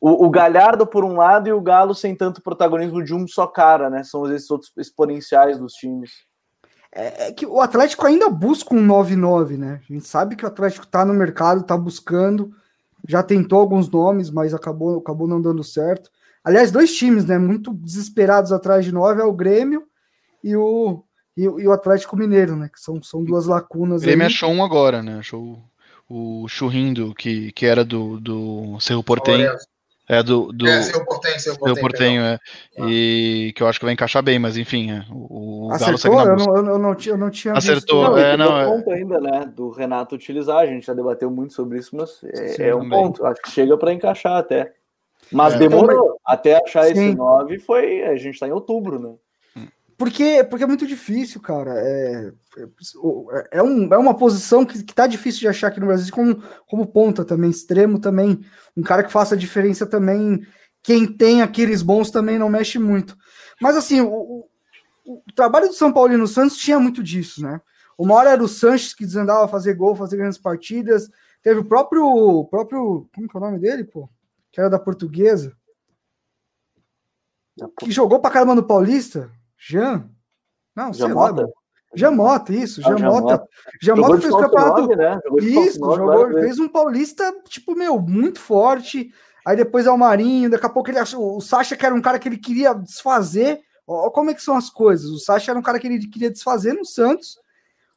o, 0.00 0.26
o, 0.26 0.30
Galhardo 0.30 0.86
por 0.86 1.04
um 1.04 1.16
lado 1.16 1.48
e 1.48 1.52
o 1.52 1.60
Galo 1.60 1.94
sem 1.94 2.14
tanto 2.14 2.42
protagonismo 2.42 3.02
de 3.02 3.14
um 3.14 3.26
só 3.26 3.46
cara, 3.46 3.90
né? 3.90 4.04
São 4.04 4.32
esses 4.32 4.50
outros 4.50 4.72
exponenciais 4.76 5.58
dos 5.58 5.72
times. 5.74 6.26
É, 6.92 7.28
é 7.28 7.32
que 7.32 7.44
o 7.44 7.60
Atlético 7.60 8.06
ainda 8.06 8.30
busca 8.30 8.74
um 8.74 8.86
9-9, 8.86 9.56
né? 9.58 9.80
A 9.88 9.92
gente 9.92 10.06
sabe 10.06 10.36
que 10.36 10.44
o 10.44 10.48
Atlético 10.48 10.86
tá 10.86 11.04
no 11.04 11.12
mercado, 11.12 11.64
tá 11.64 11.76
buscando, 11.76 12.52
já 13.06 13.22
tentou 13.22 13.60
alguns 13.60 13.90
nomes, 13.90 14.30
mas 14.30 14.54
acabou, 14.54 14.98
acabou 14.98 15.28
não 15.28 15.42
dando 15.42 15.62
certo. 15.62 16.10
Aliás, 16.42 16.70
dois 16.70 16.94
times, 16.94 17.24
né? 17.24 17.36
Muito 17.36 17.74
desesperados 17.74 18.52
atrás 18.52 18.84
de 18.84 18.92
9 18.92 19.20
é 19.20 19.24
o 19.24 19.34
Grêmio 19.34 19.84
e 20.42 20.56
o, 20.56 21.04
e, 21.36 21.42
e, 21.42 21.68
o 21.68 21.72
Atlético 21.72 22.16
Mineiro, 22.16 22.56
né? 22.56 22.70
Que 22.72 22.80
são, 22.80 23.02
são 23.02 23.22
duas 23.22 23.46
lacunas. 23.46 24.02
O 24.02 24.04
Grêmio 24.04 24.26
aí. 24.26 24.32
achou 24.32 24.50
um 24.50 24.64
agora, 24.64 25.02
né? 25.02 25.18
Achou 25.18 25.62
o 26.08 26.48
Churrindo, 26.48 27.14
que, 27.14 27.52
que 27.52 27.66
era 27.66 27.84
do, 27.84 28.18
do 28.18 28.80
Cerro 28.80 29.02
Portenho. 29.02 29.52
É, 30.08 30.22
do. 30.22 30.50
do 30.52 30.66
é, 30.66 30.82
seu 30.82 31.04
Portenho, 31.04 31.38
seu 31.38 31.58
Portenho. 31.58 31.80
Portenho 31.80 32.22
é. 32.22 32.38
Ah. 32.78 32.86
E 32.88 33.52
que 33.54 33.62
eu 33.62 33.66
acho 33.66 33.78
que 33.78 33.84
vai 33.84 33.92
encaixar 33.92 34.22
bem, 34.22 34.38
mas 34.38 34.56
enfim, 34.56 34.90
é, 34.90 35.04
o, 35.10 35.66
o 35.66 35.72
Acertou? 35.72 36.16
Galo 36.16 36.38
segue 36.38 36.46
na 36.46 36.56
eu, 36.56 36.62
não, 36.62 36.72
eu, 36.72 36.78
não, 36.78 36.94
tinha, 36.94 37.12
eu 37.12 37.18
não 37.18 37.30
tinha 37.30 37.52
Acertou, 37.52 38.14
visto. 38.14 38.16
Não, 38.16 38.18
é, 38.18 38.36
não. 38.38 38.58
É 38.58 38.64
ponto 38.64 38.90
ainda, 38.90 39.20
né? 39.20 39.52
Do 39.54 39.68
Renato 39.68 40.14
utilizar, 40.14 40.60
a 40.60 40.66
gente 40.66 40.86
já 40.86 40.94
debateu 40.94 41.30
muito 41.30 41.52
sobre 41.52 41.78
isso, 41.78 41.94
mas 41.94 42.24
é, 42.24 42.48
Sim, 42.48 42.62
é 42.62 42.74
um 42.74 42.80
também. 42.80 42.90
ponto. 42.98 43.26
Acho 43.26 43.42
que 43.42 43.50
chega 43.50 43.76
para 43.76 43.92
encaixar 43.92 44.38
até. 44.38 44.72
Mas 45.30 45.54
é, 45.54 45.58
demorou. 45.58 45.86
Também. 45.88 46.18
Até 46.24 46.56
achar 46.56 46.84
Sim. 46.84 46.92
esse 46.92 47.14
9 47.14 47.58
foi. 47.58 48.02
A 48.04 48.16
gente 48.16 48.34
está 48.34 48.48
em 48.48 48.52
outubro, 48.52 48.98
né? 48.98 49.14
Porque, 49.98 50.44
porque 50.44 50.62
é 50.62 50.66
muito 50.66 50.86
difícil, 50.86 51.40
cara. 51.40 51.72
É, 51.76 52.32
é, 52.56 53.58
é, 53.58 53.62
um, 53.62 53.92
é 53.92 53.98
uma 53.98 54.16
posição 54.16 54.64
que, 54.64 54.84
que 54.84 54.94
tá 54.94 55.08
difícil 55.08 55.40
de 55.40 55.48
achar 55.48 55.66
aqui 55.66 55.80
no 55.80 55.86
Brasil, 55.86 56.14
como, 56.14 56.40
como 56.68 56.86
ponta 56.86 57.24
também, 57.24 57.50
extremo 57.50 57.98
também. 57.98 58.40
Um 58.76 58.82
cara 58.82 59.02
que 59.02 59.10
faça 59.10 59.34
a 59.34 59.38
diferença 59.38 59.84
também. 59.84 60.46
Quem 60.84 61.04
tem 61.04 61.42
aqueles 61.42 61.82
bons 61.82 62.12
também 62.12 62.38
não 62.38 62.48
mexe 62.48 62.78
muito. 62.78 63.18
Mas 63.60 63.76
assim, 63.76 64.00
o, 64.00 64.08
o, 64.08 64.48
o 65.04 65.32
trabalho 65.34 65.66
do 65.66 65.74
São 65.74 65.92
Paulo 65.92 66.14
e 66.14 66.16
no 66.16 66.28
Santos 66.28 66.56
tinha 66.56 66.78
muito 66.78 67.02
disso, 67.02 67.42
né? 67.42 67.60
Uma 67.98 68.14
hora 68.14 68.30
era 68.30 68.42
o 68.42 68.46
Sanches 68.46 68.94
que 68.94 69.04
desandava 69.04 69.46
a 69.46 69.48
fazer 69.48 69.74
gol, 69.74 69.96
fazer 69.96 70.16
grandes 70.16 70.38
partidas. 70.38 71.10
Teve 71.42 71.58
o 71.58 71.64
próprio. 71.64 72.46
próprio 72.48 73.08
como 73.12 73.28
que 73.28 73.36
é 73.36 73.40
o 73.40 73.42
nome 73.42 73.58
dele, 73.58 73.82
pô? 73.82 74.08
Que 74.52 74.60
era 74.60 74.70
da 74.70 74.78
portuguesa. 74.78 75.52
Que 77.80 77.90
jogou 77.90 78.20
pra 78.20 78.30
caramba 78.30 78.54
no 78.54 78.62
Paulista. 78.62 79.28
Jean? 79.58 80.08
Não, 80.74 80.92
Jamota? 80.92 81.42
Lá, 81.42 81.48
Jamota, 81.94 82.52
isso, 82.52 82.80
ah, 82.84 82.96
Jamota. 82.96 83.48
Jamota 83.80 84.20
fez 84.20 84.32
o 84.32 84.38
campeonato. 84.38 84.88
Né? 84.88 85.20
Isso, 85.40 85.78
jogou, 85.78 86.32
fez 86.32 86.58
um 86.58 86.68
paulista, 86.68 87.34
tipo, 87.48 87.74
meu, 87.74 87.98
muito 88.00 88.38
forte. 88.38 89.10
Aí 89.44 89.56
depois 89.56 89.86
é 89.86 89.90
o 89.90 89.96
Marinho, 89.96 90.50
daqui 90.50 90.66
a 90.66 90.70
pouco 90.70 90.90
ele 90.90 90.98
achou. 90.98 91.36
O 91.36 91.40
Sacha, 91.40 91.76
que 91.76 91.86
era 91.86 91.94
um 91.94 92.02
cara 92.02 92.18
que 92.18 92.28
ele 92.28 92.36
queria 92.36 92.74
desfazer. 92.74 93.60
Olha 93.86 94.10
como 94.10 94.30
é 94.30 94.34
que 94.34 94.42
são 94.42 94.54
as 94.54 94.68
coisas. 94.68 95.06
O 95.10 95.18
Sacha 95.18 95.50
era 95.50 95.58
um 95.58 95.62
cara 95.62 95.78
que 95.78 95.86
ele 95.86 96.06
queria 96.06 96.30
desfazer 96.30 96.74
no 96.74 96.84
Santos. 96.84 97.38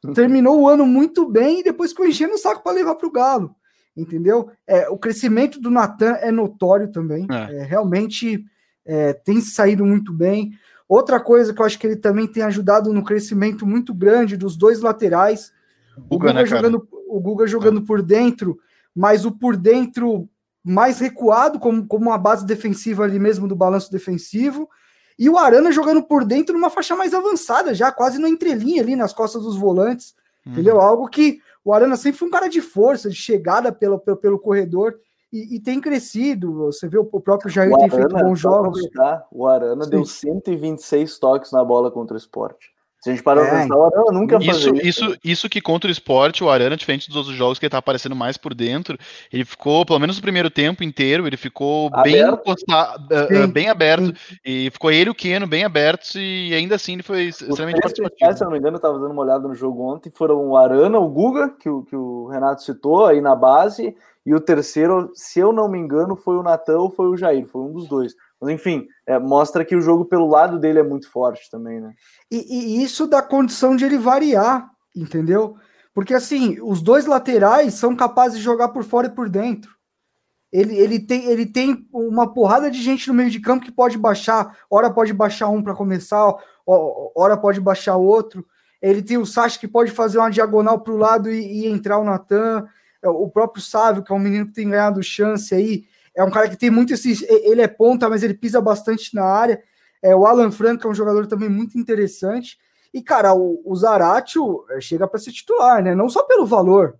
Uhum. 0.04 0.14
Terminou 0.14 0.62
o 0.62 0.68
ano 0.68 0.86
muito 0.86 1.30
bem 1.30 1.60
e 1.60 1.64
depois 1.64 1.92
ficou 1.92 2.08
enchendo 2.08 2.34
o 2.34 2.38
saco 2.38 2.64
para 2.64 2.72
levar 2.72 2.96
para 2.96 3.08
o 3.08 3.12
Galo. 3.12 3.56
Entendeu? 3.96 4.50
É, 4.66 4.90
o 4.90 4.98
crescimento 4.98 5.60
do 5.60 5.70
Natan 5.70 6.14
é 6.22 6.32
notório 6.32 6.92
também. 6.92 7.28
É. 7.30 7.58
É, 7.58 7.64
realmente 7.64 8.44
é, 8.86 9.14
tem 9.14 9.42
saído 9.42 9.86
muito 9.86 10.14
bem. 10.14 10.52
Outra 10.92 11.22
coisa 11.22 11.54
que 11.54 11.62
eu 11.62 11.66
acho 11.66 11.80
que 11.80 11.88
ele 11.88 11.96
também 11.96 12.28
tem 12.28 12.44
ajudado 12.44 12.92
no 12.92 13.02
crescimento 13.02 13.66
muito 13.66 13.94
grande 13.94 14.36
dos 14.36 14.58
dois 14.58 14.82
laterais. 14.82 15.54
O 15.96 16.18
Guga, 16.18 16.34
né, 16.34 16.46
jogando, 16.46 16.86
o 17.08 17.18
Guga 17.18 17.48
jogando 17.48 17.80
é. 17.80 17.86
por 17.86 18.02
dentro, 18.02 18.60
mas 18.94 19.24
o 19.24 19.32
por 19.32 19.56
dentro 19.56 20.28
mais 20.62 21.00
recuado, 21.00 21.60
como, 21.60 21.88
como 21.88 22.10
uma 22.10 22.18
base 22.18 22.46
defensiva 22.46 23.06
ali 23.06 23.20
mesmo 23.20 23.48
do 23.48 23.56
balanço 23.56 23.90
defensivo. 23.90 24.70
E 25.18 25.30
o 25.30 25.38
Arana 25.38 25.72
jogando 25.72 26.04
por 26.04 26.26
dentro 26.26 26.54
numa 26.54 26.70
faixa 26.70 26.94
mais 26.94 27.14
avançada, 27.14 27.74
já 27.74 27.90
quase 27.90 28.20
na 28.20 28.28
entrelinha 28.28 28.82
ali, 28.82 28.94
nas 28.94 29.14
costas 29.14 29.44
dos 29.44 29.56
volantes. 29.56 30.14
Uhum. 30.46 30.52
Entendeu? 30.52 30.82
Algo 30.82 31.08
que 31.08 31.40
o 31.64 31.74
Arana 31.74 31.96
sempre 31.96 32.20
foi 32.20 32.28
um 32.28 32.32
cara 32.32 32.50
de 32.50 32.60
força, 32.60 33.10
de 33.10 33.16
chegada 33.16 33.72
pelo, 33.72 33.98
pelo, 33.98 34.18
pelo 34.18 34.40
corredor 34.40 34.96
e, 35.32 35.56
e, 35.56 35.60
tem 35.60 35.80
crescido. 35.80 36.54
Você 36.66 36.88
vê 36.88 36.98
o 36.98 37.06
próprio 37.06 37.50
Jair 37.50 37.72
o 37.72 37.78
tem 37.78 37.86
Arana, 37.86 38.10
feito 38.10 38.26
bons 38.26 38.40
jogos. 38.40 38.82
O 39.32 39.48
Arana 39.48 39.86
Sim. 39.86 39.90
deu 39.90 40.06
126 40.06 41.20
toques 41.20 41.52
na 41.52 41.64
bola 41.64 41.90
contra 41.90 42.16
o 42.16 42.18
esporte. 42.18 42.72
Se 43.02 43.10
a 43.10 43.14
gente 43.14 43.24
parar 43.24 43.48
é, 43.48 43.62
pensar, 43.62 43.76
o 43.76 43.84
Arana 43.84 44.12
nunca 44.12 44.38
isso, 44.38 44.76
isso. 44.76 44.76
isso. 44.76 45.18
Isso 45.24 45.50
que 45.50 45.60
contra 45.60 45.88
o 45.88 45.92
esporte, 45.92 46.44
o 46.44 46.50
Arana, 46.52 46.78
diferente 46.78 47.08
dos 47.08 47.18
outros 47.18 47.36
jogos 47.36 47.58
que 47.58 47.66
ele 47.66 47.72
tá 47.72 47.80
aparecendo 47.80 48.16
mais 48.16 48.38
por 48.38 48.54
dentro, 48.54 48.96
ele 49.34 49.44
ficou, 49.44 49.84
pelo 49.84 49.98
menos 49.98 50.18
no 50.18 50.22
primeiro 50.22 50.52
tempo 50.52 50.84
inteiro, 50.84 51.26
ele 51.26 51.36
ficou 51.36 51.90
bem, 52.04 52.24
uh, 52.24 53.48
bem 53.52 53.70
aberto. 53.70 54.16
Sim. 54.16 54.36
E 54.46 54.70
ficou 54.70 54.92
ele 54.92 55.10
e 55.10 55.12
o 55.12 55.16
Keno 55.16 55.48
bem 55.48 55.64
abertos, 55.64 56.14
e 56.14 56.54
ainda 56.54 56.76
assim 56.76 56.94
ele 56.94 57.02
foi 57.02 57.24
extremamente 57.24 57.82
participativo. 57.82 58.38
Se 58.38 58.44
eu 58.44 58.46
não 58.46 58.52
me 58.52 58.60
engano, 58.60 58.76
eu 58.76 58.78
estava 58.78 59.00
dando 59.00 59.12
uma 59.12 59.24
olhada 59.24 59.48
no 59.48 59.56
jogo 59.56 59.82
ontem, 59.82 60.12
foram 60.12 60.50
o 60.50 60.56
Arana, 60.56 61.00
o 61.00 61.10
Guga, 61.10 61.50
que 61.60 61.70
o, 61.70 61.82
que 61.82 61.96
o 61.96 62.28
Renato 62.28 62.62
citou 62.62 63.08
aí 63.08 63.20
na 63.20 63.36
base, 63.36 63.96
e 64.26 64.36
o 64.36 64.40
terceiro, 64.40 65.12
se 65.16 65.40
eu 65.40 65.52
não 65.52 65.68
me 65.68 65.80
engano, 65.80 66.16
foi 66.16 66.38
o 66.38 66.44
Natan 66.44 66.80
ou 66.80 66.92
foi 66.92 67.08
o 67.08 67.18
Jair, 67.18 67.48
foi 67.48 67.62
um 67.62 67.74
dos 67.74 67.88
dois. 67.88 68.14
Mas 68.40 68.52
enfim, 68.52 68.88
é, 69.06 69.18
mostra 69.18 69.66
que 69.66 69.76
o 69.76 69.82
jogo 69.82 70.06
pelo 70.06 70.28
lado 70.28 70.60
dele 70.60 70.80
é 70.80 70.84
muito 70.84 71.10
forte 71.10 71.50
também, 71.50 71.80
né? 71.82 71.94
E, 72.30 72.80
e, 72.80 72.84
isso 72.84 73.08
dá 73.08 73.22
condição 73.22 73.76
de 73.76 73.86
ele 73.86 73.98
variar, 73.98 74.70
entendeu? 74.96 75.56
Porque 75.94 76.14
assim, 76.14 76.58
os 76.62 76.82
dois 76.82 77.06
laterais 77.06 77.74
são 77.74 77.96
capazes 77.96 78.38
de 78.38 78.44
jogar 78.44 78.70
por 78.70 78.84
fora 78.84 79.08
e 79.08 79.12
por 79.12 79.28
dentro. 79.28 79.72
Ele, 80.52 80.76
ele, 80.76 81.00
tem, 81.00 81.26
ele 81.26 81.46
tem 81.46 81.88
uma 81.94 82.32
porrada 82.32 82.70
de 82.70 82.82
gente 82.82 83.08
no 83.08 83.14
meio 83.14 83.30
de 83.30 83.40
campo 83.40 83.66
que 83.66 83.72
pode 83.72 83.98
baixar, 83.98 84.58
hora 84.70 84.92
pode 84.92 85.14
baixar 85.14 85.48
um 85.48 85.64
para 85.64 85.74
começar, 85.74 86.36
hora 86.68 87.38
pode 87.38 87.60
baixar 87.62 87.96
outro. 87.96 88.46
Ele 88.82 89.02
tem 89.02 89.18
o 89.18 89.26
Sacha 89.26 89.60
que 89.60 89.68
pode 89.68 89.92
fazer 89.92 90.18
uma 90.18 90.30
diagonal 90.30 90.80
para 90.82 90.94
o 90.94 90.98
lado 90.98 91.32
e, 91.32 91.62
e 91.64 91.68
entrar 91.68 92.00
o 92.00 92.04
Natan. 92.04 92.68
É, 93.02 93.10
o 93.10 93.30
próprio 93.30 93.64
Sávio, 93.64 94.04
que 94.04 94.12
é 94.12 94.16
um 94.16 94.20
menino 94.20 94.48
que 94.48 94.54
tem 94.54 94.70
ganhado 94.70 95.02
chance 95.02 95.54
aí, 95.54 95.86
é 96.16 96.24
um 96.24 96.32
cara 96.32 96.50
que 96.50 96.58
tem 96.58 96.70
muito 96.70 96.94
esse. 96.94 97.26
Ele 97.30 97.62
é 97.62 97.68
ponta, 97.68 98.10
mas 98.10 98.24
ele 98.24 98.34
pisa 98.34 98.60
bastante 98.60 99.16
na 99.16 99.24
área. 99.24 99.62
É, 100.02 100.16
o 100.16 100.26
Alan 100.26 100.52
Franco 100.52 100.88
é 100.88 100.90
um 100.90 100.96
jogador 100.96 101.28
também 101.28 101.50
muito 101.50 101.78
interessante. 101.78 102.58
E, 102.94 103.02
cara, 103.02 103.34
o, 103.34 103.62
o 103.66 103.76
Zaratio 103.76 104.66
é, 104.72 104.82
chega 104.82 105.08
para 105.08 105.20
ser 105.20 105.32
titular, 105.32 105.82
né? 105.82 105.96
Não 105.96 106.10
só 106.10 106.24
pelo 106.24 106.46
valor. 106.46 106.98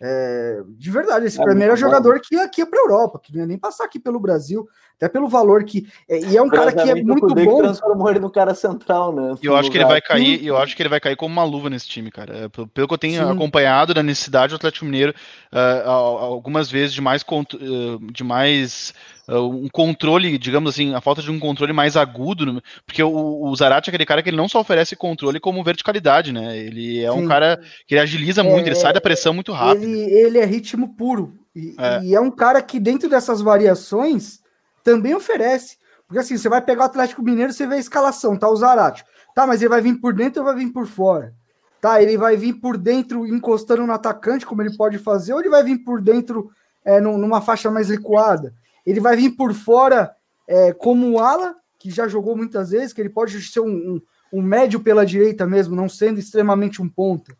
É, 0.00 0.62
de 0.68 0.90
verdade, 0.90 1.26
esse 1.26 1.40
é, 1.40 1.44
primeiro 1.44 1.74
é 1.74 1.76
jogador 1.76 2.20
que 2.20 2.34
ia, 2.34 2.44
aqui 2.44 2.66
para 2.66 2.78
a 2.78 2.82
Europa, 2.82 3.20
que 3.20 3.32
não 3.32 3.40
ia 3.40 3.46
nem 3.46 3.58
passar 3.58 3.84
aqui 3.84 4.00
pelo 4.00 4.18
Brasil, 4.18 4.68
até 5.02 5.08
pelo 5.08 5.28
valor 5.28 5.64
que. 5.64 5.86
É, 6.08 6.20
e 6.20 6.36
é 6.36 6.42
um 6.42 6.48
cara 6.48 6.72
que 6.72 6.88
é 6.88 6.94
muito 6.94 7.26
bom. 7.26 7.58
transformou 7.58 8.08
ele 8.08 8.20
no 8.20 8.30
cara 8.30 8.54
central, 8.54 9.12
né? 9.12 9.34
Eu 9.42 9.56
acho 9.56 9.68
que 9.68 9.76
ele 9.76 9.84
vai 9.84 10.00
cair, 10.00 10.46
eu 10.46 10.56
acho 10.56 10.76
que 10.76 10.82
ele 10.82 10.88
vai 10.88 11.00
cair 11.00 11.16
como 11.16 11.32
uma 11.32 11.42
luva 11.44 11.68
nesse 11.68 11.88
time, 11.88 12.08
cara. 12.10 12.44
É, 12.44 12.48
pelo, 12.48 12.68
pelo 12.68 12.86
que 12.86 12.94
eu 12.94 12.98
tenho 12.98 13.24
Sim. 13.24 13.30
acompanhado 13.30 13.92
da 13.92 14.02
necessidade 14.02 14.52
do 14.52 14.56
Atlético 14.56 14.84
Mineiro, 14.84 15.12
uh, 15.52 15.88
algumas 15.88 16.70
vezes 16.70 16.94
de 16.94 17.00
mais, 17.00 17.22
uh, 17.22 18.12
de 18.12 18.22
mais 18.22 18.94
uh, 19.28 19.48
um 19.48 19.68
controle, 19.68 20.38
digamos 20.38 20.72
assim, 20.72 20.94
a 20.94 21.00
falta 21.00 21.20
de 21.20 21.32
um 21.32 21.40
controle 21.40 21.72
mais 21.72 21.96
agudo, 21.96 22.62
porque 22.86 23.02
o, 23.02 23.42
o 23.44 23.56
Zarate 23.56 23.88
é 23.88 23.90
aquele 23.90 24.06
cara 24.06 24.22
que 24.22 24.30
ele 24.30 24.36
não 24.36 24.48
só 24.48 24.60
oferece 24.60 24.94
controle 24.94 25.40
como 25.40 25.64
verticalidade, 25.64 26.32
né? 26.32 26.56
Ele 26.56 27.04
é 27.04 27.10
Sim. 27.10 27.18
um 27.18 27.26
cara 27.26 27.60
que 27.88 27.94
ele 27.94 28.02
agiliza 28.02 28.44
muito, 28.44 28.68
ele 28.68 28.76
sai 28.76 28.92
da 28.92 29.00
pressão 29.00 29.34
muito 29.34 29.50
rápido. 29.50 29.82
Ele, 29.82 30.00
ele 30.00 30.38
é 30.38 30.44
ritmo 30.44 30.94
puro. 30.94 31.34
E 31.54 31.74
é. 31.76 32.04
e 32.04 32.14
é 32.14 32.20
um 32.20 32.30
cara 32.30 32.62
que, 32.62 32.78
dentro 32.78 33.10
dessas 33.10 33.42
variações, 33.42 34.41
também 34.82 35.14
oferece. 35.14 35.76
Porque 36.06 36.18
assim, 36.18 36.36
você 36.36 36.48
vai 36.48 36.60
pegar 36.60 36.82
o 36.82 36.86
Atlético 36.86 37.22
Mineiro, 37.22 37.52
você 37.52 37.66
vê 37.66 37.76
a 37.76 37.78
escalação, 37.78 38.36
tá 38.36 38.48
o 38.48 38.56
Zarate. 38.56 39.04
Tá, 39.34 39.46
mas 39.46 39.62
ele 39.62 39.70
vai 39.70 39.80
vir 39.80 39.98
por 39.98 40.12
dentro 40.12 40.40
ou 40.40 40.46
vai 40.46 40.56
vir 40.56 40.72
por 40.72 40.86
fora? 40.86 41.34
Tá, 41.80 42.02
ele 42.02 42.16
vai 42.16 42.36
vir 42.36 42.54
por 42.54 42.76
dentro 42.76 43.26
encostando 43.26 43.86
no 43.86 43.92
atacante, 43.92 44.46
como 44.46 44.62
ele 44.62 44.76
pode 44.76 44.98
fazer, 44.98 45.32
ou 45.32 45.40
ele 45.40 45.48
vai 45.48 45.64
vir 45.64 45.78
por 45.78 46.00
dentro 46.00 46.50
é, 46.84 47.00
numa 47.00 47.40
faixa 47.40 47.70
mais 47.70 47.88
recuada? 47.88 48.54
Ele 48.84 49.00
vai 49.00 49.16
vir 49.16 49.30
por 49.30 49.54
fora 49.54 50.14
é, 50.46 50.72
como 50.72 51.10
o 51.10 51.18
ala, 51.18 51.56
que 51.78 51.90
já 51.90 52.06
jogou 52.06 52.36
muitas 52.36 52.70
vezes, 52.70 52.92
que 52.92 53.00
ele 53.00 53.08
pode 53.08 53.40
ser 53.42 53.60
um, 53.60 53.66
um, 53.66 54.00
um 54.32 54.42
médio 54.42 54.80
pela 54.80 55.04
direita 55.04 55.46
mesmo, 55.46 55.74
não 55.74 55.88
sendo 55.88 56.20
extremamente 56.20 56.80
um 56.80 56.88
ponta. 56.88 57.34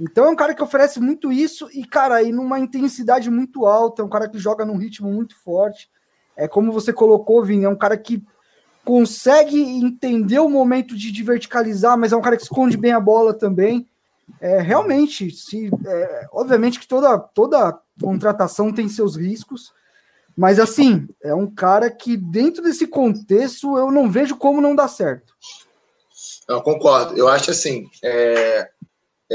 Então 0.00 0.26
é 0.26 0.28
um 0.28 0.36
cara 0.36 0.54
que 0.54 0.62
oferece 0.62 1.00
muito 1.00 1.32
isso 1.32 1.68
e, 1.72 1.84
cara, 1.84 2.22
e 2.22 2.30
numa 2.30 2.58
intensidade 2.58 3.30
muito 3.30 3.66
alta, 3.66 4.02
é 4.02 4.04
um 4.04 4.08
cara 4.08 4.28
que 4.28 4.38
joga 4.38 4.64
num 4.64 4.76
ritmo 4.76 5.12
muito 5.12 5.36
forte. 5.42 5.88
É 6.38 6.46
como 6.46 6.70
você 6.70 6.92
colocou, 6.92 7.44
Vini, 7.44 7.64
é 7.64 7.68
um 7.68 7.76
cara 7.76 7.98
que 7.98 8.24
consegue 8.84 9.60
entender 9.60 10.38
o 10.38 10.48
momento 10.48 10.96
de, 10.96 11.10
de 11.10 11.22
verticalizar, 11.24 11.98
mas 11.98 12.12
é 12.12 12.16
um 12.16 12.22
cara 12.22 12.36
que 12.36 12.44
esconde 12.44 12.76
bem 12.76 12.92
a 12.92 13.00
bola 13.00 13.34
também. 13.34 13.88
É, 14.40 14.60
realmente, 14.60 15.30
se, 15.32 15.68
é, 15.84 16.28
obviamente 16.32 16.78
que 16.78 16.86
toda, 16.86 17.18
toda 17.18 17.78
contratação 18.00 18.72
tem 18.72 18.88
seus 18.88 19.16
riscos, 19.16 19.72
mas 20.36 20.60
assim, 20.60 21.08
é 21.22 21.34
um 21.34 21.52
cara 21.52 21.90
que 21.90 22.16
dentro 22.16 22.62
desse 22.62 22.86
contexto 22.86 23.76
eu 23.76 23.90
não 23.90 24.08
vejo 24.08 24.36
como 24.36 24.60
não 24.60 24.76
dar 24.76 24.86
certo. 24.86 25.34
Eu 26.48 26.62
concordo. 26.62 27.18
Eu 27.18 27.26
acho 27.26 27.50
assim, 27.50 27.88
é, 28.02 28.70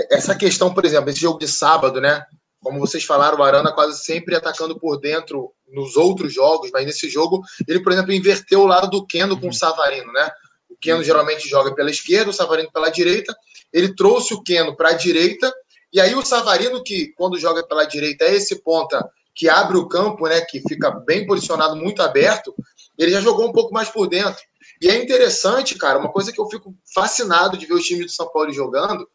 essa 0.09 0.33
questão, 0.33 0.73
por 0.73 0.85
exemplo, 0.85 1.09
esse 1.09 1.19
jogo 1.19 1.39
de 1.39 1.47
sábado, 1.47 1.99
né? 1.99 2.25
Como 2.63 2.79
vocês 2.79 3.03
falaram, 3.03 3.37
o 3.37 3.43
Arana 3.43 3.73
quase 3.73 4.03
sempre 4.03 4.35
atacando 4.35 4.79
por 4.79 4.97
dentro 4.97 5.51
nos 5.67 5.97
outros 5.97 6.33
jogos, 6.33 6.71
mas 6.71 6.85
nesse 6.85 7.09
jogo 7.09 7.41
ele, 7.67 7.81
por 7.81 7.91
exemplo, 7.91 8.13
inverteu 8.13 8.61
o 8.61 8.67
lado 8.67 8.89
do 8.89 9.05
Keno 9.05 9.39
com 9.39 9.49
o 9.49 9.53
Savarino, 9.53 10.11
né? 10.13 10.31
O 10.69 10.77
Keno 10.77 11.03
geralmente 11.03 11.47
joga 11.47 11.75
pela 11.75 11.91
esquerda, 11.91 12.29
o 12.29 12.33
Savarino 12.33 12.71
pela 12.71 12.89
direita. 12.89 13.35
Ele 13.71 13.93
trouxe 13.93 14.33
o 14.33 14.41
Keno 14.41 14.75
para 14.75 14.89
a 14.89 14.93
direita, 14.93 15.53
e 15.91 15.99
aí 15.99 16.15
o 16.15 16.25
Savarino, 16.25 16.81
que 16.83 17.13
quando 17.17 17.37
joga 17.37 17.67
pela 17.67 17.85
direita 17.85 18.25
é 18.25 18.35
esse 18.35 18.61
ponta 18.63 19.05
que 19.35 19.49
abre 19.49 19.77
o 19.77 19.87
campo, 19.87 20.27
né? 20.27 20.41
Que 20.41 20.61
fica 20.61 20.89
bem 20.91 21.25
posicionado, 21.25 21.75
muito 21.75 22.01
aberto, 22.01 22.55
ele 22.97 23.11
já 23.11 23.19
jogou 23.19 23.47
um 23.47 23.51
pouco 23.51 23.73
mais 23.73 23.89
por 23.89 24.07
dentro. 24.07 24.41
E 24.81 24.89
é 24.89 25.01
interessante, 25.01 25.75
cara, 25.75 25.99
uma 25.99 26.11
coisa 26.11 26.31
que 26.31 26.39
eu 26.39 26.47
fico 26.47 26.73
fascinado 26.93 27.57
de 27.57 27.65
ver 27.65 27.73
o 27.73 27.81
time 27.81 28.05
do 28.05 28.11
São 28.11 28.29
Paulo 28.31 28.51
jogando 28.51 29.07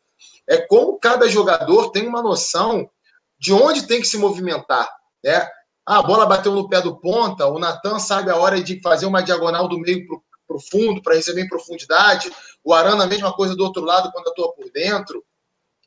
é 0.47 0.57
como 0.57 0.99
cada 0.99 1.29
jogador 1.29 1.91
tem 1.91 2.07
uma 2.07 2.23
noção 2.23 2.89
de 3.39 3.53
onde 3.53 3.87
tem 3.87 4.01
que 4.01 4.07
se 4.07 4.19
movimentar. 4.19 4.89
Né? 5.23 5.49
Ah, 5.87 5.99
a 5.99 6.03
bola 6.03 6.27
bateu 6.27 6.53
no 6.55 6.69
pé 6.69 6.81
do 6.81 6.99
ponta, 7.01 7.47
o 7.47 7.59
Natan 7.59 7.99
sabe 7.99 8.31
a 8.31 8.37
hora 8.37 8.63
de 8.63 8.81
fazer 8.83 9.07
uma 9.07 9.23
diagonal 9.23 9.69
do 9.69 9.79
meio 9.79 10.07
para 10.47 10.57
o 10.57 10.61
fundo, 10.61 11.03
para 11.03 11.15
receber 11.15 11.43
em 11.43 11.49
profundidade. 11.49 12.31
O 12.65 12.75
Arana, 12.75 13.05
a 13.05 13.07
mesma 13.07 13.33
coisa 13.33 13.55
do 13.55 13.65
outro 13.65 13.83
lado, 13.83 14.11
quando 14.13 14.29
atua 14.29 14.53
por 14.55 14.71
dentro. 14.71 15.25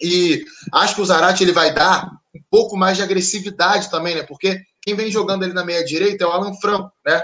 E 0.01 0.43
acho 0.73 0.95
que 0.95 1.01
o 1.01 1.05
Zarate 1.05 1.43
ele 1.43 1.51
vai 1.51 1.73
dar 1.73 2.09
um 2.33 2.41
pouco 2.49 2.75
mais 2.75 2.97
de 2.97 3.03
agressividade 3.03 3.89
também, 3.89 4.15
né? 4.15 4.23
Porque 4.23 4.61
quem 4.81 4.95
vem 4.95 5.11
jogando 5.11 5.43
ali 5.43 5.53
na 5.53 5.63
meia 5.63 5.83
direita 5.83 6.23
é 6.23 6.27
o 6.27 6.31
Alan 6.31 6.53
Franco, 6.55 6.91
né? 7.05 7.23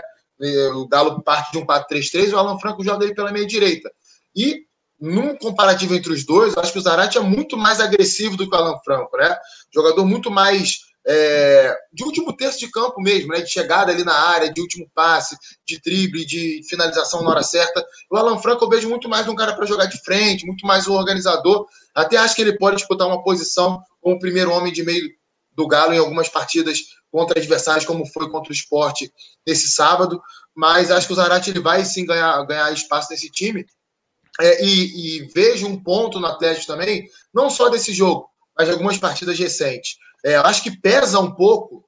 O 0.76 0.88
Galo 0.88 1.24
parte 1.24 1.52
de 1.52 1.58
um 1.58 1.66
4-3-3, 1.66 2.32
o 2.32 2.38
Alan 2.38 2.60
Franco 2.60 2.84
joga 2.84 3.04
ele 3.04 3.16
pela 3.16 3.32
meia 3.32 3.48
direita. 3.48 3.92
E 4.36 4.68
num 5.00 5.36
comparativo 5.36 5.96
entre 5.96 6.12
os 6.12 6.26
dois, 6.26 6.54
eu 6.54 6.62
acho 6.62 6.74
que 6.74 6.80
o 6.80 6.82
Zarate 6.82 7.18
é 7.18 7.22
muito 7.22 7.56
mais 7.56 7.80
agressivo 7.80 8.36
do 8.36 8.50
que 8.50 8.56
o 8.56 8.58
Alan 8.58 8.80
Franco, 8.84 9.16
né? 9.18 9.36
Jogador 9.74 10.06
muito 10.06 10.32
mais 10.32 10.80
é, 11.08 11.74
de 11.94 12.04
último 12.04 12.36
terço 12.36 12.60
de 12.60 12.70
campo 12.70 13.00
mesmo, 13.00 13.32
né? 13.32 13.42
De 13.42 13.50
chegada 13.50 13.92
ali 13.92 14.04
na 14.04 14.14
área, 14.14 14.52
de 14.52 14.60
último 14.60 14.90
passe, 14.94 15.38
de 15.66 15.80
drible, 15.80 16.26
de 16.26 16.62
finalização 16.68 17.22
na 17.22 17.30
hora 17.30 17.44
certa. 17.44 17.86
O 18.12 18.18
Alan 18.18 18.40
Franco 18.40 18.66
eu 18.66 18.70
vejo 18.70 18.90
muito 18.90 19.08
mais 19.08 19.28
um 19.28 19.36
cara 19.36 19.54
para 19.56 19.66
jogar 19.66 19.86
de 19.86 20.02
frente, 20.04 20.46
muito 20.46 20.66
mais 20.66 20.88
um 20.88 20.94
organizador. 20.94 21.68
Até 21.94 22.18
acho 22.18 22.36
que 22.36 22.42
ele 22.42 22.58
pode 22.58 22.78
disputar 22.78 23.08
uma 23.08 23.24
posição 23.24 23.80
como 24.02 24.20
primeiro 24.20 24.52
homem 24.52 24.74
de 24.74 24.84
meio 24.84 25.08
do 25.54 25.68
Galo 25.68 25.94
em 25.94 25.98
algumas 25.98 26.28
partidas 26.28 26.80
contra 27.12 27.40
adversários, 27.40 27.86
como 27.86 28.06
foi 28.06 28.30
contra 28.30 28.52
o 28.52 28.56
esporte 28.56 29.12
nesse 29.46 29.70
sábado. 29.70 30.22
Mas 30.56 30.90
acho 30.90 31.08
que 31.08 31.14
o 31.14 31.16
Zarate 31.16 31.52
ele 31.52 31.60
vai 31.60 31.86
sim 31.86 32.06
ganhar, 32.06 32.44
ganhar 32.46 32.72
espaço 32.74 33.12
nesse 33.12 33.30
time 33.30 33.66
é, 34.40 34.64
e, 34.64 35.18
e, 35.18 35.28
vejo 35.34 35.68
um 35.68 35.82
ponto 35.82 36.20
no 36.20 36.28
Atlético 36.28 36.68
também, 36.68 37.08
não 37.34 37.50
só 37.50 37.70
desse 37.70 37.94
jogo, 37.94 38.30
mas 38.58 38.68
de 38.68 38.74
algumas 38.74 38.98
partidas 38.98 39.38
recentes. 39.38 39.98
É, 40.24 40.36
acho 40.36 40.64
que 40.64 40.78
pesa 40.80 41.20
um 41.20 41.34
pouco 41.34 41.84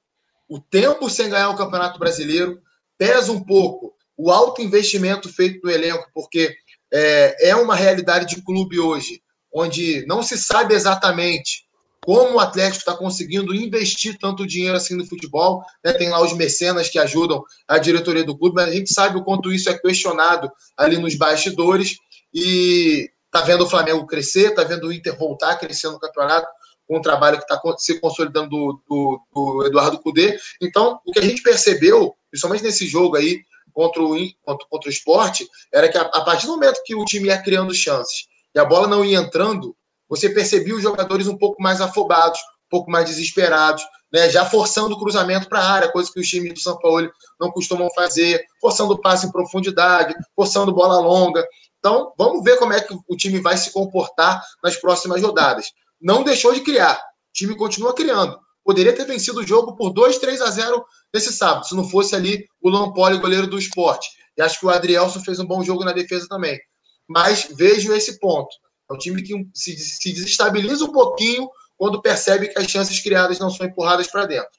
o 0.48 0.58
tempo 0.58 1.08
sem 1.08 1.28
ganhar 1.28 1.50
o 1.50 1.56
Campeonato 1.56 1.98
Brasileiro, 1.98 2.60
pesa 2.98 3.30
um 3.30 3.42
pouco 3.42 3.94
o 4.16 4.30
alto 4.30 4.60
investimento 4.60 5.32
feito 5.32 5.60
no 5.64 5.70
elenco, 5.70 6.10
porque 6.12 6.54
é, 6.92 7.50
é 7.50 7.56
uma 7.56 7.74
realidade 7.74 8.34
de 8.34 8.42
clube 8.42 8.78
hoje, 8.78 9.22
onde 9.52 10.04
não 10.06 10.22
se 10.22 10.36
sabe 10.36 10.74
exatamente 10.74 11.64
como 12.04 12.36
o 12.36 12.40
Atlético 12.40 12.78
está 12.78 12.96
conseguindo 12.96 13.54
investir 13.54 14.18
tanto 14.18 14.46
dinheiro 14.46 14.76
assim 14.76 14.94
no 14.94 15.06
futebol. 15.06 15.62
Né? 15.84 15.92
Tem 15.92 16.08
lá 16.08 16.20
os 16.22 16.32
mecenas 16.32 16.88
que 16.88 16.98
ajudam 16.98 17.42
a 17.68 17.78
diretoria 17.78 18.24
do 18.24 18.36
clube, 18.36 18.56
mas 18.56 18.68
a 18.68 18.72
gente 18.72 18.92
sabe 18.92 19.18
o 19.18 19.24
quanto 19.24 19.52
isso 19.52 19.68
é 19.68 19.78
questionado 19.78 20.50
ali 20.76 20.96
nos 20.96 21.14
bastidores 21.14 21.96
e 22.32 23.10
tá 23.30 23.42
vendo 23.42 23.64
o 23.64 23.68
Flamengo 23.68 24.06
crescer, 24.06 24.54
tá 24.54 24.64
vendo 24.64 24.88
o 24.88 24.92
Inter 24.92 25.16
voltar 25.16 25.52
a 25.52 25.56
crescer 25.56 25.88
no 25.88 26.00
campeonato 26.00 26.48
com 26.86 26.98
o 26.98 27.02
trabalho 27.02 27.38
que 27.38 27.44
está 27.44 27.60
se 27.78 28.00
consolidando 28.00 28.48
do, 28.48 28.82
do, 28.88 29.20
do, 29.32 29.66
Eduardo 29.66 30.00
Cudê. 30.00 30.36
Então, 30.60 30.98
o 31.06 31.12
que 31.12 31.20
a 31.20 31.22
gente 31.22 31.42
percebeu, 31.42 32.14
principalmente 32.30 32.64
nesse 32.64 32.86
jogo 32.86 33.16
aí 33.16 33.40
contra 33.72 34.02
o, 34.02 34.16
contra, 34.42 34.66
contra 34.68 34.88
o 34.88 34.92
esporte, 34.92 35.48
era 35.72 35.88
que 35.88 35.96
a, 35.96 36.02
a 36.02 36.24
partir 36.24 36.46
do 36.46 36.52
momento 36.52 36.82
que 36.84 36.94
o 36.94 37.04
time 37.04 37.28
ia 37.28 37.40
criando 37.40 37.72
chances 37.72 38.26
e 38.52 38.58
a 38.58 38.64
bola 38.64 38.88
não 38.88 39.04
ia 39.04 39.18
entrando, 39.18 39.76
você 40.08 40.28
percebia 40.28 40.74
os 40.74 40.82
jogadores 40.82 41.28
um 41.28 41.38
pouco 41.38 41.62
mais 41.62 41.80
afobados, 41.80 42.40
um 42.40 42.68
pouco 42.68 42.90
mais 42.90 43.06
desesperados, 43.06 43.84
né, 44.12 44.28
já 44.28 44.44
forçando 44.44 44.96
o 44.96 44.98
cruzamento 44.98 45.48
para 45.48 45.60
a 45.60 45.70
área, 45.70 45.92
coisa 45.92 46.10
que 46.12 46.18
os 46.18 46.26
times 46.26 46.54
do 46.54 46.60
São 46.60 46.76
Paulo 46.78 47.08
não 47.38 47.52
costumam 47.52 47.88
fazer, 47.94 48.44
forçando 48.60 48.94
o 48.94 49.00
passe 49.00 49.26
em 49.26 49.30
profundidade, 49.30 50.14
forçando 50.34 50.74
bola 50.74 50.98
longa. 50.98 51.46
Então, 51.80 52.12
vamos 52.16 52.44
ver 52.44 52.58
como 52.58 52.74
é 52.74 52.80
que 52.80 52.94
o 53.08 53.16
time 53.16 53.40
vai 53.40 53.56
se 53.56 53.72
comportar 53.72 54.40
nas 54.62 54.76
próximas 54.76 55.20
rodadas. 55.20 55.72
Não 56.00 56.22
deixou 56.22 56.52
de 56.52 56.60
criar. 56.60 56.94
O 56.96 57.32
time 57.32 57.56
continua 57.56 57.94
criando. 57.94 58.38
Poderia 58.62 58.94
ter 58.94 59.06
vencido 59.06 59.40
o 59.40 59.46
jogo 59.46 59.74
por 59.74 59.90
2, 59.90 60.18
3 60.18 60.42
a 60.42 60.50
0 60.50 60.84
nesse 61.12 61.32
sábado, 61.32 61.66
se 61.66 61.74
não 61.74 61.88
fosse 61.88 62.14
ali 62.14 62.46
o 62.60 62.68
Lampoli, 62.68 63.18
goleiro 63.18 63.46
do 63.46 63.58
esporte. 63.58 64.08
E 64.36 64.42
acho 64.42 64.60
que 64.60 64.66
o 64.66 64.70
Adrielson 64.70 65.20
fez 65.20 65.40
um 65.40 65.46
bom 65.46 65.64
jogo 65.64 65.84
na 65.84 65.92
defesa 65.92 66.28
também. 66.28 66.60
Mas 67.08 67.48
vejo 67.56 67.92
esse 67.94 68.20
ponto. 68.20 68.50
É 68.90 68.94
um 68.94 68.98
time 68.98 69.22
que 69.22 69.34
se, 69.54 69.76
se 69.76 70.12
desestabiliza 70.12 70.84
um 70.84 70.92
pouquinho 70.92 71.48
quando 71.76 72.02
percebe 72.02 72.48
que 72.48 72.58
as 72.58 72.70
chances 72.70 73.00
criadas 73.00 73.38
não 73.38 73.48
são 73.48 73.66
empurradas 73.66 74.06
para 74.06 74.26
dentro. 74.26 74.50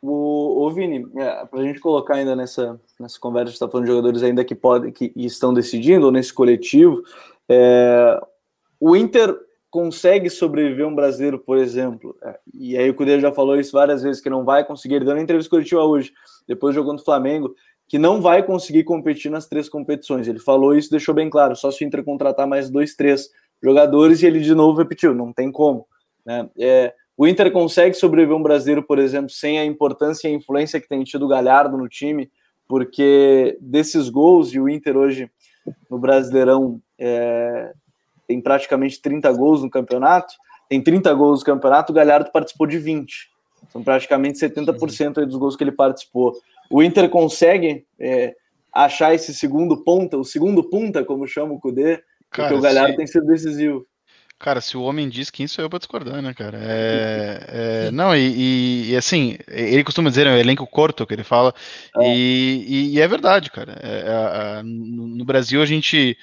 O, 0.00 0.64
o 0.66 0.70
Vini, 0.70 1.06
é, 1.16 1.44
para 1.46 1.60
a 1.60 1.62
gente 1.64 1.80
colocar 1.80 2.14
ainda 2.14 2.36
nessa, 2.36 2.80
nessa 3.00 3.18
conversa, 3.18 3.52
está 3.52 3.68
falando 3.68 3.86
de 3.86 3.90
jogadores 3.90 4.22
ainda 4.22 4.44
que 4.44 4.54
podem, 4.54 4.92
que 4.92 5.12
estão 5.16 5.52
decidindo, 5.52 6.06
ou 6.06 6.12
nesse 6.12 6.32
coletivo, 6.32 7.02
é, 7.48 8.20
o 8.78 8.94
Inter 8.94 9.36
consegue 9.70 10.30
sobreviver 10.30 10.86
um 10.86 10.94
brasileiro, 10.94 11.38
por 11.38 11.58
exemplo, 11.58 12.16
é, 12.22 12.38
e 12.54 12.76
aí 12.78 12.88
o 12.88 12.94
Cudê 12.94 13.20
já 13.20 13.32
falou 13.32 13.58
isso 13.58 13.72
várias 13.72 14.02
vezes, 14.02 14.22
que 14.22 14.30
não 14.30 14.44
vai 14.44 14.64
conseguir, 14.64 15.04
na 15.04 15.20
entrevista 15.20 15.50
coletiva 15.50 15.82
hoje, 15.82 16.12
depois 16.46 16.74
jogando 16.74 17.04
Flamengo, 17.04 17.54
que 17.88 17.98
não 17.98 18.20
vai 18.20 18.42
conseguir 18.42 18.84
competir 18.84 19.30
nas 19.30 19.48
três 19.48 19.68
competições. 19.68 20.28
Ele 20.28 20.38
falou 20.38 20.76
isso, 20.76 20.90
deixou 20.90 21.14
bem 21.14 21.28
claro, 21.28 21.56
só 21.56 21.70
se 21.70 21.82
o 21.82 21.86
Inter 21.86 22.04
contratar 22.04 22.46
mais 22.46 22.70
dois, 22.70 22.94
três 22.94 23.30
jogadores, 23.62 24.22
e 24.22 24.26
ele 24.26 24.40
de 24.40 24.54
novo 24.54 24.78
repetiu, 24.78 25.14
não 25.14 25.32
tem 25.32 25.50
como. 25.50 25.86
Né? 26.24 26.48
É, 26.58 26.94
o 27.18 27.26
Inter 27.26 27.50
consegue 27.50 27.96
sobreviver 27.96 28.36
um 28.36 28.42
brasileiro, 28.42 28.80
por 28.80 28.96
exemplo, 28.96 29.28
sem 29.28 29.58
a 29.58 29.64
importância 29.64 30.28
e 30.28 30.30
a 30.30 30.34
influência 30.34 30.80
que 30.80 30.86
tem 30.86 31.02
tido 31.02 31.24
o 31.24 31.28
Galhardo 31.28 31.76
no 31.76 31.88
time, 31.88 32.30
porque 32.68 33.58
desses 33.60 34.08
gols, 34.08 34.54
e 34.54 34.60
o 34.60 34.68
Inter 34.68 34.96
hoje 34.96 35.28
no 35.90 35.98
Brasileirão 35.98 36.80
é, 36.96 37.72
tem 38.24 38.40
praticamente 38.40 39.02
30 39.02 39.32
gols 39.32 39.62
no 39.62 39.68
campeonato, 39.68 40.32
tem 40.68 40.80
30 40.80 41.12
gols 41.14 41.40
no 41.40 41.46
campeonato, 41.46 41.90
o 41.90 41.94
Galhardo 41.94 42.30
participou 42.30 42.68
de 42.68 42.78
20. 42.78 43.30
São 43.70 43.82
praticamente 43.82 44.38
70% 44.38 45.24
dos 45.26 45.36
gols 45.36 45.56
que 45.56 45.64
ele 45.64 45.72
participou. 45.72 46.38
O 46.70 46.84
Inter 46.84 47.10
consegue 47.10 47.84
é, 47.98 48.36
achar 48.72 49.12
esse 49.12 49.34
segundo 49.34 49.82
ponta, 49.82 50.16
o 50.16 50.24
segundo 50.24 50.62
punta, 50.62 51.04
como 51.04 51.26
chama 51.26 51.52
o 51.52 51.58
Cudê, 51.58 52.00
porque 52.30 52.54
o 52.54 52.60
Galhardo 52.60 52.96
tem 52.96 53.08
sido 53.08 53.26
decisivo. 53.26 53.84
Cara, 54.38 54.60
se 54.60 54.76
o 54.76 54.82
homem 54.82 55.08
diz, 55.08 55.30
quem 55.30 55.48
sou 55.48 55.64
eu 55.64 55.68
pra 55.68 55.80
discordar, 55.80 56.22
né, 56.22 56.32
cara? 56.32 56.58
É, 56.62 57.86
é, 57.86 57.90
não, 57.90 58.14
e, 58.14 58.90
e, 58.90 58.96
assim, 58.96 59.36
ele 59.48 59.82
costuma 59.82 60.10
dizer, 60.10 60.28
é 60.28 60.30
um 60.30 60.36
elenco 60.36 60.64
curto 60.64 61.04
que 61.04 61.12
ele 61.12 61.24
fala, 61.24 61.52
é. 61.96 62.14
E, 62.14 62.94
e, 62.94 63.00
é 63.00 63.08
verdade, 63.08 63.50
cara. 63.50 63.76
É, 63.82 64.60
é, 64.60 64.62
no 64.62 65.24
Brasil, 65.24 65.60
a 65.60 65.66
gente, 65.66 66.16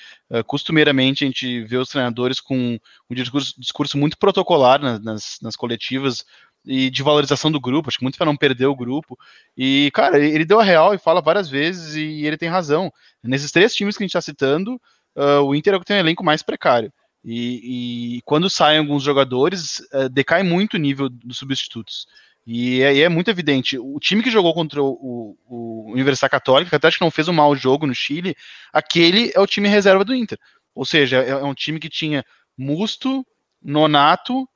costumeiramente, 0.48 1.26
a 1.26 1.28
gente 1.28 1.64
vê 1.66 1.76
os 1.76 1.90
treinadores 1.90 2.40
com 2.40 2.80
um 3.10 3.16
discurso, 3.16 3.54
discurso 3.60 3.98
muito 3.98 4.18
protocolar 4.18 4.80
nas, 4.80 5.38
nas 5.42 5.58
coletivas 5.58 6.24
e 6.66 6.90
de 6.90 7.04
valorização 7.04 7.52
do 7.52 7.60
grupo, 7.60 7.90
acho 7.90 7.98
que 7.98 8.04
muito 8.04 8.18
para 8.18 8.26
não 8.26 8.36
perder 8.36 8.66
o 8.66 8.76
grupo. 8.76 9.18
E, 9.58 9.92
cara, 9.94 10.18
ele 10.20 10.46
deu 10.46 10.60
a 10.60 10.64
real 10.64 10.94
e 10.94 10.98
fala 10.98 11.22
várias 11.22 11.50
vezes, 11.50 11.96
e 11.96 12.26
ele 12.26 12.38
tem 12.38 12.50
razão. 12.50 12.92
Nesses 13.24 13.52
três 13.52 13.76
times 13.76 13.98
que 13.98 14.04
a 14.04 14.06
gente 14.06 14.12
está 14.12 14.22
citando, 14.22 14.82
uh, 15.16 15.42
o 15.44 15.54
Inter 15.54 15.74
é 15.74 15.78
o 15.78 15.80
que 15.80 15.86
tem 15.86 15.98
um 15.98 16.00
elenco 16.00 16.24
mais 16.24 16.42
precário. 16.42 16.92
E, 17.28 18.18
e 18.18 18.22
quando 18.22 18.52
saem 18.52 18.78
alguns 18.78 19.02
jogadores, 19.02 19.80
uh, 19.92 20.08
decai 20.08 20.44
muito 20.44 20.76
o 20.76 20.80
nível 20.80 21.10
dos 21.10 21.40
substitutos. 21.40 22.06
E 22.46 22.84
aí 22.84 23.02
é, 23.02 23.06
é, 23.06 23.10
muito 23.10 23.32
evidente. 23.32 23.80
O 23.80 24.00
time 24.00 24.22
que 24.22 24.30
jogou 24.30 24.54
contra 24.54 24.82
o, 24.84 25.36
o, 25.48 25.92
Universidade 25.92 26.30
Católica, 26.30 26.70
que 26.70 26.76
até 26.76 26.88
acho 26.88 27.00
que 27.00 27.04
não 27.04 27.10
fez 27.10 27.28
um 27.28 27.34
mau 27.34 27.56
jogo 27.56 27.88
no 27.88 27.96
Chile, 27.96 28.36
aquele 28.72 29.32
é 29.34 29.40
o 29.40 29.48
time 29.48 29.68
reserva 29.68 30.06
do 30.06 30.14
Inter. 30.14 30.38
Ou 30.76 30.86
seja, 30.86 31.24
é, 31.24 31.30
é 31.30 31.44
um 31.44 31.56
time 31.56 31.80
que 31.80 31.90
tinha 31.90 32.24
Musto, 32.56 33.26
Nonato, 33.60 34.48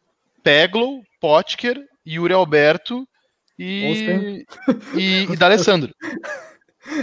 Peglo, 0.44 1.02
Potker, 1.20 1.84
Yuri 2.06 2.34
Alberto 2.34 3.08
e, 3.58 4.46
e, 4.96 5.24
e 5.32 5.36
D'Alessandro. 5.36 5.92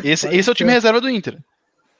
Esse, 0.03 0.27
esse 0.35 0.49
é 0.49 0.53
o 0.53 0.55
time 0.55 0.73
reserva 0.73 1.01
do 1.01 1.09
Inter. 1.09 1.39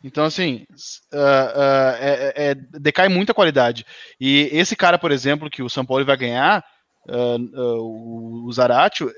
Então, 0.03 0.25
assim, 0.25 0.67
uh, 1.13 1.17
uh, 1.17 1.97
é, 1.99 2.33
é, 2.37 2.55
decai 2.55 3.09
muito 3.09 3.33
a 3.33 3.35
qualidade. 3.35 3.85
E 4.21 4.49
esse 4.53 4.77
cara, 4.77 4.99
por 4.99 5.11
exemplo, 5.11 5.51
que 5.51 5.63
o 5.63 5.71
São 5.71 5.85
Paulo 5.85 6.05
vai 6.05 6.17
ganhar, 6.17 6.65
uh, 7.09 8.47
o 8.47 8.53
Zaratio, 8.53 9.11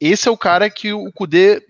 esse 0.00 0.28
é 0.28 0.30
o 0.30 0.36
cara 0.36 0.68
que 0.68 0.92
o 0.92 1.12
Kudê 1.12 1.62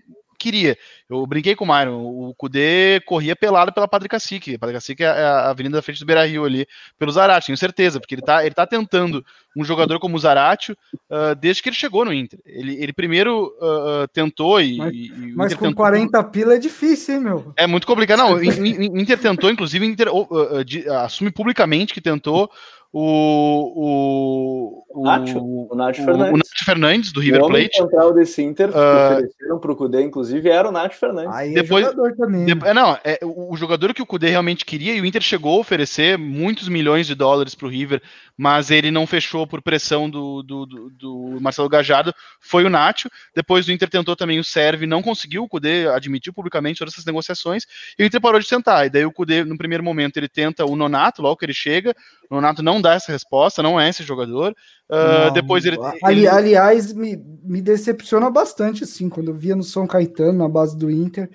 queria. 0.43 0.77
Eu 1.09 1.25
brinquei 1.25 1.55
com 1.55 1.63
o 1.63 1.67
Myron, 1.67 2.01
o 2.03 2.33
Kudê 2.35 2.99
corria 3.05 3.35
pelado 3.35 3.71
pela 3.71 3.87
Padre 3.87 4.09
Cacique. 4.09 4.57
Padre 4.57 4.75
Cacique 4.75 5.03
é 5.03 5.07
a 5.07 5.49
avenida 5.49 5.77
da 5.77 5.81
frente 5.81 5.99
do 5.99 6.05
Beira 6.05 6.25
Rio 6.25 6.43
ali, 6.43 6.67
pelo 6.99 7.11
Zarate, 7.11 7.47
tenho 7.47 7.57
certeza, 7.57 7.99
porque 7.99 8.15
ele 8.15 8.21
tá, 8.21 8.45
ele 8.45 8.53
tá 8.53 8.67
tentando 8.67 9.23
um 9.55 9.63
jogador 9.63 9.99
como 9.99 10.17
o 10.17 10.19
Zarate 10.19 10.73
uh, 10.73 11.35
desde 11.39 11.61
que 11.61 11.69
ele 11.69 11.75
chegou 11.75 12.03
no 12.03 12.13
Inter. 12.13 12.39
Ele, 12.45 12.75
ele 12.81 12.91
primeiro 12.91 13.53
uh, 13.59 14.07
tentou 14.11 14.59
e. 14.59 14.77
Mas, 14.77 14.93
e 14.93 15.33
mas 15.35 15.53
com 15.53 15.65
tentou... 15.65 15.77
40 15.77 16.23
pila 16.25 16.55
é 16.55 16.59
difícil, 16.59 17.15
hein, 17.15 17.21
meu? 17.21 17.53
É 17.55 17.65
muito 17.65 17.87
complicado. 17.87 18.19
Não, 18.19 18.33
o 18.33 18.43
Inter 18.43 19.17
tentou, 19.17 19.49
inclusive, 19.49 19.85
Inter 19.85 20.13
uh, 20.13 20.63
de, 20.65 20.87
assume 20.89 21.31
publicamente 21.31 21.93
que 21.93 22.01
tentou 22.01 22.51
o, 22.95 24.83
o, 24.93 25.01
o, 25.01 25.03
Nacho, 25.03 25.39
o, 25.39 25.75
Nacho 25.75 26.05
Fernandes. 26.05 26.33
o 26.33 26.37
Nacho 26.37 26.65
Fernandes 26.65 27.11
do 27.11 27.19
River 27.19 27.41
Plate. 27.47 27.81
O 27.81 27.83
central 27.85 28.13
desse 28.13 28.43
Inter 28.43 28.71
que 28.71 28.77
uh, 28.77 29.13
ofereceram 29.13 29.59
para 29.59 29.71
o 29.71 29.75
Cudê, 29.75 30.03
inclusive, 30.03 30.47
era 30.47 30.69
o 30.69 30.71
Nacho 30.71 30.99
Fernandes. 30.99 31.33
Aí 31.33 31.49
é 31.49 31.63
depois, 31.63 31.87
jogador 31.87 32.15
também. 32.15 32.45
De, 32.45 32.51
é, 32.51 32.71
não, 32.71 32.95
é, 33.03 33.17
o, 33.23 33.51
o, 33.51 33.57
jogador 33.57 33.95
que 33.95 34.01
o 34.03 34.05
Cudê 34.05 34.29
realmente 34.29 34.63
queria, 34.63 34.93
e 34.93 35.01
o 35.01 35.05
Inter 35.07 35.23
chegou 35.23 35.57
a 35.57 35.61
oferecer 35.61 36.19
muitos 36.19 36.69
milhões 36.69 37.07
de 37.07 37.15
dólares 37.15 37.55
para 37.55 37.65
o 37.65 37.69
River, 37.69 37.99
mas 38.37 38.69
ele 38.69 38.91
não 38.91 39.07
fechou 39.07 39.47
por 39.47 39.59
pressão 39.59 40.07
do, 40.07 40.43
do, 40.43 40.65
do, 40.67 40.89
do, 40.91 41.37
Marcelo 41.41 41.69
Gajardo, 41.69 42.13
foi 42.39 42.63
o 42.63 42.69
Nacho. 42.69 43.09
Depois 43.35 43.67
o 43.67 43.71
Inter 43.71 43.89
tentou 43.89 44.15
também 44.15 44.37
o 44.37 44.43
Serve, 44.43 44.85
não 44.85 45.01
conseguiu, 45.01 45.45
o 45.45 45.49
Cudê 45.49 45.87
admitiu 45.87 46.31
publicamente 46.31 46.77
todas 46.77 46.93
essas 46.93 47.05
negociações, 47.05 47.65
e 47.97 48.03
o 48.03 48.05
Inter 48.05 48.21
parou 48.21 48.39
de 48.39 48.47
tentar. 48.47 48.85
E 48.85 48.91
daí 48.91 49.03
o 49.03 49.11
Cudê, 49.11 49.43
no 49.43 49.57
primeiro 49.57 49.83
momento, 49.83 50.17
ele 50.17 50.29
tenta 50.29 50.63
o 50.63 50.75
Nonato, 50.75 51.23
logo 51.23 51.37
que 51.37 51.45
ele 51.45 51.55
chega, 51.55 51.95
o 52.29 52.35
Nonato 52.35 52.61
não 52.61 52.82
dá 52.83 52.93
essa 52.93 53.11
resposta, 53.11 53.63
não 53.63 53.79
é 53.79 53.89
esse 53.89 54.03
jogador. 54.03 54.53
Uh, 54.89 55.31
depois 55.33 55.65
ele, 55.65 55.77
Ali, 56.03 56.19
ele, 56.19 56.27
Aliás, 56.27 56.93
me, 56.93 57.17
me 57.43 57.61
decepciona 57.61 58.29
bastante, 58.29 58.83
assim, 58.83 59.09
quando 59.09 59.29
eu 59.29 59.35
via 59.35 59.55
no 59.55 59.63
São 59.63 59.87
Caetano, 59.87 60.37
na 60.37 60.47
base 60.47 60.77
do 60.77 60.91
Inter. 60.91 61.29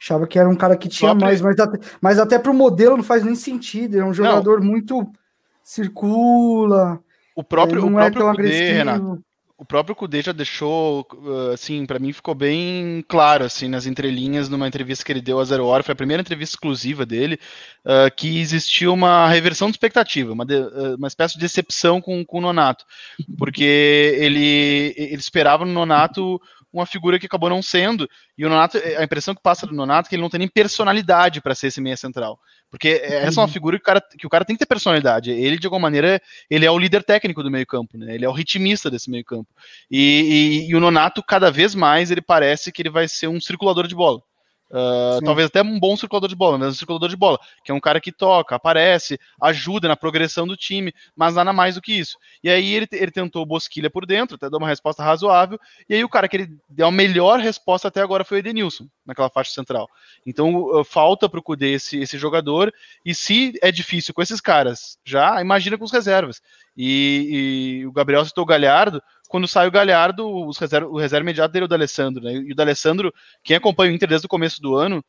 Achava 0.00 0.26
que 0.26 0.38
era 0.38 0.48
um 0.48 0.54
cara 0.54 0.76
que 0.76 0.88
tinha 0.88 1.14
mais, 1.14 1.40
mas 1.42 1.58
até, 1.58 1.78
mas 2.00 2.18
até 2.18 2.38
pro 2.38 2.54
modelo 2.54 2.96
não 2.96 3.04
faz 3.04 3.22
nem 3.22 3.34
sentido. 3.34 3.98
É 3.98 4.04
um 4.04 4.14
jogador 4.14 4.60
não. 4.60 4.66
muito 4.66 5.10
circula. 5.62 7.00
O 7.36 7.44
próprio, 7.44 7.82
não 7.82 7.88
o 7.88 7.92
próprio 7.92 8.22
é 8.22 8.24
tão 8.24 8.34
Kudê, 8.34 8.72
Renato, 8.72 9.24
o 9.60 9.64
próprio 9.66 9.94
Kudê 9.94 10.22
já 10.22 10.32
deixou, 10.32 11.06
uh, 11.12 11.50
assim, 11.52 11.84
para 11.84 11.98
mim 11.98 12.14
ficou 12.14 12.34
bem 12.34 13.04
claro, 13.06 13.44
assim, 13.44 13.68
nas 13.68 13.84
entrelinhas, 13.84 14.48
numa 14.48 14.66
entrevista 14.66 15.04
que 15.04 15.12
ele 15.12 15.20
deu 15.20 15.38
a 15.38 15.44
Zero 15.44 15.66
Hora, 15.66 15.82
foi 15.82 15.92
a 15.92 15.96
primeira 15.96 16.22
entrevista 16.22 16.54
exclusiva 16.54 17.04
dele, 17.04 17.38
uh, 17.84 18.10
que 18.16 18.40
existiu 18.40 18.94
uma 18.94 19.28
reversão 19.28 19.68
de 19.68 19.72
expectativa, 19.72 20.32
uma, 20.32 20.46
de, 20.46 20.54
uh, 20.54 20.96
uma 20.96 21.08
espécie 21.08 21.34
de 21.34 21.40
decepção 21.40 22.00
com, 22.00 22.24
com 22.24 22.38
o 22.38 22.40
Nonato, 22.40 22.86
porque 23.36 24.16
ele, 24.18 24.94
ele 24.96 25.20
esperava 25.20 25.66
no 25.66 25.74
Nonato 25.74 26.40
uma 26.72 26.86
figura 26.86 27.18
que 27.18 27.26
acabou 27.26 27.50
não 27.50 27.60
sendo, 27.60 28.08
e 28.38 28.46
o 28.46 28.48
Nonato, 28.48 28.78
a 28.78 29.04
impressão 29.04 29.34
que 29.34 29.42
passa 29.42 29.66
do 29.66 29.74
Nonato 29.74 30.06
é 30.06 30.08
que 30.08 30.14
ele 30.14 30.22
não 30.22 30.30
tem 30.30 30.38
nem 30.38 30.48
personalidade 30.48 31.42
para 31.42 31.54
ser 31.54 31.66
esse 31.66 31.82
meia 31.82 31.98
central. 31.98 32.40
Porque 32.70 32.88
essa 33.02 33.40
é 33.40 33.42
uma 33.42 33.46
uhum. 33.46 33.52
figura 33.52 33.76
que 33.76 33.82
o, 33.82 33.84
cara, 33.84 34.00
que 34.00 34.26
o 34.26 34.30
cara 34.30 34.44
tem 34.44 34.54
que 34.54 34.60
ter 34.60 34.66
personalidade. 34.66 35.30
Ele, 35.32 35.58
de 35.58 35.66
alguma 35.66 35.82
maneira, 35.82 36.22
ele 36.48 36.64
é 36.64 36.70
o 36.70 36.78
líder 36.78 37.02
técnico 37.02 37.42
do 37.42 37.50
meio-campo, 37.50 37.98
né? 37.98 38.14
Ele 38.14 38.24
é 38.24 38.28
o 38.28 38.32
ritmista 38.32 38.88
desse 38.88 39.10
meio-campo. 39.10 39.48
E, 39.90 40.66
e, 40.66 40.70
e, 40.70 40.74
o 40.74 40.80
Nonato, 40.80 41.22
cada 41.22 41.50
vez 41.50 41.74
mais, 41.74 42.10
ele 42.10 42.22
parece 42.22 42.70
que 42.70 42.80
ele 42.80 42.90
vai 42.90 43.08
ser 43.08 43.26
um 43.26 43.40
circulador 43.40 43.88
de 43.88 43.94
bola. 43.94 44.22
Uh, 44.70 45.20
talvez 45.24 45.48
até 45.48 45.62
um 45.62 45.80
bom 45.80 45.96
circulador 45.96 46.28
de 46.28 46.36
bola, 46.36 46.56
mas 46.56 46.68
um 46.68 46.78
circulador 46.78 47.08
de 47.08 47.16
bola, 47.16 47.40
que 47.64 47.72
é 47.72 47.74
um 47.74 47.80
cara 47.80 48.00
que 48.00 48.12
toca, 48.12 48.54
aparece, 48.54 49.18
ajuda 49.42 49.88
na 49.88 49.96
progressão 49.96 50.46
do 50.46 50.56
time, 50.56 50.94
mas 51.16 51.34
nada 51.34 51.52
mais 51.52 51.74
do 51.74 51.82
que 51.82 51.92
isso. 51.92 52.16
E 52.42 52.48
aí 52.48 52.72
ele, 52.74 52.86
ele 52.92 53.10
tentou 53.10 53.44
Bosquilha 53.44 53.90
por 53.90 54.06
dentro, 54.06 54.36
até 54.36 54.48
deu 54.48 54.58
uma 54.58 54.68
resposta 54.68 55.02
razoável, 55.02 55.58
e 55.88 55.94
aí 55.94 56.04
o 56.04 56.08
cara 56.08 56.28
que 56.28 56.36
ele 56.36 56.56
deu 56.68 56.86
a 56.86 56.92
melhor 56.92 57.40
resposta 57.40 57.88
até 57.88 58.00
agora 58.00 58.24
foi 58.24 58.38
o 58.38 58.40
Edenilson, 58.40 58.86
naquela 59.04 59.28
faixa 59.28 59.50
central. 59.50 59.88
Então 60.24 60.84
falta 60.84 61.28
para 61.28 61.40
o 61.40 61.42
Cudê 61.42 61.72
esse, 61.72 61.98
esse 61.98 62.16
jogador, 62.16 62.72
e 63.04 63.12
se 63.12 63.52
é 63.60 63.72
difícil 63.72 64.14
com 64.14 64.22
esses 64.22 64.40
caras, 64.40 64.98
já 65.04 65.40
imagina 65.40 65.76
com 65.76 65.84
os 65.84 65.92
reservas. 65.92 66.40
E, 66.76 67.80
e 67.80 67.86
o 67.86 67.92
Gabriel 67.92 68.24
citou 68.24 68.44
o 68.44 68.46
Galhardo, 68.46 69.02
quando 69.30 69.46
sai 69.46 69.68
o 69.68 69.70
Galhardo, 69.70 70.28
os 70.44 70.58
reserva, 70.58 70.88
o 70.88 70.98
reserva 70.98 71.22
imediato 71.22 71.52
dele 71.52 71.62
é 71.62 71.66
o 71.66 71.68
D'Alessandro, 71.68 72.20
né? 72.20 72.32
E 72.32 72.50
o 72.50 72.54
D'Alessandro, 72.54 73.14
quem 73.44 73.56
acompanha 73.56 73.92
o 73.92 73.94
Inter 73.94 74.08
desde 74.08 74.26
o 74.26 74.28
começo 74.28 74.60
do 74.60 74.74
ano, 74.74 75.04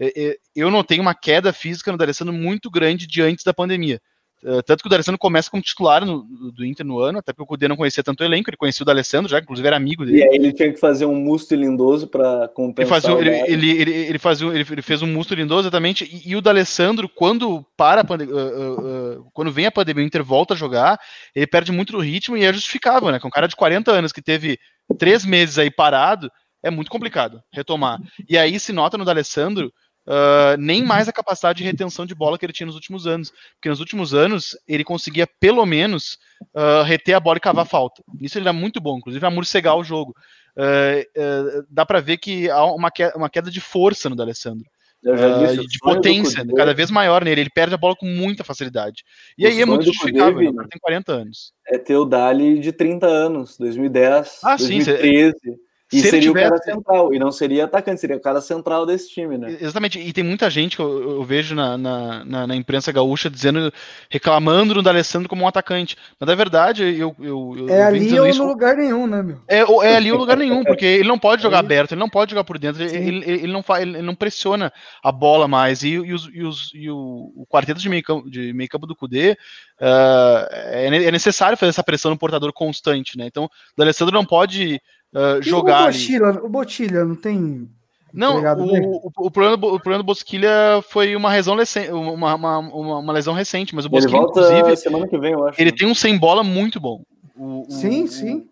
é, 0.00 0.28
é, 0.28 0.36
eu 0.54 0.70
notei 0.70 0.98
uma 0.98 1.14
queda 1.14 1.52
física 1.52 1.92
no 1.92 1.98
D'Alessandro 1.98 2.32
muito 2.32 2.70
grande 2.70 3.06
de 3.06 3.20
antes 3.20 3.44
da 3.44 3.52
pandemia. 3.52 4.00
Uh, 4.46 4.62
tanto 4.62 4.82
que 4.82 4.86
o 4.86 4.90
D'Alessandro 4.90 5.18
começa 5.18 5.50
como 5.50 5.60
titular 5.60 6.06
no, 6.06 6.22
do 6.52 6.64
Inter 6.64 6.86
no 6.86 7.00
ano, 7.00 7.18
até 7.18 7.32
porque 7.32 7.42
o 7.42 7.46
Cudê 7.46 7.66
não 7.66 7.76
conhecia 7.76 8.04
tanto 8.04 8.20
o 8.20 8.24
elenco, 8.24 8.48
ele 8.48 8.56
conhecia 8.56 8.84
o 8.84 8.86
D'Alessandro 8.86 9.28
já, 9.28 9.40
inclusive 9.40 9.66
era 9.66 9.76
amigo 9.76 10.06
dele. 10.06 10.18
E 10.18 10.22
aí 10.22 10.36
ele 10.36 10.52
tinha 10.52 10.72
que 10.72 10.78
fazer 10.78 11.04
um 11.04 11.16
musto 11.16 11.52
lindoso 11.56 12.06
para 12.06 12.46
compensar. 12.46 12.96
Ele, 12.96 13.00
fazia, 13.00 13.20
ele, 13.20 13.52
ele, 13.52 13.70
ele, 13.70 13.90
ele, 13.90 14.18
fazia, 14.20 14.46
ele, 14.46 14.64
ele 14.70 14.82
fez 14.82 15.02
um 15.02 15.08
musto 15.08 15.34
lindoso, 15.34 15.62
exatamente, 15.62 16.04
e, 16.04 16.30
e 16.30 16.36
o 16.36 16.40
D'Alessandro, 16.40 17.08
quando 17.08 17.66
para 17.76 18.02
uh, 18.02 18.14
uh, 18.14 19.18
uh, 19.18 19.30
quando 19.32 19.50
vem 19.50 19.66
a 19.66 19.72
pandemia, 19.72 20.04
o 20.04 20.06
Inter 20.06 20.22
volta 20.22 20.54
a 20.54 20.56
jogar, 20.56 20.96
ele 21.34 21.48
perde 21.48 21.72
muito 21.72 21.96
o 21.96 22.00
ritmo 22.00 22.36
e 22.36 22.44
é 22.44 22.52
justificável, 22.52 23.10
né? 23.10 23.18
Com 23.18 23.26
um 23.26 23.32
cara 23.32 23.48
de 23.48 23.56
40 23.56 23.90
anos 23.90 24.12
que 24.12 24.22
teve 24.22 24.60
três 24.96 25.24
meses 25.24 25.58
aí 25.58 25.72
parado, 25.72 26.30
é 26.62 26.70
muito 26.70 26.90
complicado 26.90 27.42
retomar. 27.52 27.98
E 28.28 28.38
aí 28.38 28.60
se 28.60 28.72
nota 28.72 28.96
no 28.96 29.04
D'Alessandro 29.04 29.72
uh, 30.06 30.56
nem 30.58 30.84
mais 30.84 31.08
a 31.08 31.12
capacidade 31.12 31.58
de 31.58 31.64
retenção 31.64 32.06
de 32.06 32.14
bola 32.14 32.38
que 32.38 32.46
ele 32.46 32.52
tinha 32.52 32.66
nos 32.66 32.74
últimos 32.74 33.06
anos. 33.06 33.32
Porque 33.54 33.68
nos 33.68 33.80
últimos 33.80 34.14
anos 34.14 34.56
ele 34.66 34.84
conseguia, 34.84 35.26
pelo 35.40 35.64
menos, 35.66 36.18
uh, 36.54 36.82
reter 36.84 37.14
a 37.14 37.20
bola 37.20 37.38
e 37.38 37.40
cavar 37.40 37.66
falta. 37.66 38.02
Isso 38.20 38.38
ele 38.38 38.48
é 38.48 38.52
muito 38.52 38.80
bom, 38.80 38.98
inclusive 38.98 39.24
a 39.26 39.30
morcegar 39.30 39.76
o 39.76 39.84
jogo. 39.84 40.14
Uh, 40.56 41.66
dá 41.68 41.84
para 41.84 42.00
ver 42.00 42.18
que 42.18 42.48
há 42.48 42.64
uma 42.64 42.90
queda, 42.90 43.16
uma 43.16 43.28
queda 43.28 43.50
de 43.50 43.60
força 43.60 44.08
no 44.08 44.16
D'Alessandro. 44.16 44.64
Disse, 45.02 45.66
de 45.68 45.78
potência, 45.78 46.44
cada 46.56 46.74
vez 46.74 46.90
maior 46.90 47.22
nele. 47.22 47.42
Ele 47.42 47.50
perde 47.50 47.74
a 47.74 47.78
bola 47.78 47.94
com 47.94 48.06
muita 48.06 48.42
facilidade. 48.42 49.04
E 49.38 49.44
o 49.44 49.48
aí 49.48 49.60
é 49.60 49.66
muito 49.66 49.84
justificável, 49.84 50.40
ele 50.40 50.68
tem 50.68 50.80
40 50.80 51.12
anos. 51.12 51.52
É 51.68 51.78
ter 51.78 51.96
o 51.96 52.04
Dali 52.04 52.58
de 52.58 52.72
30 52.72 53.06
anos, 53.06 53.56
2010, 53.56 54.40
ah, 54.42 54.56
2013. 54.56 55.34
Sim, 55.38 55.56
e 55.92 56.00
Se 56.00 56.10
seria 56.10 56.28
tivesse... 56.28 56.46
o 56.46 56.50
cara 56.50 56.62
central, 56.62 57.14
e 57.14 57.18
não 57.18 57.30
seria 57.30 57.64
atacante, 57.64 58.00
seria 58.00 58.16
o 58.16 58.20
cara 58.20 58.40
central 58.40 58.84
desse 58.84 59.08
time, 59.08 59.38
né? 59.38 59.56
Exatamente, 59.60 60.00
e 60.00 60.12
tem 60.12 60.24
muita 60.24 60.50
gente 60.50 60.74
que 60.74 60.82
eu, 60.82 61.18
eu 61.18 61.22
vejo 61.22 61.54
na, 61.54 61.78
na, 61.78 62.24
na, 62.24 62.46
na, 62.48 62.56
imprensa 62.56 62.90
gaúcha 62.90 63.30
dizendo, 63.30 63.72
reclamando 64.10 64.74
do 64.74 64.82
D'Alessandro 64.82 65.28
como 65.28 65.44
um 65.44 65.48
atacante. 65.48 65.96
Mas 66.18 66.26
na 66.26 66.34
verdade, 66.34 66.82
eu. 66.82 67.14
eu, 67.20 67.54
eu 67.56 67.68
é 67.68 67.84
ali 67.84 68.18
ou 68.18 68.26
isso... 68.26 68.42
no 68.42 68.48
lugar 68.48 68.76
nenhum, 68.76 69.06
né, 69.06 69.22
meu? 69.22 69.40
É, 69.46 69.60
é 69.60 69.96
ali 69.96 70.10
ou 70.10 70.18
lugar 70.18 70.36
nenhum, 70.36 70.64
porque 70.66 70.84
ele 70.84 71.08
não 71.08 71.20
pode 71.20 71.40
jogar 71.40 71.60
aberto, 71.60 71.92
ele 71.92 72.00
não 72.00 72.08
pode 72.08 72.32
jogar 72.32 72.42
por 72.42 72.58
dentro, 72.58 72.82
ele, 72.82 72.96
ele, 72.96 73.30
ele, 73.30 73.52
não 73.52 73.62
faz, 73.62 73.82
ele 73.82 74.02
não 74.02 74.14
pressiona 74.16 74.72
a 75.00 75.12
bola 75.12 75.46
mais. 75.46 75.84
E, 75.84 75.90
e, 75.90 76.12
os, 76.12 76.28
e, 76.34 76.42
os, 76.42 76.70
e 76.74 76.90
o, 76.90 77.32
o 77.36 77.46
quarteto 77.48 77.80
de 77.80 77.88
meio 77.88 78.02
campo, 78.02 78.28
de 78.28 78.52
meio 78.52 78.68
campo 78.68 78.88
do 78.88 78.96
Cudê 78.96 79.38
uh, 79.80 80.46
é, 80.50 80.86
é 80.86 81.12
necessário 81.12 81.56
fazer 81.56 81.70
essa 81.70 81.84
pressão 81.84 82.10
no 82.10 82.18
portador 82.18 82.52
constante, 82.52 83.16
né? 83.16 83.26
Então, 83.26 83.44
o 83.44 83.50
D'Alessandro 83.76 84.12
não 84.12 84.24
pode 84.24 84.80
uh, 85.16 85.42
jogar. 85.42 85.82
O 85.82 85.86
Botilha, 85.86 86.30
o 86.44 86.48
Botilha 86.48 87.04
não 87.04 87.16
tem. 87.16 87.68
Não, 88.12 88.40
o, 88.40 89.06
o, 89.06 89.12
o, 89.26 89.30
problema, 89.30 89.54
o 89.54 89.80
problema 89.80 89.98
do 89.98 90.06
Bosquilha 90.06 90.82
foi 90.88 91.14
uma 91.14 91.30
lesão, 91.34 91.56
uma, 91.92 92.34
uma, 92.34 92.58
uma, 92.58 92.98
uma 92.98 93.12
lesão 93.12 93.34
recente, 93.34 93.74
mas 93.74 93.84
o 93.84 93.90
Bosquilha, 93.90 94.18
inclusive, 94.18 94.76
semana 94.76 95.06
que 95.06 95.18
vem, 95.18 95.32
eu 95.32 95.46
acho. 95.46 95.60
ele 95.60 95.70
né? 95.70 95.76
tem 95.76 95.86
um 95.86 95.94
sem 95.94 96.16
bola 96.16 96.42
muito 96.42 96.80
bom. 96.80 97.02
O, 97.36 97.66
sim, 97.68 98.06
sim. 98.06 98.48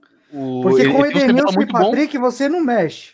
Porque 0.62 0.88
com 0.88 1.00
o 1.00 1.06
Edenilson 1.06 1.62
e 1.62 1.66
Patrick 1.66 2.18
bom. 2.18 2.30
você 2.30 2.48
não 2.48 2.60
mexe. 2.60 3.12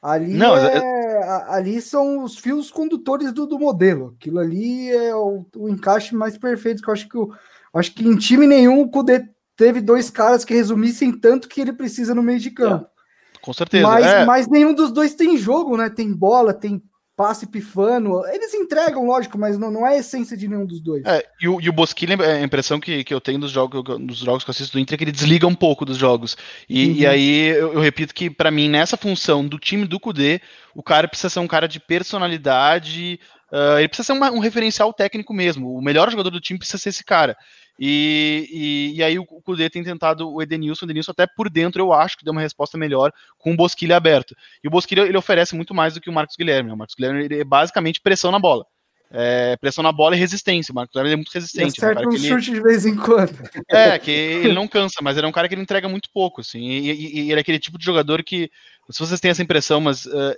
Ali, 0.00 0.34
não, 0.34 0.56
é, 0.56 0.78
é... 0.78 1.22
ali 1.48 1.80
são 1.80 2.22
os 2.22 2.38
fios 2.38 2.70
condutores 2.70 3.32
do, 3.32 3.46
do 3.46 3.58
modelo. 3.58 4.14
Aquilo 4.18 4.38
ali 4.38 4.90
é 4.90 5.14
o, 5.14 5.44
o, 5.56 5.68
encaixe 5.68 6.14
mais 6.14 6.38
perfeito 6.38 6.82
que 6.82 6.88
eu 6.88 6.94
acho 6.94 7.08
que 7.08 7.16
eu, 7.16 7.32
acho 7.74 7.92
que 7.92 8.06
em 8.06 8.16
time 8.16 8.46
nenhum 8.46 8.80
o 8.80 8.88
Kudê 8.88 9.28
teve 9.58 9.80
dois 9.80 10.08
caras 10.08 10.44
que 10.44 10.54
resumissem 10.54 11.12
tanto 11.12 11.48
que 11.48 11.60
ele 11.60 11.72
precisa 11.72 12.14
no 12.14 12.22
meio 12.22 12.38
de 12.38 12.52
campo. 12.52 12.86
É, 12.86 13.40
com 13.42 13.52
certeza. 13.52 13.86
Mas, 13.86 14.06
é. 14.06 14.24
mas 14.24 14.48
nenhum 14.48 14.72
dos 14.72 14.92
dois 14.92 15.14
tem 15.14 15.36
jogo, 15.36 15.76
né? 15.76 15.90
Tem 15.90 16.10
bola, 16.12 16.54
tem 16.54 16.80
passe 17.16 17.48
pifano. 17.48 18.24
Eles 18.28 18.54
entregam, 18.54 19.04
lógico, 19.04 19.36
mas 19.36 19.58
não, 19.58 19.72
não 19.72 19.84
é 19.84 19.96
a 19.96 19.98
essência 19.98 20.36
de 20.36 20.46
nenhum 20.46 20.64
dos 20.64 20.80
dois. 20.80 21.04
É, 21.04 21.26
e 21.40 21.48
o, 21.48 21.60
e 21.60 21.68
o 21.68 21.72
Bosquilha, 21.72 22.16
a 22.16 22.40
impressão 22.40 22.78
que, 22.78 23.02
que 23.02 23.12
eu 23.12 23.20
tenho 23.20 23.40
dos 23.40 23.50
jogos, 23.50 23.82
dos 23.82 24.18
jogos 24.18 24.44
que 24.44 24.50
eu 24.50 24.52
assisto 24.52 24.74
do 24.74 24.78
Inter 24.78 24.94
é 24.94 24.98
que 24.98 25.02
ele 25.04 25.10
desliga 25.10 25.44
um 25.44 25.54
pouco 25.54 25.84
dos 25.84 25.96
jogos. 25.96 26.36
E, 26.68 26.86
uhum. 26.86 26.92
e 26.94 27.06
aí 27.06 27.46
eu, 27.48 27.72
eu, 27.72 27.80
repito 27.80 28.14
que, 28.14 28.30
para 28.30 28.52
mim, 28.52 28.68
nessa 28.68 28.96
função 28.96 29.44
do 29.44 29.58
time 29.58 29.84
do 29.84 29.98
Kudê, 29.98 30.40
o 30.72 30.82
cara 30.82 31.08
precisa 31.08 31.30
ser 31.30 31.40
um 31.40 31.48
cara 31.48 31.66
de 31.66 31.80
personalidade. 31.80 33.18
Uh, 33.52 33.78
ele 33.78 33.88
precisa 33.88 34.06
ser 34.06 34.12
uma, 34.12 34.30
um 34.30 34.38
referencial 34.38 34.92
técnico 34.92 35.34
mesmo. 35.34 35.74
O 35.74 35.82
melhor 35.82 36.08
jogador 36.08 36.30
do 36.30 36.40
time 36.40 36.60
precisa 36.60 36.78
ser 36.78 36.90
esse 36.90 37.02
cara. 37.02 37.36
E, 37.78 38.48
e, 38.50 38.98
e, 38.98 39.02
aí 39.04 39.18
o 39.18 39.24
Cudê 39.24 39.70
tem 39.70 39.84
tentado 39.84 40.28
o 40.28 40.42
Edenilson, 40.42 40.84
o 40.84 40.86
Edenilson 40.88 41.12
até 41.12 41.28
por 41.28 41.48
dentro 41.48 41.80
eu 41.80 41.92
acho 41.92 42.16
que 42.16 42.24
deu 42.24 42.32
uma 42.32 42.40
resposta 42.40 42.76
melhor 42.76 43.12
com 43.38 43.52
o 43.52 43.56
Bosquilha 43.56 43.96
aberto. 43.96 44.34
E 44.64 44.66
o 44.66 44.70
Bosquilha 44.70 45.02
ele 45.02 45.16
oferece 45.16 45.54
muito 45.54 45.72
mais 45.72 45.94
do 45.94 46.00
que 46.00 46.10
o 46.10 46.12
Marcos 46.12 46.34
Guilherme. 46.36 46.68
Né? 46.68 46.74
O 46.74 46.76
Marcos 46.76 46.96
Guilherme 46.96 47.24
ele 47.24 47.40
é 47.40 47.44
basicamente 47.44 48.00
pressão 48.00 48.32
na 48.32 48.38
bola. 48.40 48.66
é, 49.10 49.56
pressão 49.56 49.82
na 49.82 49.92
bola 49.92 50.16
e 50.16 50.18
resistência. 50.18 50.72
O 50.72 50.74
Marcos 50.74 50.94
Aurélio 50.96 51.14
é 51.14 51.16
muito 51.16 51.32
resistente. 51.32 51.78
Acerta 51.78 52.02
um, 52.02 52.08
um 52.08 52.18
chute 52.18 52.50
ele... 52.50 52.58
de 52.58 52.62
vez 52.62 52.84
em 52.84 52.96
quando. 52.96 53.32
É, 53.70 53.98
que 53.98 54.10
ele 54.10 54.52
não 54.52 54.68
cansa, 54.68 55.00
mas 55.02 55.16
ele 55.16 55.26
é 55.26 55.28
um 55.28 55.32
cara 55.32 55.48
que 55.48 55.54
ele 55.54 55.62
entrega 55.62 55.88
muito 55.88 56.10
pouco, 56.12 56.40
assim. 56.40 56.60
E, 56.60 56.90
e, 56.90 57.20
e 57.20 57.30
ele 57.30 57.34
é 57.34 57.40
aquele 57.40 57.58
tipo 57.58 57.78
de 57.78 57.84
jogador 57.84 58.22
que, 58.22 58.50
se 58.90 59.00
vocês 59.00 59.20
têm 59.20 59.30
essa 59.30 59.42
impressão, 59.42 59.80
mas 59.80 60.06
uh, 60.06 60.34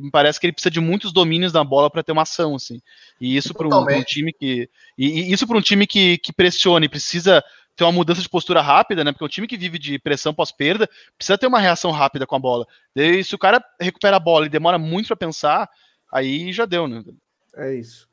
me 0.00 0.10
parece 0.10 0.40
que 0.40 0.46
ele 0.46 0.52
precisa 0.52 0.70
de 0.70 0.80
muitos 0.80 1.12
domínios 1.12 1.52
na 1.52 1.62
bola 1.62 1.90
para 1.90 2.02
ter 2.02 2.12
uma 2.12 2.22
ação, 2.22 2.54
assim. 2.54 2.80
E 3.20 3.36
isso 3.36 3.52
para 3.52 3.68
um, 3.68 3.80
um, 3.80 4.02
time 4.02 4.32
que. 4.32 4.68
E, 4.96 5.06
e 5.06 5.32
isso 5.32 5.46
para 5.46 5.58
um 5.58 5.60
time 5.60 5.86
que, 5.86 6.16
que 6.18 6.32
pressione, 6.32 6.88
precisa 6.88 7.44
ter 7.76 7.84
uma 7.84 7.92
mudança 7.92 8.20
de 8.20 8.28
postura 8.28 8.60
rápida, 8.60 9.04
né? 9.04 9.12
Porque 9.12 9.24
o 9.24 9.28
time 9.28 9.46
que 9.46 9.56
vive 9.56 9.78
de 9.78 9.98
pressão 9.98 10.34
pós-perda 10.34 10.88
precisa 11.16 11.38
ter 11.38 11.46
uma 11.46 11.58
reação 11.58 11.90
rápida 11.90 12.26
com 12.26 12.36
a 12.36 12.38
bola. 12.38 12.66
E 12.94 13.22
se 13.24 13.34
o 13.34 13.38
cara 13.38 13.62
recupera 13.80 14.16
a 14.16 14.20
bola 14.20 14.46
e 14.46 14.50
demora 14.50 14.78
muito 14.78 15.06
para 15.06 15.16
pensar, 15.16 15.68
aí 16.12 16.52
já 16.52 16.66
deu, 16.66 16.88
né? 16.88 17.02
É 17.56 17.74
isso. 17.74 18.08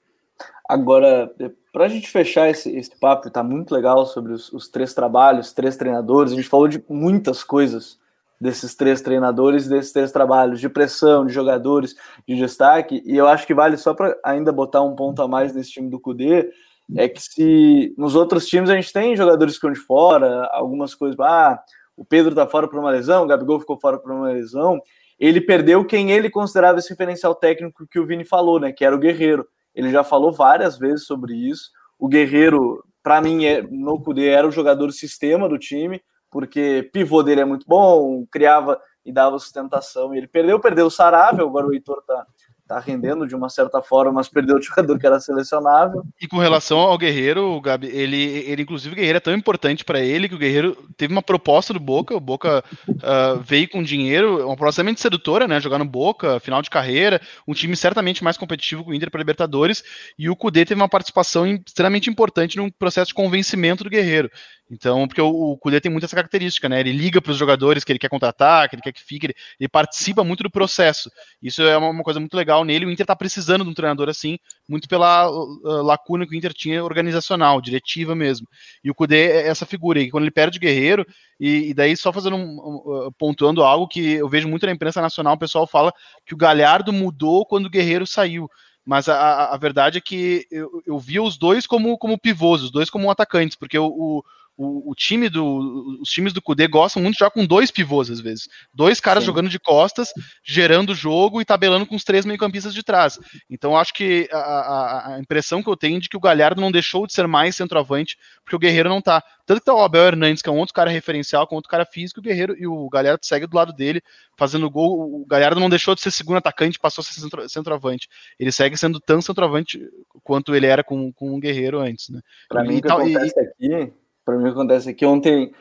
Agora, 0.67 1.31
para 1.71 1.85
a 1.85 1.87
gente 1.87 2.09
fechar 2.09 2.49
esse, 2.49 2.75
esse 2.77 2.97
papo, 2.99 3.29
tá 3.29 3.41
muito 3.41 3.73
legal 3.73 4.05
sobre 4.05 4.33
os, 4.33 4.51
os, 4.51 4.67
três 4.67 4.93
trabalhos, 4.93 5.53
três 5.53 5.77
treinadores. 5.77 6.33
A 6.33 6.35
gente 6.35 6.49
falou 6.49 6.67
de 6.67 6.83
muitas 6.89 7.43
coisas 7.43 7.97
desses 8.39 8.75
três 8.75 9.01
treinadores, 9.01 9.67
desses 9.67 9.91
três 9.91 10.11
trabalhos, 10.11 10.59
de 10.59 10.69
pressão, 10.69 11.25
de 11.25 11.33
jogadores, 11.33 11.95
de 12.27 12.35
destaque. 12.35 13.01
E 13.05 13.15
eu 13.15 13.27
acho 13.27 13.47
que 13.47 13.53
vale 13.53 13.77
só 13.77 13.93
para 13.93 14.17
ainda 14.23 14.51
botar 14.51 14.81
um 14.81 14.95
ponto 14.95 15.21
a 15.21 15.27
mais 15.27 15.53
nesse 15.53 15.71
time 15.71 15.89
do 15.89 15.99
Cudê, 15.99 16.49
é 16.95 17.09
que 17.09 17.21
se 17.21 17.93
nos 17.97 18.15
outros 18.15 18.45
times 18.45 18.69
a 18.69 18.75
gente 18.75 18.93
tem 18.93 19.15
jogadores 19.15 19.53
que 19.53 19.57
estão 19.57 19.71
de 19.71 19.79
fora, 19.79 20.47
algumas 20.53 20.95
coisas, 20.95 21.19
ah, 21.19 21.59
o 21.97 22.05
Pedro 22.05 22.33
tá 22.33 22.47
fora 22.47 22.67
por 22.67 22.79
uma 22.79 22.91
lesão, 22.91 23.23
o 23.23 23.27
Gabigol 23.27 23.59
ficou 23.59 23.79
fora 23.79 23.97
por 23.97 24.11
uma 24.11 24.29
lesão, 24.29 24.79
ele 25.19 25.41
perdeu 25.41 25.83
quem 25.83 26.11
ele 26.11 26.29
considerava 26.29 26.79
esse 26.79 26.89
referencial 26.89 27.33
técnico 27.33 27.87
que 27.87 27.99
o 27.99 28.05
Vini 28.05 28.23
falou, 28.23 28.59
né, 28.59 28.71
que 28.71 28.85
era 28.85 28.95
o 28.95 28.99
Guerreiro. 28.99 29.47
Ele 29.73 29.91
já 29.91 30.03
falou 30.03 30.31
várias 30.31 30.77
vezes 30.77 31.05
sobre 31.05 31.33
isso. 31.33 31.71
O 31.99 32.07
Guerreiro, 32.07 32.83
para 33.03 33.19
mim, 33.19 33.45
é, 33.45 33.61
no 33.61 33.99
Cudê, 33.99 34.29
era 34.29 34.47
o 34.47 34.51
jogador 34.51 34.91
sistema 34.91 35.49
do 35.49 35.57
time, 35.57 36.01
porque 36.31 36.89
pivô 36.91 37.23
dele 37.23 37.41
é 37.41 37.45
muito 37.45 37.65
bom, 37.67 38.25
criava 38.31 38.79
e 39.05 39.11
dava 39.11 39.39
sustentação. 39.39 40.13
E 40.13 40.17
ele 40.17 40.27
perdeu, 40.27 40.59
perdeu 40.59 40.87
o 40.87 40.91
Sarável, 40.91 41.47
agora 41.47 41.67
o 41.67 41.73
Heitor 41.73 42.03
tá, 42.05 42.25
tá 42.67 42.79
rendendo 42.79 43.25
de 43.25 43.33
uma 43.33 43.49
certa 43.49 43.81
forma, 43.81 44.11
mas 44.11 44.27
perdeu 44.27 44.57
o 44.57 44.61
jogador 44.61 44.99
que 44.99 45.07
era 45.07 45.19
selecionável. 45.19 46.03
E 46.21 46.27
com 46.27 46.37
relação 46.37 46.79
ao 46.79 46.97
Guerreiro, 46.97 47.59
Gabi, 47.61 47.87
ele, 47.87 48.21
ele 48.45 48.63
inclusive 48.63 48.93
o 48.93 48.95
Guerreiro 48.95 49.17
é 49.17 49.21
tão 49.21 49.33
importante 49.33 49.85
para 49.85 50.01
ele 50.01 50.27
que 50.27 50.35
o 50.35 50.37
Guerreiro 50.37 50.75
teve 50.97 51.13
uma 51.13 51.21
proposta 51.21 51.73
do 51.73 51.79
Boca, 51.79 52.15
o 52.15 52.19
Boca 52.19 52.63
uh, 52.89 53.39
veio 53.41 53.69
com 53.69 53.81
dinheiro, 53.81 54.45
uma 54.45 54.55
proposta 54.55 54.81
extremamente 54.81 55.01
sedutora, 55.01 55.47
né, 55.47 55.61
jogar 55.61 55.79
no 55.79 55.85
Boca, 55.85 56.39
final 56.41 56.61
de 56.61 56.69
carreira, 56.69 57.21
um 57.47 57.53
time 57.53 57.75
certamente 57.75 58.23
mais 58.23 58.37
competitivo 58.37 58.83
que 58.83 58.91
o 58.91 58.93
Inter 58.93 59.09
para 59.09 59.19
Libertadores, 59.19 59.83
e 60.19 60.29
o 60.29 60.35
Cudê 60.35 60.65
teve 60.65 60.81
uma 60.81 60.89
participação 60.89 61.47
extremamente 61.47 62.09
importante 62.09 62.57
no 62.57 62.71
processo 62.73 63.07
de 63.07 63.13
convencimento 63.13 63.83
do 63.83 63.89
Guerreiro. 63.89 64.29
Então, 64.69 65.07
porque 65.07 65.21
o, 65.21 65.57
o 65.61 65.79
tem 65.81 65.89
muita 65.89 66.05
essa 66.05 66.15
característica, 66.15 66.67
né? 66.67 66.81
Ele 66.81 66.91
liga 66.91 67.21
para 67.21 67.31
os 67.31 67.37
jogadores 67.37 67.85
que 67.85 67.91
ele 67.91 67.99
quer 67.99 68.09
contratar, 68.09 68.67
que 68.69 68.75
ele 68.75 68.81
quer 68.81 68.91
que 68.91 69.01
fique, 69.01 69.27
ele, 69.27 69.35
ele 69.59 69.69
participa 69.69 70.23
muito 70.25 70.43
do 70.43 70.51
processo. 70.51 71.09
Isso 71.41 71.61
é 71.61 71.77
uma, 71.77 71.89
uma, 71.89 72.03
coisa 72.03 72.19
muito 72.19 72.35
legal 72.35 72.65
nele. 72.65 72.85
O 72.85 72.91
Inter 72.91 73.05
está 73.05 73.15
precisando 73.15 73.63
de 73.63 73.69
um 73.69 73.73
treinador 73.73 74.09
assim, 74.09 74.37
muito 74.67 74.87
pela 74.89 75.29
uh, 75.29 75.81
lacuna 75.83 76.27
que 76.27 76.33
o 76.33 76.37
Inter 76.37 76.53
tinha 76.53 76.83
organizacional, 76.83 77.61
diretiva 77.61 78.13
mesmo. 78.13 78.45
E 78.83 78.91
o 78.91 78.95
Cudê 78.95 79.31
é 79.31 79.47
essa 79.47 79.65
figura. 79.65 80.01
E 80.01 80.11
quando 80.11 80.25
ele 80.25 80.31
perde 80.31 80.57
o 80.57 80.61
Guerreiro, 80.61 81.05
e, 81.39 81.69
e 81.69 81.73
daí 81.73 81.95
só 81.95 82.11
fazendo 82.11 82.35
um, 82.35 83.07
um, 83.07 83.11
pontuando 83.17 83.63
algo 83.63 83.87
que 83.87 84.13
eu 84.13 84.27
vejo 84.27 84.49
muito 84.49 84.65
na 84.65 84.73
imprensa 84.73 85.01
nacional, 85.01 85.35
o 85.35 85.39
pessoal 85.39 85.65
fala 85.65 85.93
que 86.25 86.33
o 86.33 86.37
Galhardo 86.37 86.91
mudou 86.91 87.45
quando 87.45 87.67
o 87.67 87.69
Guerreiro 87.69 88.05
saiu 88.05 88.49
mas 88.87 89.09
a, 89.09 89.47
a, 89.53 89.57
verdade 89.57 89.97
é 89.97 90.01
que 90.01 90.47
eu, 90.49 90.81
eu 90.87 90.97
via 90.97 91.21
os 91.21 91.37
dois 91.37 91.67
como, 91.67 91.97
como 91.97 92.17
pivôs, 92.17 92.63
os 92.63 92.71
dois 92.71 92.89
como 92.89 93.11
atacantes, 93.11 93.57
porque 93.57 93.77
o, 93.77 93.85
o, 93.85 94.23
o, 94.57 94.91
o, 94.91 94.95
time 94.95 95.29
do, 95.29 95.99
os 96.01 96.09
times 96.09 96.33
do 96.33 96.41
Cudê 96.41 96.67
gostam 96.67 97.01
muito 97.01 97.13
de 97.13 97.19
jogar 97.19 97.31
com 97.31 97.45
dois 97.45 97.69
pivôs, 97.69 98.09
às 98.09 98.19
vezes. 98.19 98.49
Dois 98.73 98.99
caras 98.99 99.23
Sim. 99.23 99.27
jogando 99.27 99.49
de 99.49 99.59
costas, 99.59 100.09
gerando 100.43 100.89
o 100.89 100.95
jogo 100.95 101.39
e 101.39 101.45
tabelando 101.45 101.85
com 101.85 101.95
os 101.95 102.03
três 102.03 102.25
meio-campistas 102.25 102.73
de 102.73 102.81
trás. 102.81 103.19
Então, 103.49 103.77
acho 103.77 103.93
que 103.93 104.27
a, 104.31 105.13
a, 105.13 105.19
impressão 105.19 105.61
que 105.61 105.69
eu 105.69 105.77
tenho 105.77 105.99
de 105.99 106.09
que 106.09 106.17
o 106.17 106.19
Galhardo 106.19 106.59
não 106.59 106.71
deixou 106.71 107.05
de 107.05 107.13
ser 107.13 107.27
mais 107.27 107.55
centroavante, 107.55 108.17
porque 108.43 108.55
o 108.55 108.59
Guerreiro 108.59 108.89
não 108.89 108.99
tá. 108.99 109.23
Tanto 109.45 109.59
que 109.59 109.65
tá 109.65 109.73
o 109.73 109.81
Abel 109.81 110.07
Hernandes, 110.07 110.41
que 110.41 110.49
é 110.49 110.51
um 110.51 110.57
outro 110.57 110.73
cara 110.73 110.89
referencial, 110.89 111.45
com 111.45 111.55
outro 111.55 111.69
cara 111.69 111.85
físico, 111.85 112.19
o 112.19 112.23
Guerreiro 112.23 112.55
e 112.57 112.65
o 112.65 112.89
Galhardo 112.89 113.25
segue 113.25 113.45
do 113.45 113.55
lado 113.55 113.71
dele, 113.71 114.01
fazendo 114.35 114.69
gol. 114.69 115.21
O 115.21 115.25
Galhardo 115.25 115.59
não 115.59 115.69
deixou 115.69 115.93
de 115.93 116.01
ser 116.01 116.11
segundo 116.11 116.37
atacante, 116.37 116.79
passou 116.79 117.03
a 117.03 117.05
ser 117.05 117.21
centro, 117.21 117.47
centroavante. 117.47 118.09
Ele 118.39 118.51
segue 118.51 118.75
sendo 118.75 118.99
tão 118.99 119.21
centroavante 119.21 119.79
quanto 120.23 120.55
ele 120.55 120.65
era 120.65 120.83
com, 120.83 121.13
com 121.13 121.35
o 121.35 121.39
Guerreiro 121.39 121.79
antes, 121.79 122.09
né? 122.09 122.21
Pra 122.49 122.63
mim, 122.63 122.77
o 122.77 122.81
que 122.81 122.91
acontece 122.91 123.35
e, 123.59 123.75
aqui 123.79 123.93
para 124.27 124.37
mim 124.37 124.49
acontece 124.49 124.89
aqui 124.89 125.05
ontem. 125.05 125.53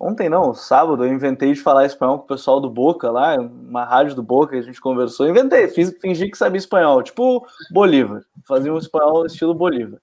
Ontem 0.00 0.30
não, 0.30 0.54
sábado, 0.54 1.04
eu 1.04 1.12
inventei 1.12 1.52
de 1.52 1.60
falar 1.60 1.84
espanhol 1.84 2.18
com 2.18 2.24
o 2.24 2.28
pessoal 2.28 2.58
do 2.58 2.68
Boca 2.68 3.10
lá, 3.10 3.36
uma 3.36 3.84
rádio 3.84 4.16
do 4.16 4.22
Boca 4.22 4.56
a 4.56 4.62
gente 4.62 4.80
conversou. 4.80 5.28
Inventei, 5.28 5.68
fiz, 5.68 5.94
fingi 6.00 6.30
que 6.30 6.36
sabia 6.36 6.58
espanhol, 6.58 7.02
tipo 7.02 7.46
Bolívar. 7.70 8.22
Fazia 8.48 8.72
um 8.72 8.78
espanhol 8.78 9.24
estilo 9.26 9.54
Bolívar. 9.54 10.00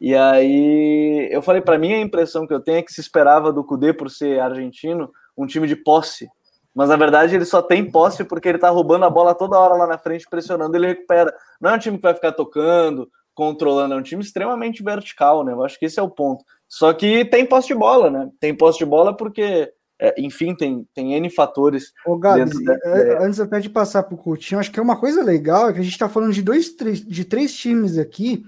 E 0.00 0.14
aí 0.14 1.28
eu 1.32 1.42
falei, 1.42 1.60
para 1.60 1.78
mim 1.78 1.92
a 1.92 2.00
impressão 2.00 2.46
que 2.46 2.52
eu 2.52 2.60
tenho 2.60 2.78
é 2.78 2.82
que 2.82 2.92
se 2.92 3.00
esperava 3.00 3.52
do 3.52 3.64
Cudê, 3.64 3.92
por 3.92 4.10
ser 4.10 4.38
argentino, 4.38 5.10
um 5.36 5.46
time 5.46 5.66
de 5.66 5.74
posse. 5.74 6.28
Mas 6.74 6.90
na 6.90 6.96
verdade 6.96 7.34
ele 7.34 7.44
só 7.44 7.60
tem 7.62 7.90
posse 7.90 8.24
porque 8.24 8.48
ele 8.48 8.58
tá 8.58 8.68
roubando 8.68 9.06
a 9.06 9.10
bola 9.10 9.34
toda 9.34 9.58
hora 9.58 9.74
lá 9.74 9.86
na 9.86 9.98
frente, 9.98 10.28
pressionando, 10.28 10.76
ele 10.76 10.88
recupera. 10.88 11.34
Não 11.60 11.70
é 11.70 11.74
um 11.74 11.78
time 11.78 11.96
que 11.96 12.02
vai 12.02 12.14
ficar 12.14 12.32
tocando, 12.32 13.08
controlando, 13.34 13.94
é 13.94 13.96
um 13.96 14.02
time 14.02 14.22
extremamente 14.22 14.82
vertical, 14.82 15.44
né? 15.44 15.52
Eu 15.52 15.64
acho 15.64 15.78
que 15.78 15.86
esse 15.86 15.98
é 15.98 16.02
o 16.02 16.10
ponto. 16.10 16.44
Só 16.68 16.92
que 16.92 17.24
tem 17.26 17.46
posse 17.46 17.68
de 17.68 17.74
bola, 17.74 18.10
né? 18.10 18.30
Tem 18.40 18.54
posse 18.54 18.78
de 18.78 18.84
bola 18.84 19.16
porque, 19.16 19.70
é, 19.98 20.14
enfim, 20.20 20.54
tem, 20.54 20.86
tem 20.94 21.14
N 21.14 21.28
fatores. 21.30 21.92
Ô, 22.06 22.16
Gabi, 22.16 22.50
da... 22.64 22.74
É, 22.84 23.24
antes 23.24 23.40
até 23.40 23.60
de 23.60 23.68
passar 23.68 24.02
para 24.02 24.14
o 24.14 24.18
Coutinho, 24.18 24.58
acho 24.58 24.70
que 24.70 24.80
é 24.80 24.82
uma 24.82 24.98
coisa 24.98 25.22
legal 25.22 25.68
é 25.68 25.72
que 25.72 25.80
a 25.80 25.82
gente 25.82 25.92
está 25.92 26.08
falando 26.08 26.32
de 26.32 26.42
dois, 26.42 26.70
três, 26.70 27.04
de 27.04 27.24
três 27.24 27.54
times 27.54 27.98
aqui, 27.98 28.42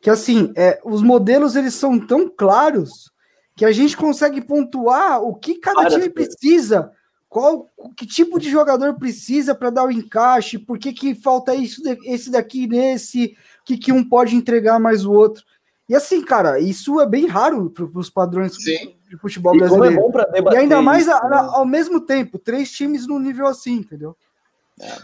que 0.00 0.10
assim, 0.10 0.52
é, 0.56 0.80
os 0.84 1.02
modelos 1.02 1.56
eles 1.56 1.74
são 1.74 1.98
tão 1.98 2.28
claros 2.28 3.10
que 3.56 3.64
a 3.64 3.72
gente 3.72 3.96
consegue 3.96 4.40
pontuar 4.40 5.20
o 5.22 5.34
que 5.34 5.58
cada 5.58 5.88
time 5.90 6.08
precisa, 6.08 6.92
qual 7.28 7.68
que 7.96 8.06
tipo 8.06 8.38
de 8.38 8.48
jogador 8.48 8.94
precisa 8.94 9.54
para 9.54 9.68
dar 9.68 9.84
o 9.84 9.90
encaixe, 9.90 10.58
por 10.58 10.78
que, 10.78 10.92
que 10.92 11.14
falta 11.14 11.54
isso, 11.54 11.82
esse 12.04 12.30
daqui 12.30 12.66
nesse, 12.66 13.36
que, 13.68 13.76
que 13.76 13.92
um 13.92 14.02
pode 14.02 14.34
entregar 14.34 14.80
mais 14.80 15.04
o 15.04 15.12
outro. 15.12 15.44
E 15.86 15.94
assim, 15.94 16.22
cara, 16.22 16.58
isso 16.58 17.00
é 17.00 17.06
bem 17.06 17.26
raro 17.26 17.68
para 17.68 17.84
os 17.84 18.08
padrões 18.08 18.54
Sim. 18.54 18.94
de 19.08 19.16
futebol 19.18 19.54
e 19.54 19.58
é 19.58 19.60
brasileiro. 19.60 20.00
É 20.32 20.54
e 20.54 20.56
ainda 20.56 20.80
mais 20.80 21.06
isso, 21.06 21.14
a, 21.14 21.28
né? 21.28 21.36
ao 21.36 21.66
mesmo 21.66 22.00
tempo, 22.00 22.38
três 22.38 22.70
times 22.70 23.06
no 23.06 23.18
nível 23.18 23.46
assim, 23.46 23.74
entendeu? 23.74 24.16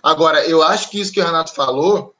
Agora, 0.03 0.47
eu 0.47 0.63
acho 0.63 0.89
que 0.89 0.99
isso 0.99 1.13
que 1.13 1.21
o 1.21 1.25
Renato 1.25 1.53
falou 1.53 2.15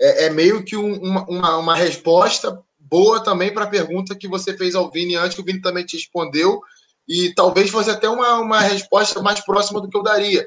é, 0.00 0.26
é 0.26 0.30
meio 0.30 0.64
que 0.64 0.76
um, 0.76 0.94
uma, 1.28 1.58
uma 1.58 1.74
resposta 1.74 2.58
boa 2.78 3.22
também 3.22 3.52
para 3.52 3.64
a 3.64 3.68
pergunta 3.68 4.14
que 4.14 4.28
você 4.28 4.56
fez 4.56 4.74
ao 4.74 4.90
Vini 4.90 5.16
antes, 5.16 5.34
que 5.34 5.42
o 5.42 5.44
Vini 5.44 5.60
também 5.60 5.84
te 5.84 5.96
respondeu, 5.96 6.60
e 7.06 7.34
talvez 7.34 7.70
fosse 7.70 7.90
até 7.90 8.08
uma, 8.08 8.38
uma 8.38 8.60
resposta 8.60 9.20
mais 9.20 9.40
próxima 9.40 9.80
do 9.80 9.88
que 9.88 9.96
eu 9.96 10.02
daria. 10.02 10.46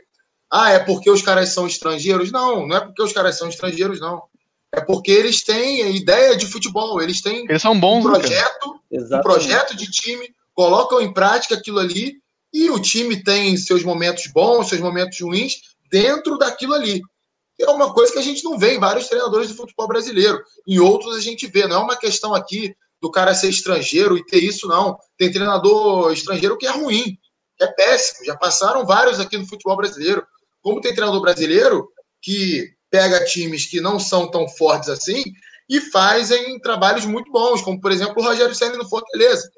Ah, 0.51 0.71
é 0.71 0.79
porque 0.79 1.09
os 1.11 1.21
caras 1.21 1.49
são 1.49 1.67
estrangeiros? 1.67 2.31
Não, 2.31 2.65
não 2.65 2.77
é 2.77 2.79
porque 2.79 3.03
os 3.03 3.13
caras 3.13 3.37
são 3.37 3.47
estrangeiros, 3.47 3.99
não. 3.99 4.23
É 4.71 4.81
porque 4.81 5.11
eles 5.11 5.43
têm 5.43 5.95
ideia 5.95 6.35
de 6.35 6.45
futebol, 6.45 7.01
eles 7.01 7.21
têm 7.21 7.45
eles 7.49 7.61
são 7.61 7.79
bons, 7.79 8.05
um 8.05 8.11
projeto, 8.11 8.79
um 8.91 9.21
projeto 9.21 9.75
de 9.75 9.89
time, 9.89 10.29
colocam 10.53 11.01
em 11.01 11.11
prática 11.11 11.55
aquilo 11.55 11.79
ali 11.79 12.17
e 12.53 12.69
o 12.69 12.79
time 12.79 13.23
tem 13.23 13.57
seus 13.57 13.83
momentos 13.83 14.27
bons, 14.27 14.69
seus 14.69 14.81
momentos 14.81 15.19
ruins 15.19 15.53
dentro 15.91 16.37
daquilo 16.37 16.73
ali. 16.73 17.01
É 17.59 17.69
uma 17.69 17.93
coisa 17.93 18.13
que 18.13 18.19
a 18.19 18.23
gente 18.23 18.43
não 18.43 18.57
vê 18.57 18.75
em 18.75 18.79
vários 18.79 19.07
treinadores 19.07 19.49
de 19.49 19.53
futebol 19.53 19.87
brasileiro. 19.87 20.41
Em 20.65 20.79
outros 20.79 21.15
a 21.15 21.19
gente 21.19 21.45
vê. 21.47 21.67
Não 21.67 21.81
é 21.81 21.83
uma 21.83 21.97
questão 21.97 22.33
aqui 22.33 22.73
do 23.01 23.11
cara 23.11 23.33
ser 23.33 23.49
estrangeiro 23.49 24.17
e 24.17 24.25
ter 24.25 24.41
isso, 24.41 24.67
não. 24.67 24.97
Tem 25.17 25.31
treinador 25.31 26.13
estrangeiro 26.13 26.57
que 26.57 26.65
é 26.65 26.71
ruim, 26.71 27.17
é 27.59 27.67
péssimo. 27.67 28.25
Já 28.25 28.35
passaram 28.35 28.85
vários 28.85 29.19
aqui 29.19 29.37
no 29.37 29.47
futebol 29.47 29.75
brasileiro. 29.75 30.25
Como 30.61 30.79
tem 30.79 30.93
treinador 30.93 31.21
brasileiro 31.21 31.89
que 32.21 32.73
pega 32.89 33.23
times 33.25 33.65
que 33.65 33.79
não 33.79 33.99
são 33.99 34.29
tão 34.29 34.47
fortes 34.47 34.89
assim 34.89 35.23
e 35.69 35.79
fazem 35.79 36.59
trabalhos 36.59 37.05
muito 37.05 37.31
bons, 37.31 37.61
como 37.61 37.79
por 37.79 37.91
exemplo 37.91 38.15
o 38.17 38.25
Rogério 38.25 38.55
Senna 38.55 38.77
no 38.77 38.89
Fortaleza, 38.89 39.49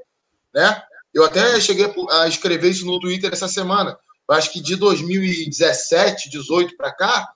né? 0.53 0.81
Eu 1.13 1.25
até 1.25 1.59
cheguei 1.59 1.93
a 2.09 2.27
escrever 2.27 2.69
isso 2.69 2.85
no 2.85 2.99
Twitter 2.99 3.31
essa 3.31 3.47
semana. 3.47 3.97
Eu 4.29 4.35
acho 4.35 4.51
que 4.51 4.61
de 4.61 4.75
2017, 4.77 6.29
18 6.29 6.77
para 6.77 6.93
cá, 6.93 7.29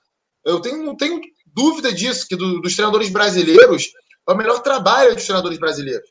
eu 0.46 0.62
tenho, 0.62 0.84
não 0.84 0.96
tenho 0.96 1.20
dúvida 1.46 1.92
disso, 1.92 2.28
que 2.28 2.36
do, 2.36 2.62
dos 2.62 2.74
treinadores 2.74 3.10
brasileiros 3.10 3.92
é 4.28 4.32
o 4.32 4.36
melhor 4.36 4.60
trabalho 4.62 5.14
dos 5.14 5.26
treinadores 5.26 5.60
brasileiros. 5.60 6.10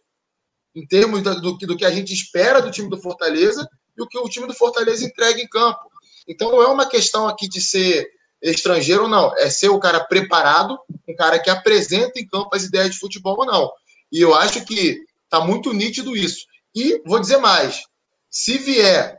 Em 0.75 0.87
termos 0.87 1.23
do, 1.23 1.41
do, 1.41 1.57
do 1.57 1.77
que 1.77 1.85
a 1.85 1.91
gente 1.91 2.13
espera 2.13 2.61
do 2.61 2.71
time 2.71 2.91
do 2.91 3.01
Fortaleza 3.01 3.67
e 3.97 4.03
o 4.03 4.07
que 4.07 4.19
o 4.19 4.29
time 4.29 4.47
do 4.47 4.55
Fortaleza 4.55 5.05
entrega 5.05 5.41
em 5.41 5.49
campo. 5.49 5.91
Então 6.29 6.51
não 6.51 6.63
é 6.63 6.67
uma 6.67 6.87
questão 6.87 7.29
aqui 7.29 7.49
de 7.49 7.61
ser 7.61 8.07
estrangeiro 8.51 9.05
ou 9.05 9.09
não. 9.09 9.37
É 9.39 9.49
ser 9.49 9.69
o 9.69 9.79
cara 9.79 10.01
preparado, 10.05 10.79
um 11.09 11.15
cara 11.17 11.39
que 11.39 11.51
apresenta 11.51 12.19
em 12.19 12.27
campo 12.27 12.51
as 12.53 12.65
ideias 12.65 12.91
de 12.91 12.99
futebol 12.99 13.37
ou 13.39 13.47
não. 13.47 13.71
E 14.13 14.21
eu 14.21 14.35
acho 14.35 14.65
que 14.65 15.01
tá 15.29 15.41
muito 15.41 15.73
nítido 15.73 16.17
isso. 16.17 16.47
E 16.75 17.03
vou 17.07 17.21
dizer 17.21 17.39
mais: 17.39 17.83
se 18.31 18.59
vier 18.59 19.19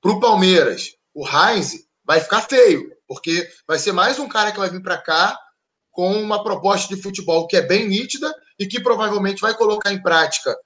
para 0.00 0.12
o 0.12 0.20
Palmeiras 0.20 0.94
o 1.14 1.26
Heinz, 1.26 1.84
vai 2.04 2.20
ficar 2.20 2.42
feio, 2.42 2.90
porque 3.06 3.48
vai 3.66 3.78
ser 3.78 3.92
mais 3.92 4.18
um 4.18 4.28
cara 4.28 4.50
que 4.50 4.58
vai 4.58 4.70
vir 4.70 4.82
para 4.82 4.98
cá 4.98 5.38
com 5.90 6.12
uma 6.20 6.42
proposta 6.42 6.94
de 6.94 7.00
futebol 7.00 7.46
que 7.46 7.56
é 7.56 7.62
bem 7.62 7.86
nítida 7.86 8.34
e 8.58 8.66
que 8.66 8.80
provavelmente 8.80 9.40
vai 9.40 9.54
colocar 9.54 9.92
em 9.92 10.02
prática 10.02 10.56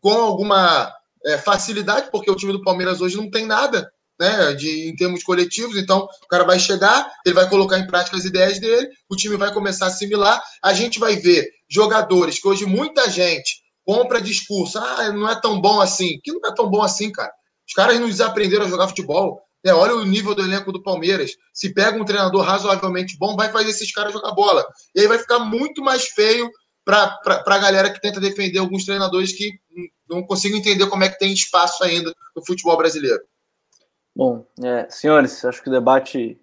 com 0.00 0.12
alguma 0.12 0.92
é, 1.24 1.36
facilidade, 1.38 2.10
porque 2.10 2.30
o 2.30 2.36
time 2.36 2.52
do 2.52 2.62
Palmeiras 2.62 3.00
hoje 3.00 3.16
não 3.16 3.30
tem 3.30 3.46
nada 3.46 3.92
né, 4.18 4.52
de, 4.54 4.88
em 4.88 4.96
termos 4.96 5.22
coletivos. 5.22 5.76
Então, 5.76 6.08
o 6.24 6.28
cara 6.28 6.44
vai 6.44 6.58
chegar, 6.58 7.10
ele 7.24 7.34
vai 7.34 7.48
colocar 7.48 7.78
em 7.78 7.86
prática 7.86 8.16
as 8.16 8.24
ideias 8.24 8.58
dele, 8.58 8.88
o 9.08 9.16
time 9.16 9.36
vai 9.36 9.52
começar 9.52 9.86
a 9.86 9.88
assimilar. 9.88 10.42
A 10.62 10.72
gente 10.72 10.98
vai 10.98 11.16
ver 11.16 11.48
jogadores 11.68 12.40
que 12.40 12.48
hoje 12.48 12.66
muita 12.66 13.08
gente 13.10 13.62
compra 13.84 14.20
discurso, 14.20 14.78
ah, 14.78 15.10
não 15.12 15.28
é 15.28 15.40
tão 15.40 15.60
bom 15.60 15.80
assim. 15.80 16.20
Que 16.22 16.32
não 16.32 16.40
é 16.50 16.54
tão 16.54 16.68
bom 16.68 16.82
assim, 16.82 17.10
cara. 17.10 17.32
Os 17.66 17.74
caras 17.74 17.98
não 17.98 18.08
desaprenderam 18.08 18.66
a 18.66 18.68
jogar 18.68 18.88
futebol. 18.88 19.40
É, 19.64 19.72
olha 19.72 19.96
o 19.96 20.04
nível 20.04 20.34
do 20.34 20.42
elenco 20.42 20.72
do 20.72 20.82
Palmeiras. 20.82 21.32
Se 21.52 21.72
pega 21.74 22.00
um 22.00 22.04
treinador 22.04 22.42
razoavelmente 22.42 23.16
bom, 23.18 23.34
vai 23.34 23.50
fazer 23.50 23.70
esses 23.70 23.90
caras 23.92 24.12
jogar 24.12 24.32
bola. 24.32 24.64
E 24.94 25.00
aí 25.00 25.06
vai 25.06 25.18
ficar 25.18 25.40
muito 25.40 25.82
mais 25.82 26.04
feio 26.04 26.50
para 26.84 27.18
a 27.46 27.58
galera 27.58 27.90
que 27.90 28.00
tenta 28.00 28.20
defender 28.20 28.58
alguns 28.58 28.84
treinadores 28.84 29.32
que 29.32 29.52
não 30.08 30.22
conseguem 30.22 30.58
entender 30.58 30.86
como 30.86 31.04
é 31.04 31.08
que 31.08 31.18
tem 31.18 31.32
espaço 31.32 31.84
ainda 31.84 32.14
no 32.34 32.44
futebol 32.46 32.76
brasileiro. 32.78 33.20
Bom, 34.18 34.44
é, 34.64 34.84
senhores, 34.90 35.44
acho 35.44 35.62
que 35.62 35.68
o 35.68 35.72
debate 35.72 36.36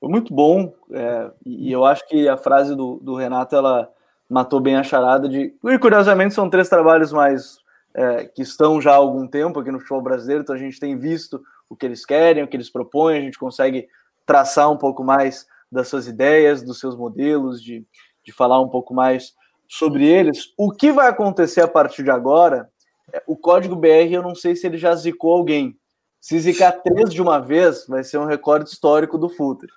foi 0.00 0.08
muito 0.08 0.34
bom 0.34 0.74
é, 0.90 1.30
e 1.46 1.70
eu 1.70 1.84
acho 1.84 2.04
que 2.08 2.28
a 2.28 2.36
frase 2.36 2.74
do, 2.74 2.98
do, 3.00 3.14
Renato 3.14 3.54
ela 3.54 3.88
matou 4.28 4.58
bem 4.58 4.74
a 4.74 4.82
charada 4.82 5.28
de. 5.28 5.54
E 5.62 5.78
curiosamente 5.78 6.34
são 6.34 6.50
três 6.50 6.68
trabalhos 6.68 7.12
mais 7.12 7.58
é, 7.94 8.24
que 8.24 8.42
estão 8.42 8.80
já 8.80 8.90
há 8.90 8.96
algum 8.96 9.28
tempo 9.28 9.60
aqui 9.60 9.70
no 9.70 9.78
futebol 9.78 10.02
brasileiro, 10.02 10.42
então 10.42 10.56
a 10.56 10.58
gente 10.58 10.80
tem 10.80 10.98
visto 10.98 11.40
o 11.70 11.76
que 11.76 11.86
eles 11.86 12.04
querem, 12.04 12.42
o 12.42 12.48
que 12.48 12.56
eles 12.56 12.68
propõem, 12.68 13.18
a 13.18 13.20
gente 13.20 13.38
consegue 13.38 13.86
traçar 14.26 14.68
um 14.68 14.76
pouco 14.76 15.04
mais 15.04 15.46
das 15.70 15.86
suas 15.86 16.08
ideias, 16.08 16.60
dos 16.60 16.80
seus 16.80 16.96
modelos, 16.96 17.62
de, 17.62 17.86
de 18.24 18.32
falar 18.32 18.60
um 18.60 18.68
pouco 18.68 18.92
mais 18.92 19.32
sobre 19.68 20.08
eles. 20.08 20.52
O 20.58 20.72
que 20.72 20.90
vai 20.90 21.06
acontecer 21.06 21.60
a 21.60 21.68
partir 21.68 22.02
de 22.02 22.10
agora? 22.10 22.68
É, 23.12 23.22
o 23.28 23.36
código 23.36 23.76
BR, 23.76 24.10
eu 24.10 24.22
não 24.24 24.34
sei 24.34 24.56
se 24.56 24.66
ele 24.66 24.76
já 24.76 24.92
zicou 24.96 25.32
alguém. 25.32 25.78
Se 26.22 26.38
zicar 26.38 26.80
três 26.84 27.12
de 27.12 27.20
uma 27.20 27.40
vez, 27.40 27.84
vai 27.88 28.04
ser 28.04 28.16
um 28.16 28.26
recorde 28.26 28.70
histórico 28.70 29.18
do 29.18 29.28
Futre. 29.28 29.68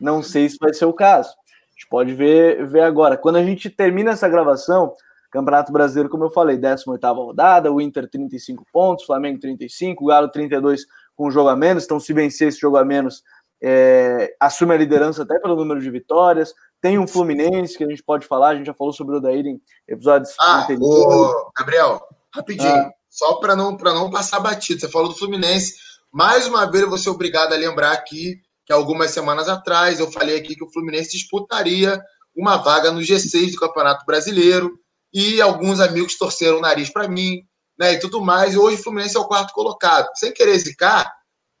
Não 0.00 0.22
sei 0.22 0.48
se 0.48 0.56
vai 0.58 0.72
ser 0.72 0.86
o 0.86 0.94
caso. 0.94 1.28
A 1.28 1.72
gente 1.72 1.86
pode 1.90 2.14
ver, 2.14 2.66
ver 2.66 2.80
agora. 2.80 3.18
Quando 3.18 3.36
a 3.36 3.44
gente 3.44 3.68
termina 3.68 4.12
essa 4.12 4.26
gravação, 4.26 4.94
Campeonato 5.30 5.70
Brasileiro, 5.70 6.08
como 6.08 6.24
eu 6.24 6.30
falei, 6.30 6.56
18 6.56 7.06
rodada, 7.12 7.70
o 7.70 7.82
Inter 7.82 8.08
35 8.08 8.64
pontos, 8.72 9.04
Flamengo 9.04 9.38
35, 9.40 10.02
o 10.02 10.06
Galo 10.06 10.30
32 10.30 10.86
com 11.14 11.28
um 11.28 11.30
jogo 11.30 11.50
a 11.50 11.56
menos, 11.56 11.84
então 11.84 12.00
se 12.00 12.14
vencer 12.14 12.48
esse 12.48 12.58
jogo 12.58 12.78
a 12.78 12.84
menos, 12.84 13.22
é, 13.62 14.34
assume 14.40 14.74
a 14.74 14.78
liderança 14.78 15.22
até 15.22 15.38
pelo 15.38 15.54
número 15.54 15.82
de 15.82 15.90
vitórias. 15.90 16.54
Tem 16.80 16.98
um 16.98 17.06
Fluminense 17.06 17.76
que 17.76 17.84
a 17.84 17.88
gente 17.88 18.02
pode 18.02 18.26
falar, 18.26 18.48
a 18.48 18.54
gente 18.54 18.66
já 18.66 18.74
falou 18.74 18.94
sobre 18.94 19.16
o 19.16 19.20
Daír 19.20 19.44
em 19.44 19.60
episódios 19.86 20.34
ah, 20.40 20.62
anteriores. 20.62 21.34
Gabriel, 21.58 22.00
rapidinho, 22.34 22.72
ah. 22.72 22.90
só 23.10 23.34
para 23.34 23.54
não, 23.54 23.72
não 23.72 24.10
passar 24.10 24.40
batido, 24.40 24.80
você 24.80 24.88
falou 24.88 25.10
do 25.10 25.14
Fluminense, 25.14 25.89
mais 26.12 26.46
uma 26.46 26.70
vez 26.70 26.84
eu 26.84 26.88
vou 26.88 26.98
ser 26.98 27.10
obrigado 27.10 27.52
a 27.52 27.56
lembrar 27.56 27.92
aqui 27.92 28.40
que 28.66 28.72
algumas 28.72 29.10
semanas 29.10 29.48
atrás 29.48 29.98
eu 29.98 30.10
falei 30.10 30.36
aqui 30.36 30.54
que 30.54 30.64
o 30.64 30.70
Fluminense 30.70 31.10
disputaria 31.10 32.00
uma 32.36 32.56
vaga 32.56 32.90
no 32.90 33.00
G6 33.00 33.52
do 33.52 33.58
Campeonato 33.58 34.04
Brasileiro 34.06 34.78
e 35.12 35.40
alguns 35.40 35.80
amigos 35.80 36.16
torceram 36.16 36.58
o 36.58 36.60
nariz 36.60 36.90
para 36.90 37.08
mim, 37.08 37.42
né, 37.78 37.94
e 37.94 37.98
tudo 37.98 38.20
mais. 38.20 38.54
E 38.54 38.58
hoje 38.58 38.76
o 38.76 38.82
Fluminense 38.82 39.16
é 39.16 39.20
o 39.20 39.26
quarto 39.26 39.52
colocado. 39.52 40.08
Sem 40.14 40.32
querer 40.32 40.56
zicar, 40.58 41.10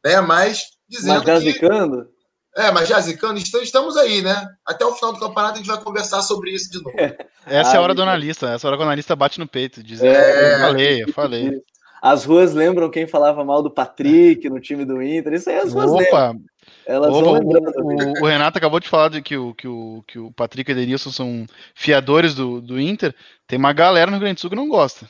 né, 0.04 0.20
mas 0.20 0.62
dizendo 0.88 1.24
mas 1.24 1.26
já 1.26 1.34
que... 1.34 1.52
zicando? 1.52 2.08
É, 2.56 2.70
mas 2.72 2.88
já 2.88 3.00
zicando, 3.00 3.38
estamos 3.38 3.96
aí, 3.96 4.22
né? 4.22 4.44
Até 4.66 4.84
o 4.84 4.92
final 4.92 5.12
do 5.12 5.20
campeonato 5.20 5.54
a 5.54 5.56
gente 5.58 5.68
vai 5.68 5.80
conversar 5.80 6.20
sobre 6.20 6.50
isso 6.50 6.68
de 6.70 6.82
novo. 6.82 6.96
Essa 7.46 7.70
ah, 7.70 7.74
é 7.74 7.76
a 7.78 7.80
hora 7.80 7.94
do 7.94 8.02
analista, 8.02 8.50
essa 8.50 8.66
é 8.66 8.68
a 8.68 8.68
hora 8.68 8.76
que 8.76 8.82
o 8.82 8.86
analista 8.86 9.14
bate 9.14 9.38
no 9.38 9.46
peito, 9.46 9.82
dizendo, 9.82 10.14
é... 10.14 10.54
eu 10.54 10.58
falei, 10.58 11.02
eu 11.04 11.12
falei. 11.12 11.62
As 12.00 12.24
ruas 12.24 12.54
lembram 12.54 12.90
quem 12.90 13.06
falava 13.06 13.44
mal 13.44 13.62
do 13.62 13.70
Patrick 13.70 14.48
no 14.48 14.60
time 14.60 14.84
do 14.84 15.02
Inter, 15.02 15.34
isso 15.34 15.50
aí 15.50 15.58
as 15.58 15.72
ruas 15.72 15.90
Opa. 15.90 16.00
lembram. 16.00 16.40
Elas 16.86 17.14
Opa. 17.14 17.40
O, 17.40 18.24
o, 18.24 18.26
Renato 18.26 18.58
acabou 18.58 18.80
de 18.80 18.88
falar 18.88 19.08
de 19.10 19.20
que 19.20 19.36
o, 19.36 19.54
que 19.54 19.68
o, 19.68 20.02
que 20.06 20.18
o 20.18 20.32
Patrick 20.32 20.70
e 20.70 20.74
o 20.74 20.76
Edenilson 20.76 21.10
são 21.10 21.46
fiadores 21.74 22.34
do, 22.34 22.60
do 22.60 22.80
Inter. 22.80 23.14
Tem 23.46 23.58
uma 23.58 23.72
galera 23.72 24.10
no 24.10 24.16
Rio 24.16 24.22
Grande 24.22 24.36
do 24.36 24.40
Sul 24.40 24.50
que 24.50 24.56
não 24.56 24.68
gosta. 24.68 25.08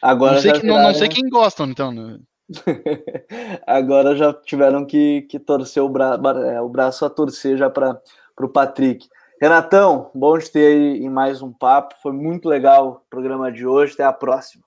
Agora 0.00 0.34
não 0.34 0.40
sei, 0.40 0.52
que, 0.52 0.66
não, 0.66 0.82
não 0.82 0.94
sei 0.94 1.08
quem 1.08 1.28
gostam, 1.28 1.66
então. 1.66 1.92
Né? 1.92 2.18
Agora 3.66 4.16
já 4.16 4.32
tiveram 4.32 4.86
que, 4.86 5.22
que 5.22 5.38
torcer 5.38 5.82
o, 5.82 5.88
bra 5.88 6.18
é, 6.46 6.60
o 6.60 6.68
braço 6.68 7.04
a 7.04 7.10
torcer 7.10 7.58
já 7.58 7.68
para 7.68 8.00
o 8.40 8.48
Patrick. 8.48 9.06
Renatão, 9.40 10.10
bom 10.14 10.38
te 10.38 10.50
ter 10.50 10.66
aí 10.66 10.98
em 10.98 11.08
mais 11.08 11.42
um 11.42 11.52
papo. 11.52 11.94
Foi 12.02 12.12
muito 12.12 12.48
legal 12.48 12.88
o 12.88 13.10
programa 13.10 13.52
de 13.52 13.66
hoje. 13.66 13.94
Até 13.94 14.04
a 14.04 14.12
próxima. 14.12 14.64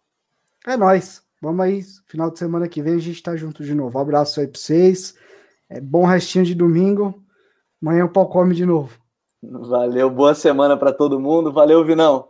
É 0.66 0.78
nóis. 0.78 1.22
Vamos 1.44 1.66
aí, 1.66 1.82
final 2.08 2.32
de 2.32 2.40
semana 2.40 2.70
que 2.70 2.82
vem 2.82 2.96
a 2.96 3.00
gente 3.00 3.22
tá 3.22 3.36
junto 3.36 3.66
de 3.66 3.76
novo. 3.76 3.98
Um 3.98 4.02
abraço 4.02 4.40
aí 4.40 4.48
para 4.48 4.58
vocês. 4.58 5.14
É 5.70 5.82
bom 5.82 6.06
restinho 6.06 6.46
de 6.46 6.56
domingo. 6.56 7.22
Amanhã 7.82 8.06
o 8.06 8.10
pau 8.10 8.30
come 8.30 8.56
de 8.56 8.66
novo. 8.66 8.98
Valeu, 9.44 10.10
boa 10.10 10.34
semana 10.34 10.78
para 10.78 10.94
todo 10.94 11.20
mundo. 11.20 11.52
Valeu, 11.52 11.84
Vinão. 11.84 12.30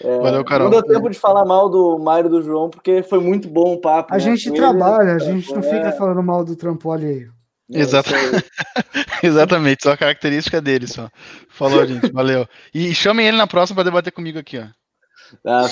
É, 0.00 0.16
Valeu, 0.16 0.44
Carol. 0.44 0.70
Não 0.70 0.80
deu 0.80 0.94
tempo 0.94 1.10
de 1.10 1.18
falar 1.18 1.44
mal 1.44 1.68
do 1.68 1.98
Mário 1.98 2.30
do 2.30 2.40
João, 2.40 2.70
porque 2.70 3.02
foi 3.02 3.18
muito 3.18 3.48
bom 3.48 3.74
o 3.74 3.80
papo. 3.80 4.14
A 4.14 4.16
né? 4.16 4.22
gente 4.22 4.52
trabalha, 4.52 5.16
a 5.16 5.18
gente 5.18 5.50
não 5.50 5.58
é... 5.58 5.62
fica 5.62 5.90
falando 5.90 6.22
mal 6.22 6.44
do 6.44 6.54
trampo 6.54 6.92
alheio. 6.92 7.32
É, 7.68 7.80
Exatamente. 7.80 8.44
Exatamente, 9.24 9.82
só 9.82 9.90
a 9.90 9.96
característica 9.96 10.60
dele, 10.60 10.86
só. 10.86 11.10
Falou, 11.48 11.82
gente, 11.84 12.12
valeu. 12.12 12.46
E 12.72 12.94
chamem 12.94 13.26
ele 13.26 13.38
na 13.38 13.48
próxima 13.48 13.74
para 13.74 13.90
debater 13.90 14.12
comigo 14.12 14.38
aqui, 14.38 14.56
ó. 14.56 14.66
Ah, 15.44 15.66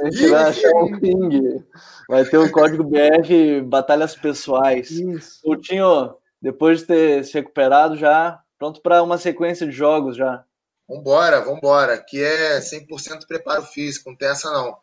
a 0.00 0.10
gente 0.10 0.28
vai 0.28 0.42
achar 0.44 0.74
um 0.76 0.98
ping. 1.00 1.64
Vai 2.08 2.24
ter 2.24 2.38
o 2.38 2.50
código 2.50 2.84
BR 2.84 3.62
Batalhas 3.64 4.14
Pessoais. 4.14 4.90
Isso. 4.90 5.40
Coutinho, 5.42 6.14
depois 6.40 6.80
de 6.80 6.86
ter 6.86 7.24
se 7.24 7.34
recuperado 7.34 7.96
já, 7.96 8.40
pronto 8.58 8.80
para 8.80 9.02
uma 9.02 9.18
sequência 9.18 9.66
de 9.66 9.72
jogos 9.72 10.16
já. 10.16 10.44
Vambora, 10.88 11.40
vambora. 11.40 11.98
Que 11.98 12.22
é 12.22 12.60
100% 12.60 13.26
preparo 13.26 13.62
físico, 13.62 14.10
não 14.10 14.16
tem 14.16 14.28
essa 14.28 14.50
não. 14.50 14.76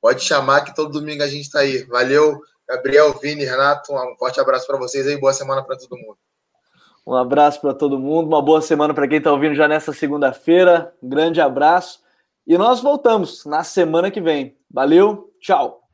Pode 0.00 0.22
chamar 0.22 0.62
que 0.62 0.74
todo 0.74 0.98
domingo 0.98 1.22
a 1.22 1.28
gente 1.28 1.42
está 1.42 1.60
aí. 1.60 1.84
Valeu, 1.84 2.40
Gabriel, 2.68 3.12
Vini, 3.20 3.44
Renato. 3.44 3.92
Um 3.92 4.16
forte 4.18 4.40
abraço 4.40 4.66
para 4.66 4.78
vocês 4.78 5.06
aí. 5.06 5.18
Boa 5.18 5.32
semana 5.32 5.62
para 5.62 5.76
todo 5.76 5.96
mundo. 5.96 6.18
Um 7.06 7.14
abraço 7.14 7.60
para 7.60 7.72
todo 7.72 7.98
mundo. 7.98 8.26
Uma 8.26 8.42
boa 8.42 8.60
semana 8.60 8.92
para 8.92 9.06
quem 9.06 9.18
está 9.18 9.30
ouvindo 9.30 9.54
já 9.54 9.68
nessa 9.68 9.92
segunda-feira. 9.92 10.92
Um 11.02 11.08
grande 11.08 11.40
abraço. 11.40 12.00
E 12.46 12.56
nós 12.56 12.80
voltamos 12.80 13.44
na 13.44 13.64
semana 13.64 14.10
que 14.10 14.20
vem. 14.20 14.56
Valeu, 14.70 15.32
tchau! 15.40 15.85